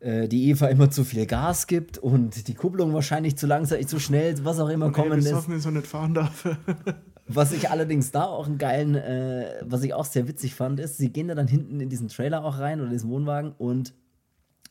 äh, 0.00 0.26
die 0.28 0.48
Eva 0.48 0.68
immer 0.68 0.90
zu 0.90 1.04
viel 1.04 1.26
Gas 1.26 1.66
gibt 1.66 1.98
und 1.98 2.48
die 2.48 2.54
Kupplung 2.54 2.94
wahrscheinlich 2.94 3.36
zu 3.36 3.46
langsam, 3.46 3.86
zu 3.86 4.00
schnell, 4.00 4.34
was 4.44 4.58
auch 4.58 4.70
immer 4.70 4.86
und 4.86 4.92
kommen 4.92 5.18
ist. 5.18 5.62
so 5.62 5.70
nicht 5.70 5.86
fahren 5.86 6.14
darf. 6.14 6.48
was 7.28 7.52
ich 7.52 7.70
allerdings 7.70 8.10
da 8.10 8.24
auch 8.24 8.46
einen 8.46 8.56
geilen, 8.56 8.94
äh, 8.94 9.60
was 9.62 9.82
ich 9.82 9.92
auch 9.92 10.06
sehr 10.06 10.26
witzig 10.26 10.54
fand, 10.54 10.80
ist, 10.80 10.96
sie 10.96 11.12
gehen 11.12 11.28
da 11.28 11.34
dann 11.34 11.48
hinten 11.48 11.80
in 11.80 11.90
diesen 11.90 12.08
Trailer 12.08 12.44
auch 12.44 12.58
rein 12.58 12.80
oder 12.80 12.86
in 12.86 12.94
diesen 12.94 13.10
Wohnwagen 13.10 13.52
und 13.58 13.92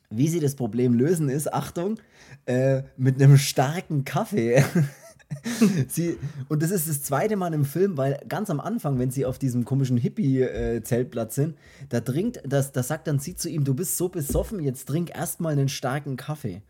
wie 0.10 0.28
sie 0.28 0.40
das 0.40 0.56
Problem 0.56 0.94
lösen 0.94 1.30
ist, 1.30 1.54
Achtung, 1.54 2.00
äh, 2.46 2.84
mit 2.98 3.22
einem 3.22 3.38
starken 3.38 4.06
Kaffee. 4.06 4.64
sie, 5.88 6.18
und 6.48 6.64
das 6.64 6.72
ist 6.72 6.90
das 6.90 7.04
zweite 7.04 7.36
Mal 7.36 7.54
im 7.54 7.66
Film, 7.66 7.98
weil 7.98 8.20
ganz 8.28 8.50
am 8.50 8.60
Anfang, 8.60 8.98
wenn 8.98 9.12
sie 9.12 9.26
auf 9.26 9.38
diesem 9.38 9.66
komischen 9.66 9.98
Hippie-Zeltplatz 9.98 11.36
sind, 11.36 11.56
da 11.90 12.00
trinkt, 12.00 12.42
das, 12.46 12.72
da 12.72 12.84
sagt 12.84 13.08
dann 13.08 13.20
sie 13.20 13.36
zu 13.36 13.50
ihm, 13.50 13.64
du 13.64 13.74
bist 13.74 13.98
so 13.98 14.10
besoffen, 14.10 14.60
jetzt 14.60 14.88
trink 14.88 15.16
erstmal 15.16 15.54
einen 15.54 15.70
starken 15.70 16.18
Kaffee. 16.18 16.62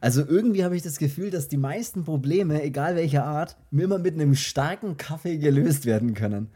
Also 0.00 0.24
irgendwie 0.26 0.64
habe 0.64 0.76
ich 0.76 0.82
das 0.82 0.98
Gefühl, 0.98 1.30
dass 1.30 1.48
die 1.48 1.56
meisten 1.56 2.04
Probleme, 2.04 2.62
egal 2.62 2.96
welcher 2.96 3.24
Art, 3.24 3.56
mir 3.70 3.84
immer 3.84 3.98
mit 3.98 4.14
einem 4.14 4.34
starken 4.34 4.96
Kaffee 4.96 5.38
gelöst 5.38 5.84
werden 5.84 6.14
können. 6.14 6.48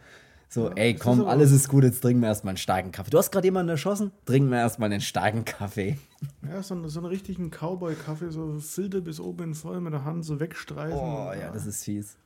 So, 0.53 0.69
ey, 0.73 0.95
komm, 0.95 1.21
ist 1.21 1.27
alles 1.27 1.51
ist 1.51 1.69
gut, 1.71 1.83
jetzt 1.83 2.03
trinken 2.03 2.21
wir 2.21 2.29
erstmal 2.29 2.51
einen 2.51 2.59
starken 2.59 2.93
Kaffee. 2.93 3.11
Du 3.11 3.17
hast 3.17 3.31
gerade 3.31 3.47
jemanden 3.47 3.71
erschossen? 3.71 4.13
Trinken 4.27 4.51
wir 4.51 4.59
erstmal 4.59 4.93
einen 4.93 5.01
starken 5.01 5.45
Kaffee. 5.47 5.99
Ja, 6.49 6.63
so, 6.63 6.87
so 6.87 7.01
einen 7.01 7.09
richtigen 7.09 7.51
Cowboy-Kaffee, 7.51 8.31
so 8.31 8.61
Filter 8.61 9.01
bis 9.01 9.19
oben 9.19 9.57
voll 9.57 9.81
mit 9.81 9.93
der 9.93 10.05
Hand 10.05 10.25
so 10.25 10.39
wegstreifen. 10.39 10.97
Oh, 10.97 11.33
ja, 11.33 11.51
das 11.51 11.67
ist 11.67 11.83
fies. 11.83 12.17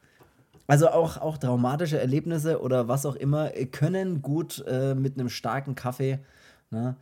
Also 0.66 0.88
auch, 0.88 1.16
auch 1.16 1.38
traumatische 1.38 1.98
Erlebnisse 1.98 2.60
oder 2.60 2.88
was 2.88 3.06
auch 3.06 3.14
immer 3.14 3.48
können 3.70 4.20
gut 4.20 4.62
äh, 4.66 4.94
mit 4.94 5.18
einem 5.18 5.30
starken 5.30 5.76
Kaffee 5.76 6.18
ne, 6.70 6.96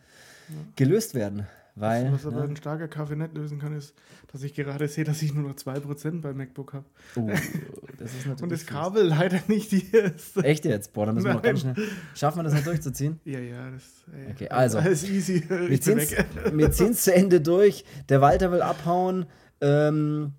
ja. 0.48 0.54
gelöst 0.76 1.14
werden. 1.14 1.48
Weil, 1.76 2.12
was, 2.12 2.24
was 2.24 2.32
aber 2.32 2.42
ne? 2.42 2.50
ein 2.50 2.56
starker 2.56 2.86
Kaffee 2.86 3.16
nicht 3.16 3.34
lösen 3.34 3.58
kann, 3.58 3.74
ist, 3.74 3.94
dass 4.30 4.44
ich 4.44 4.54
gerade 4.54 4.86
sehe, 4.86 5.02
dass 5.02 5.22
ich 5.22 5.34
nur 5.34 5.48
noch 5.48 5.56
2% 5.56 6.20
beim 6.20 6.36
MacBook 6.36 6.72
habe. 6.72 6.84
Oh, 7.16 7.26
das 7.98 8.14
ist 8.14 8.26
natürlich 8.26 8.42
Und 8.42 8.52
das 8.52 8.66
Kabel 8.66 9.08
fies. 9.08 9.18
leider 9.18 9.40
nicht 9.48 9.70
hier 9.70 10.14
ist. 10.14 10.36
Echt 10.44 10.64
jetzt? 10.64 10.92
Boah, 10.92 11.06
dann 11.06 11.16
müssen 11.16 11.26
wir 11.26 11.34
noch 11.34 11.42
ganz 11.42 11.60
schnell. 11.60 11.74
Schaffen 12.14 12.38
wir 12.38 12.44
das 12.44 12.54
noch 12.54 12.62
durchzuziehen? 12.62 13.18
Ja, 13.24 13.40
ja, 13.40 13.70
das 13.70 14.04
ey, 14.14 14.30
okay, 14.30 14.48
also, 14.50 14.78
alles 14.78 15.08
easy. 15.08 15.42
Wir 15.48 16.70
ziehen 16.70 16.90
es 16.90 17.02
zu 17.02 17.12
Ende 17.12 17.40
durch. 17.40 17.84
Der 18.08 18.20
Walter 18.20 18.52
will 18.52 18.62
abhauen. 18.62 19.26
Ähm, 19.60 20.34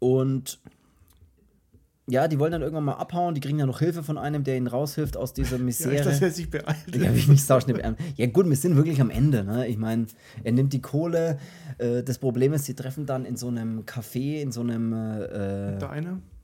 und 0.00 0.60
ja, 2.10 2.28
die 2.28 2.38
wollen 2.38 2.52
dann 2.52 2.62
irgendwann 2.62 2.84
mal 2.84 2.94
abhauen, 2.94 3.34
die 3.34 3.40
kriegen 3.40 3.58
dann 3.58 3.68
noch 3.68 3.78
Hilfe 3.78 4.02
von 4.02 4.18
einem, 4.18 4.44
der 4.44 4.56
ihnen 4.56 4.66
raushilft 4.66 5.16
aus 5.16 5.32
dieser 5.32 5.58
Misere. 5.70 5.96
Ja, 5.96 6.04
dass 6.04 6.20
er 6.20 6.30
sich 6.30 6.50
beeilt. 6.50 6.94
Ja, 6.94 7.14
wie 7.14 7.30
mich 7.30 7.46
beeilen. 7.74 7.96
Ja, 8.16 8.26
gut, 8.26 8.48
wir 8.48 8.56
sind 8.56 8.76
wirklich 8.76 9.00
am 9.00 9.10
Ende. 9.10 9.44
Ne? 9.44 9.66
Ich 9.68 9.78
meine, 9.78 10.06
er 10.42 10.52
nimmt 10.52 10.72
die 10.72 10.82
Kohle. 10.82 11.38
Äh, 11.78 12.02
das 12.02 12.18
Problem 12.18 12.52
ist, 12.52 12.64
sie 12.64 12.74
treffen 12.74 13.06
dann 13.06 13.24
in 13.24 13.36
so 13.36 13.48
einem 13.48 13.84
Café, 13.84 14.40
in 14.40 14.52
so 14.52 14.60
einem. 14.60 14.92
Äh, 14.92 15.78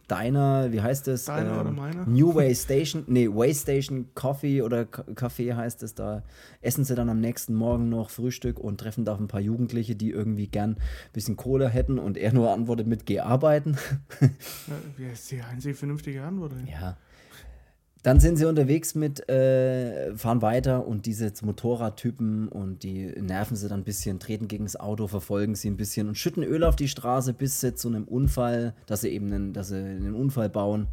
Deiner? 0.08 0.36
Diner, 0.36 0.72
wie 0.72 0.80
heißt 0.80 1.08
es? 1.08 1.24
Diner 1.24 1.52
Ähm, 1.52 1.60
oder 1.60 1.72
meiner? 1.72 2.06
New 2.06 2.34
Way 2.34 2.54
Station, 2.54 3.04
nee, 3.06 3.28
Way 3.28 3.54
Station 3.54 4.08
Coffee 4.14 4.62
oder 4.62 4.82
Café 4.82 5.54
heißt 5.54 5.82
es. 5.82 5.94
Da 5.94 6.22
essen 6.60 6.84
sie 6.84 6.94
dann 6.94 7.08
am 7.08 7.20
nächsten 7.20 7.54
Morgen 7.54 7.88
noch 7.88 8.10
Frühstück 8.10 8.58
und 8.58 8.78
treffen 8.78 9.04
da 9.04 9.16
ein 9.16 9.28
paar 9.28 9.40
Jugendliche, 9.40 9.96
die 9.96 10.10
irgendwie 10.10 10.48
gern 10.48 10.72
ein 10.72 11.12
bisschen 11.12 11.36
Kohle 11.36 11.68
hätten 11.68 11.98
und 11.98 12.16
er 12.16 12.32
nur 12.32 12.52
antwortet 12.52 12.86
mit 12.86 13.06
Geh 13.06 13.20
arbeiten. 13.20 13.76
Ja, 14.98 15.12
ist 15.12 15.30
die 15.30 15.40
einzige 15.42 15.74
vernünftige 15.74 16.22
Antwort. 16.22 16.52
Ja. 16.70 16.96
Dann 18.06 18.20
sind 18.20 18.36
sie 18.36 18.44
unterwegs 18.44 18.94
mit, 18.94 19.28
äh, 19.28 20.14
fahren 20.14 20.40
weiter 20.40 20.86
und 20.86 21.06
diese 21.06 21.32
Motorradtypen 21.42 22.46
und 22.46 22.84
die 22.84 23.06
nerven 23.20 23.56
sie 23.56 23.68
dann 23.68 23.80
ein 23.80 23.84
bisschen, 23.84 24.20
treten 24.20 24.46
gegen 24.46 24.62
das 24.62 24.78
Auto, 24.78 25.08
verfolgen 25.08 25.56
sie 25.56 25.68
ein 25.68 25.76
bisschen 25.76 26.06
und 26.06 26.16
schütten 26.16 26.44
Öl 26.44 26.62
auf 26.62 26.76
die 26.76 26.86
Straße 26.86 27.32
bis 27.32 27.60
sie 27.60 27.74
zu 27.74 27.88
einem 27.88 28.04
Unfall, 28.04 28.74
dass 28.86 29.00
sie 29.00 29.08
eben 29.08 29.32
einen, 29.32 29.52
dass 29.52 29.70
sie 29.70 29.78
einen 29.78 30.14
Unfall 30.14 30.48
bauen. 30.48 30.86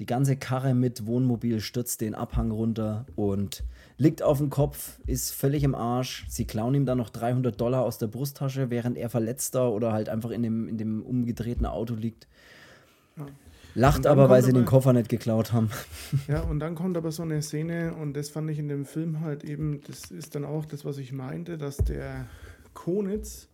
Die 0.00 0.06
ganze 0.06 0.34
Karre 0.34 0.74
mit 0.74 1.06
Wohnmobil 1.06 1.60
stürzt 1.60 2.00
den 2.00 2.16
Abhang 2.16 2.50
runter 2.50 3.06
und 3.14 3.62
liegt 3.96 4.24
auf 4.24 4.38
dem 4.38 4.50
Kopf, 4.50 4.98
ist 5.06 5.30
völlig 5.30 5.62
im 5.62 5.76
Arsch. 5.76 6.26
Sie 6.28 6.44
klauen 6.44 6.74
ihm 6.74 6.86
dann 6.86 6.98
noch 6.98 7.10
300 7.10 7.60
Dollar 7.60 7.84
aus 7.84 7.98
der 7.98 8.08
Brusttasche, 8.08 8.68
während 8.68 8.98
er 8.98 9.10
verletzter 9.10 9.70
oder 9.70 9.92
halt 9.92 10.08
einfach 10.08 10.30
in 10.30 10.42
dem, 10.42 10.66
in 10.66 10.76
dem 10.76 11.02
umgedrehten 11.04 11.66
Auto 11.66 11.94
liegt. 11.94 12.26
Lacht 13.78 14.06
aber, 14.06 14.28
weil 14.28 14.42
sie 14.42 14.52
den 14.52 14.62
aber- 14.62 14.70
Koffer 14.70 14.92
nicht 14.92 15.08
geklaut 15.08 15.52
haben. 15.52 15.70
Ja, 16.26 16.40
und 16.40 16.58
dann 16.58 16.74
kommt 16.74 16.96
aber 16.96 17.12
so 17.12 17.22
eine 17.22 17.40
Szene, 17.42 17.94
und 17.94 18.14
das 18.14 18.28
fand 18.28 18.50
ich 18.50 18.58
in 18.58 18.68
dem 18.68 18.84
Film 18.84 19.20
halt 19.20 19.44
eben, 19.44 19.80
das 19.86 20.10
ist 20.10 20.34
dann 20.34 20.44
auch 20.44 20.64
das, 20.64 20.84
was 20.84 20.98
ich 20.98 21.12
meinte, 21.12 21.56
dass 21.58 21.76
der 21.78 22.26
Konitz 22.74 23.48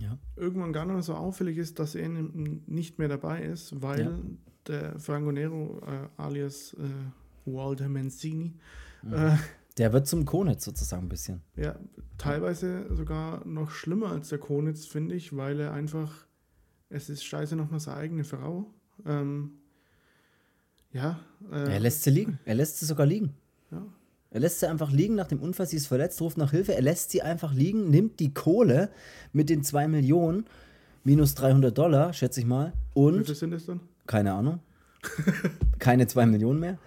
Ja. 0.00 0.16
irgendwann 0.36 0.72
gar 0.72 0.84
nicht 0.84 0.94
mehr 0.94 1.02
so 1.02 1.14
auffällig 1.14 1.58
ist, 1.58 1.78
dass 1.78 1.94
er 1.94 2.08
nicht 2.08 2.98
mehr 2.98 3.08
dabei 3.08 3.42
ist, 3.42 3.82
weil 3.82 4.00
Ja. 4.00 4.18
der 4.66 4.98
Franco 4.98 5.32
Nero 5.32 5.80
äh, 5.86 6.08
alias 6.22 6.74
äh, 6.74 7.50
Walter 7.50 7.88
Mancini 7.88 8.54
Mhm. 9.02 9.12
äh, 9.14 9.36
Der 9.78 9.92
wird 9.92 10.06
zum 10.06 10.24
Konitz 10.24 10.64
sozusagen 10.64 11.04
ein 11.06 11.08
bisschen. 11.08 11.42
ja, 11.56 11.76
teilweise 12.18 12.86
sogar 12.94 13.44
noch 13.46 13.70
schlimmer 13.70 14.10
als 14.12 14.28
der 14.28 14.38
Konitz, 14.38 14.86
finde 14.86 15.14
ich, 15.14 15.36
weil 15.36 15.58
er 15.60 15.72
einfach, 15.72 16.26
es 16.88 17.08
ist 17.10 17.24
scheiße 17.24 17.56
nochmal 17.56 17.80
seine 17.80 17.96
eigene 17.98 18.24
Frau. 18.24 18.72
Ähm, 19.06 19.52
ja, 20.92 21.20
äh, 21.52 21.72
Er 21.74 21.80
lässt 21.80 22.02
sie 22.02 22.10
liegen. 22.10 22.38
Er 22.44 22.54
lässt 22.54 22.78
sie 22.78 22.86
sogar 22.86 23.06
liegen. 23.06 23.34
ja. 23.70 23.82
Er 24.32 24.38
lässt 24.38 24.60
sie 24.60 24.68
einfach 24.70 24.92
liegen 24.92 25.16
nach 25.16 25.26
dem 25.26 25.40
Unfall. 25.40 25.66
Sie 25.66 25.76
ist 25.76 25.88
verletzt, 25.88 26.20
ruft 26.20 26.36
nach 26.38 26.52
Hilfe. 26.52 26.72
Er 26.74 26.82
lässt 26.82 27.10
sie 27.10 27.20
einfach 27.20 27.52
liegen, 27.52 27.90
nimmt 27.90 28.20
die 28.20 28.32
Kohle 28.32 28.90
mit 29.32 29.50
den 29.50 29.64
2 29.64 29.88
Millionen 29.88 30.44
minus 31.02 31.34
300 31.34 31.76
Dollar, 31.76 32.12
schätze 32.12 32.38
ich 32.38 32.46
mal. 32.46 32.72
Wie 32.94 33.00
Und, 33.00 33.26
viel 33.26 33.34
sind 33.34 33.52
es 33.54 33.66
dann? 33.66 33.80
keine 34.06 34.32
Ahnung, 34.34 34.60
keine 35.80 36.06
2 36.06 36.26
Millionen 36.26 36.60
mehr. 36.60 36.78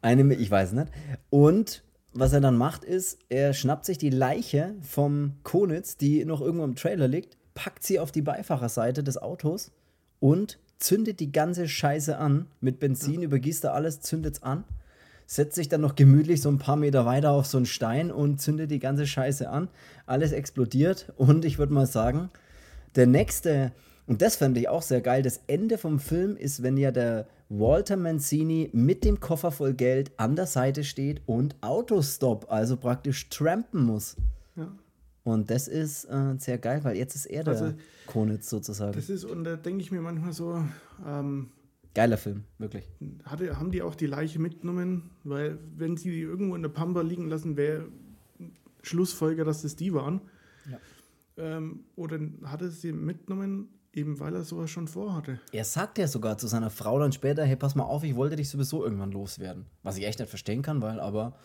Eine, 0.00 0.32
ich 0.34 0.50
weiß 0.50 0.72
nicht. 0.72 0.88
Und 1.28 1.82
was 2.14 2.32
er 2.32 2.40
dann 2.40 2.56
macht, 2.56 2.84
ist, 2.84 3.18
er 3.28 3.52
schnappt 3.52 3.84
sich 3.84 3.98
die 3.98 4.08
Leiche 4.10 4.74
vom 4.80 5.34
Konitz, 5.42 5.98
die 5.98 6.24
noch 6.24 6.40
irgendwo 6.40 6.64
im 6.64 6.74
Trailer 6.74 7.06
liegt, 7.08 7.36
packt 7.54 7.82
sie 7.82 8.00
auf 8.00 8.12
die 8.12 8.22
Beifahrerseite 8.22 9.02
des 9.04 9.18
Autos 9.18 9.72
und 10.20 10.58
zündet 10.78 11.20
die 11.20 11.32
ganze 11.32 11.68
Scheiße 11.68 12.18
an. 12.18 12.46
Mit 12.60 12.80
Benzin 12.80 13.22
übergießt 13.22 13.64
er 13.64 13.74
alles, 13.74 14.00
zündet's 14.00 14.42
an, 14.42 14.64
setzt 15.26 15.56
sich 15.56 15.68
dann 15.68 15.80
noch 15.80 15.94
gemütlich 15.94 16.40
so 16.40 16.48
ein 16.48 16.58
paar 16.58 16.76
Meter 16.76 17.04
weiter 17.04 17.32
auf 17.32 17.46
so 17.46 17.58
einen 17.58 17.66
Stein 17.66 18.10
und 18.10 18.40
zündet 18.40 18.70
die 18.70 18.78
ganze 18.78 19.06
Scheiße 19.06 19.48
an. 19.48 19.68
Alles 20.06 20.32
explodiert 20.32 21.12
und 21.16 21.44
ich 21.44 21.58
würde 21.58 21.74
mal 21.74 21.86
sagen, 21.86 22.30
der 22.96 23.06
nächste, 23.06 23.72
und 24.06 24.22
das 24.22 24.36
fand 24.36 24.56
ich 24.56 24.68
auch 24.68 24.82
sehr 24.82 25.00
geil, 25.00 25.22
das 25.22 25.40
Ende 25.46 25.78
vom 25.78 26.00
Film 26.00 26.36
ist, 26.36 26.62
wenn 26.62 26.76
ja 26.76 26.90
der 26.90 27.26
Walter 27.50 27.96
Mancini 27.96 28.70
mit 28.72 29.04
dem 29.04 29.20
Koffer 29.20 29.50
voll 29.50 29.74
Geld 29.74 30.12
an 30.18 30.36
der 30.36 30.46
Seite 30.46 30.84
steht 30.84 31.22
und 31.26 31.56
Autostop, 31.62 32.46
also 32.50 32.76
praktisch 32.76 33.28
trampen 33.28 33.84
muss. 33.84 34.16
Und 35.30 35.50
das 35.50 35.68
ist 35.68 36.04
äh, 36.06 36.34
sehr 36.38 36.58
geil, 36.58 36.82
weil 36.84 36.96
jetzt 36.96 37.14
ist 37.14 37.26
er 37.26 37.44
der 37.44 37.52
Also, 37.54 37.74
Konitz 38.06 38.48
sozusagen. 38.48 38.92
Das 38.92 39.10
ist, 39.10 39.24
und 39.24 39.44
da 39.44 39.56
denke 39.56 39.82
ich 39.82 39.90
mir 39.90 40.00
manchmal 40.00 40.32
so, 40.32 40.64
ähm, 41.06 41.50
Geiler 41.94 42.16
Film, 42.16 42.44
wirklich. 42.58 42.88
hatte, 43.24 43.58
haben 43.58 43.70
die 43.72 43.82
auch 43.82 43.94
die 43.94 44.06
Leiche 44.06 44.38
mitgenommen? 44.38 45.10
Weil, 45.24 45.58
wenn 45.76 45.96
sie 45.96 46.10
die 46.10 46.20
irgendwo 46.20 46.54
in 46.54 46.62
der 46.62 46.68
Pampa 46.68 47.00
liegen 47.00 47.28
lassen, 47.28 47.56
wäre 47.56 47.88
Schlussfolger, 48.82 49.44
dass 49.44 49.62
das 49.62 49.76
die 49.76 49.92
waren. 49.92 50.20
Ja. 50.70 50.78
Ähm, 51.36 51.80
oder 51.96 52.18
hat 52.44 52.62
er 52.62 52.68
sie 52.68 52.92
mitgenommen, 52.92 53.68
eben 53.92 54.20
weil 54.20 54.34
er 54.34 54.44
sowas 54.44 54.70
schon 54.70 54.86
vorhatte? 54.88 55.40
Er 55.52 55.64
sagt 55.64 55.98
ja 55.98 56.06
sogar 56.06 56.38
zu 56.38 56.46
seiner 56.46 56.70
Frau 56.70 56.98
dann 56.98 57.12
später, 57.12 57.44
hey, 57.44 57.56
pass 57.56 57.74
mal 57.74 57.84
auf, 57.84 58.04
ich 58.04 58.16
wollte 58.16 58.36
dich 58.36 58.48
sowieso 58.48 58.84
irgendwann 58.84 59.12
loswerden. 59.12 59.66
Was 59.82 59.98
ich 59.98 60.06
echt 60.06 60.20
nicht 60.20 60.28
verstehen 60.28 60.62
kann, 60.62 60.80
weil 60.80 61.00
aber 61.00 61.36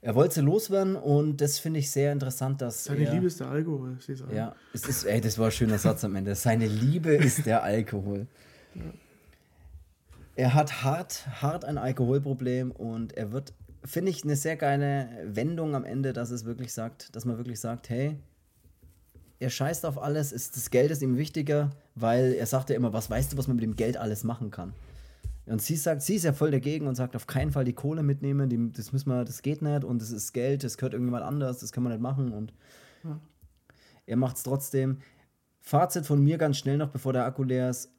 er 0.00 0.14
wollte 0.16 0.34
sie 0.34 0.40
loswerden 0.40 0.96
und 0.96 1.40
das 1.40 1.60
finde 1.60 1.78
ich 1.78 1.90
sehr 1.90 2.12
interessant, 2.12 2.60
dass 2.60 2.84
Seine 2.84 3.04
er, 3.04 3.14
Liebe 3.14 3.26
ist 3.26 3.38
der 3.38 3.48
Alkohol, 3.48 3.96
sie 4.00 4.16
sagen. 4.16 4.34
Ja, 4.34 4.56
es 4.72 4.84
ist, 4.84 5.04
ey, 5.04 5.20
das 5.20 5.38
war 5.38 5.46
ein 5.46 5.52
schöner 5.52 5.78
Satz 5.78 6.04
am 6.04 6.16
Ende. 6.16 6.34
Seine 6.34 6.66
Liebe 6.66 7.14
ist 7.14 7.46
der 7.46 7.62
Alkohol. 7.62 8.26
Er 10.34 10.54
hat 10.54 10.82
hart, 10.82 11.26
hart 11.40 11.64
ein 11.64 11.78
Alkoholproblem 11.78 12.72
und 12.72 13.12
er 13.12 13.30
wird, 13.30 13.52
finde 13.84 14.10
ich, 14.10 14.24
eine 14.24 14.34
sehr 14.34 14.56
geile 14.56 15.08
Wendung 15.24 15.76
am 15.76 15.84
Ende, 15.84 16.12
dass 16.12 16.30
es 16.30 16.44
wirklich 16.44 16.72
sagt, 16.72 17.14
dass 17.14 17.24
man 17.24 17.36
wirklich 17.36 17.60
sagt, 17.60 17.88
hey, 17.88 18.16
er 19.38 19.50
scheißt 19.50 19.86
auf 19.86 20.02
alles, 20.02 20.32
ist, 20.32 20.56
das 20.56 20.70
Geld 20.70 20.90
ist 20.90 21.02
ihm 21.02 21.16
wichtiger, 21.16 21.70
weil 21.94 22.32
er 22.32 22.46
sagt 22.46 22.70
ja 22.70 22.76
immer, 22.76 22.92
was 22.92 23.08
weißt 23.10 23.32
du, 23.32 23.36
was 23.36 23.46
man 23.46 23.56
mit 23.56 23.64
dem 23.64 23.76
Geld 23.76 23.96
alles 23.96 24.24
machen 24.24 24.50
kann. 24.50 24.72
Und 25.46 25.60
sie 25.60 25.76
sagt, 25.76 26.02
sie 26.02 26.14
ist 26.14 26.24
ja 26.24 26.32
voll 26.32 26.50
dagegen 26.52 26.86
und 26.86 26.94
sagt, 26.94 27.16
auf 27.16 27.26
keinen 27.26 27.50
Fall 27.50 27.64
die 27.64 27.72
Kohle 27.72 28.02
mitnehmen, 28.02 28.48
die, 28.48 28.72
das 28.72 28.92
müssen 28.92 29.10
wir, 29.10 29.24
das 29.24 29.42
geht 29.42 29.60
nicht 29.60 29.82
und 29.84 30.00
das 30.00 30.10
ist 30.12 30.32
Geld, 30.32 30.62
das 30.62 30.76
gehört 30.76 30.92
irgendjemand 30.94 31.24
anders, 31.24 31.58
das 31.58 31.72
kann 31.72 31.82
man 31.82 31.92
nicht 31.92 32.02
machen 32.02 32.32
und 32.32 32.52
Ja. 33.02 33.18
er 34.06 34.16
macht 34.16 34.36
es 34.36 34.44
trotzdem. 34.44 34.98
Fazit 35.60 36.06
von 36.06 36.22
mir 36.22 36.38
ganz 36.38 36.58
schnell 36.58 36.76
noch, 36.76 36.90
bevor 36.90 37.12
der 37.12 37.24
Akku 37.24 37.42
leer 37.42 37.70
ist. 37.70 37.90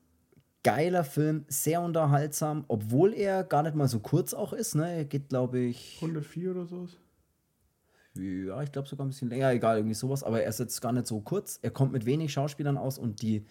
Geiler 0.63 1.03
Film, 1.03 1.43
sehr 1.49 1.81
unterhaltsam, 1.81 2.63
obwohl 2.69 3.13
er 3.13 3.43
gar 3.43 3.63
nicht 3.63 3.75
mal 3.75 3.89
so 3.89 3.99
kurz 3.99 4.33
auch 4.33 4.53
ist. 4.53 4.75
Ne? 4.75 4.89
Er 4.93 5.05
geht, 5.05 5.27
glaube 5.27 5.59
ich, 5.59 5.97
104 6.01 6.51
oder 6.51 6.65
so. 6.65 6.87
ja, 8.15 8.61
ich 8.63 8.71
glaube 8.71 8.87
sogar 8.87 9.05
ein 9.05 9.09
bisschen 9.09 9.29
länger, 9.29 9.51
egal, 9.51 9.77
irgendwie 9.77 9.95
sowas, 9.95 10.23
aber 10.23 10.41
er 10.41 10.49
ist 10.49 10.59
jetzt 10.59 10.79
gar 10.81 10.93
nicht 10.93 11.07
so 11.07 11.19
kurz. 11.19 11.59
Er 11.61 11.71
kommt 11.71 11.91
mit 11.91 12.05
wenig 12.05 12.31
Schauspielern 12.31 12.77
aus 12.77 12.97
und 12.97 13.21
die 13.21 13.45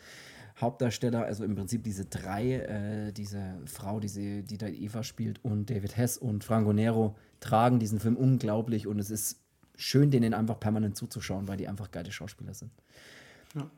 Hauptdarsteller, 0.61 1.25
also 1.25 1.45
im 1.45 1.55
Prinzip 1.55 1.83
diese 1.85 2.05
drei, 2.05 2.55
äh, 2.55 3.13
diese 3.13 3.59
Frau, 3.67 4.01
die, 4.01 4.09
sie, 4.09 4.43
die 4.43 4.59
da 4.59 4.69
Eva 4.69 5.03
spielt 5.03 5.45
und 5.45 5.71
David 5.71 5.97
Hess 5.97 6.19
und 6.19 6.45
Franco 6.45 6.73
Nero, 6.73 7.17
tragen 7.41 7.79
diesen 7.79 8.01
Film 8.01 8.17
unglaublich 8.17 8.87
und 8.87 8.99
es 8.99 9.11
ist 9.11 9.41
schön, 9.77 10.11
denen 10.11 10.35
einfach 10.35 10.61
permanent 10.61 10.97
zuzuschauen, 10.97 11.49
weil 11.49 11.57
die 11.57 11.69
einfach 11.69 11.91
geile 11.91 12.13
Schauspieler 12.13 12.55
sind. 12.55 12.71
Ja. 13.55 13.71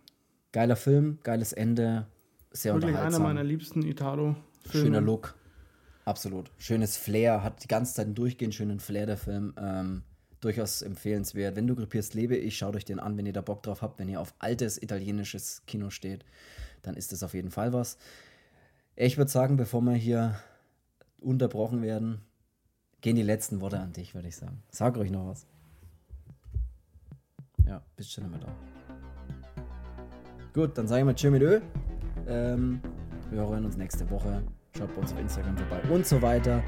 Geiler 0.52 0.76
Film, 0.76 1.18
geiles 1.22 1.52
Ende, 1.52 2.06
sehr 2.50 2.74
Wirklich 2.74 2.90
einer 2.90 2.98
unterhaltsam. 2.98 3.22
meiner 3.22 3.44
liebsten 3.44 3.82
Italo-Filme. 3.82 4.86
Schöner 4.86 5.00
Look. 5.00 5.34
Absolut. 6.04 6.50
Schönes 6.58 6.96
Flair, 6.96 7.42
hat 7.42 7.64
die 7.64 7.68
ganze 7.68 7.94
Zeit 7.94 8.06
einen 8.06 8.14
durchgehend 8.14 8.54
schönen 8.54 8.78
Flair, 8.78 9.06
der 9.06 9.16
Film. 9.16 9.54
Ähm, 9.56 10.02
durchaus 10.44 10.82
empfehlenswert. 10.82 11.56
Wenn 11.56 11.66
du 11.66 11.74
krepierst, 11.74 12.14
lebe 12.14 12.36
ich, 12.36 12.58
schaut 12.58 12.76
euch 12.76 12.84
den 12.84 13.00
an, 13.00 13.16
wenn 13.16 13.26
ihr 13.26 13.32
da 13.32 13.40
Bock 13.40 13.62
drauf 13.62 13.82
habt, 13.82 13.98
wenn 13.98 14.08
ihr 14.08 14.20
auf 14.20 14.34
altes 14.38 14.80
italienisches 14.82 15.62
Kino 15.66 15.90
steht, 15.90 16.24
dann 16.82 16.94
ist 16.94 17.12
das 17.12 17.22
auf 17.22 17.34
jeden 17.34 17.50
Fall 17.50 17.72
was. 17.72 17.96
Ich 18.96 19.16
würde 19.16 19.30
sagen, 19.30 19.56
bevor 19.56 19.80
wir 19.80 19.94
hier 19.94 20.38
unterbrochen 21.20 21.82
werden, 21.82 22.20
gehen 23.00 23.16
die 23.16 23.22
letzten 23.22 23.60
Worte 23.60 23.80
an 23.80 23.92
dich, 23.92 24.14
würde 24.14 24.28
ich 24.28 24.36
sagen. 24.36 24.62
Sag 24.70 24.96
ruhig 24.96 25.10
noch 25.10 25.26
was. 25.26 25.46
Ja, 27.66 27.82
bist 27.96 28.12
schon 28.12 28.24
immer 28.24 28.38
da. 28.38 28.54
Gut, 30.52 30.76
dann 30.78 30.86
sage 30.86 31.00
ich 31.00 31.04
mal 31.06 31.14
Tschö 31.14 31.30
mit 31.30 31.42
Ö. 31.42 31.60
Ähm, 32.28 32.80
wir 33.30 33.40
hören 33.40 33.64
uns 33.64 33.76
nächste 33.76 34.08
Woche. 34.10 34.42
Schaut 34.76 34.94
bei 34.94 35.00
uns 35.00 35.12
auf 35.12 35.18
Instagram 35.18 35.56
vorbei 35.56 35.80
und 35.90 36.06
so 36.06 36.20
weiter. 36.20 36.62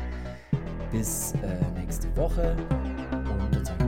Bis 0.90 1.32
äh, 1.34 1.70
nächste 1.78 2.14
Woche. 2.16 2.56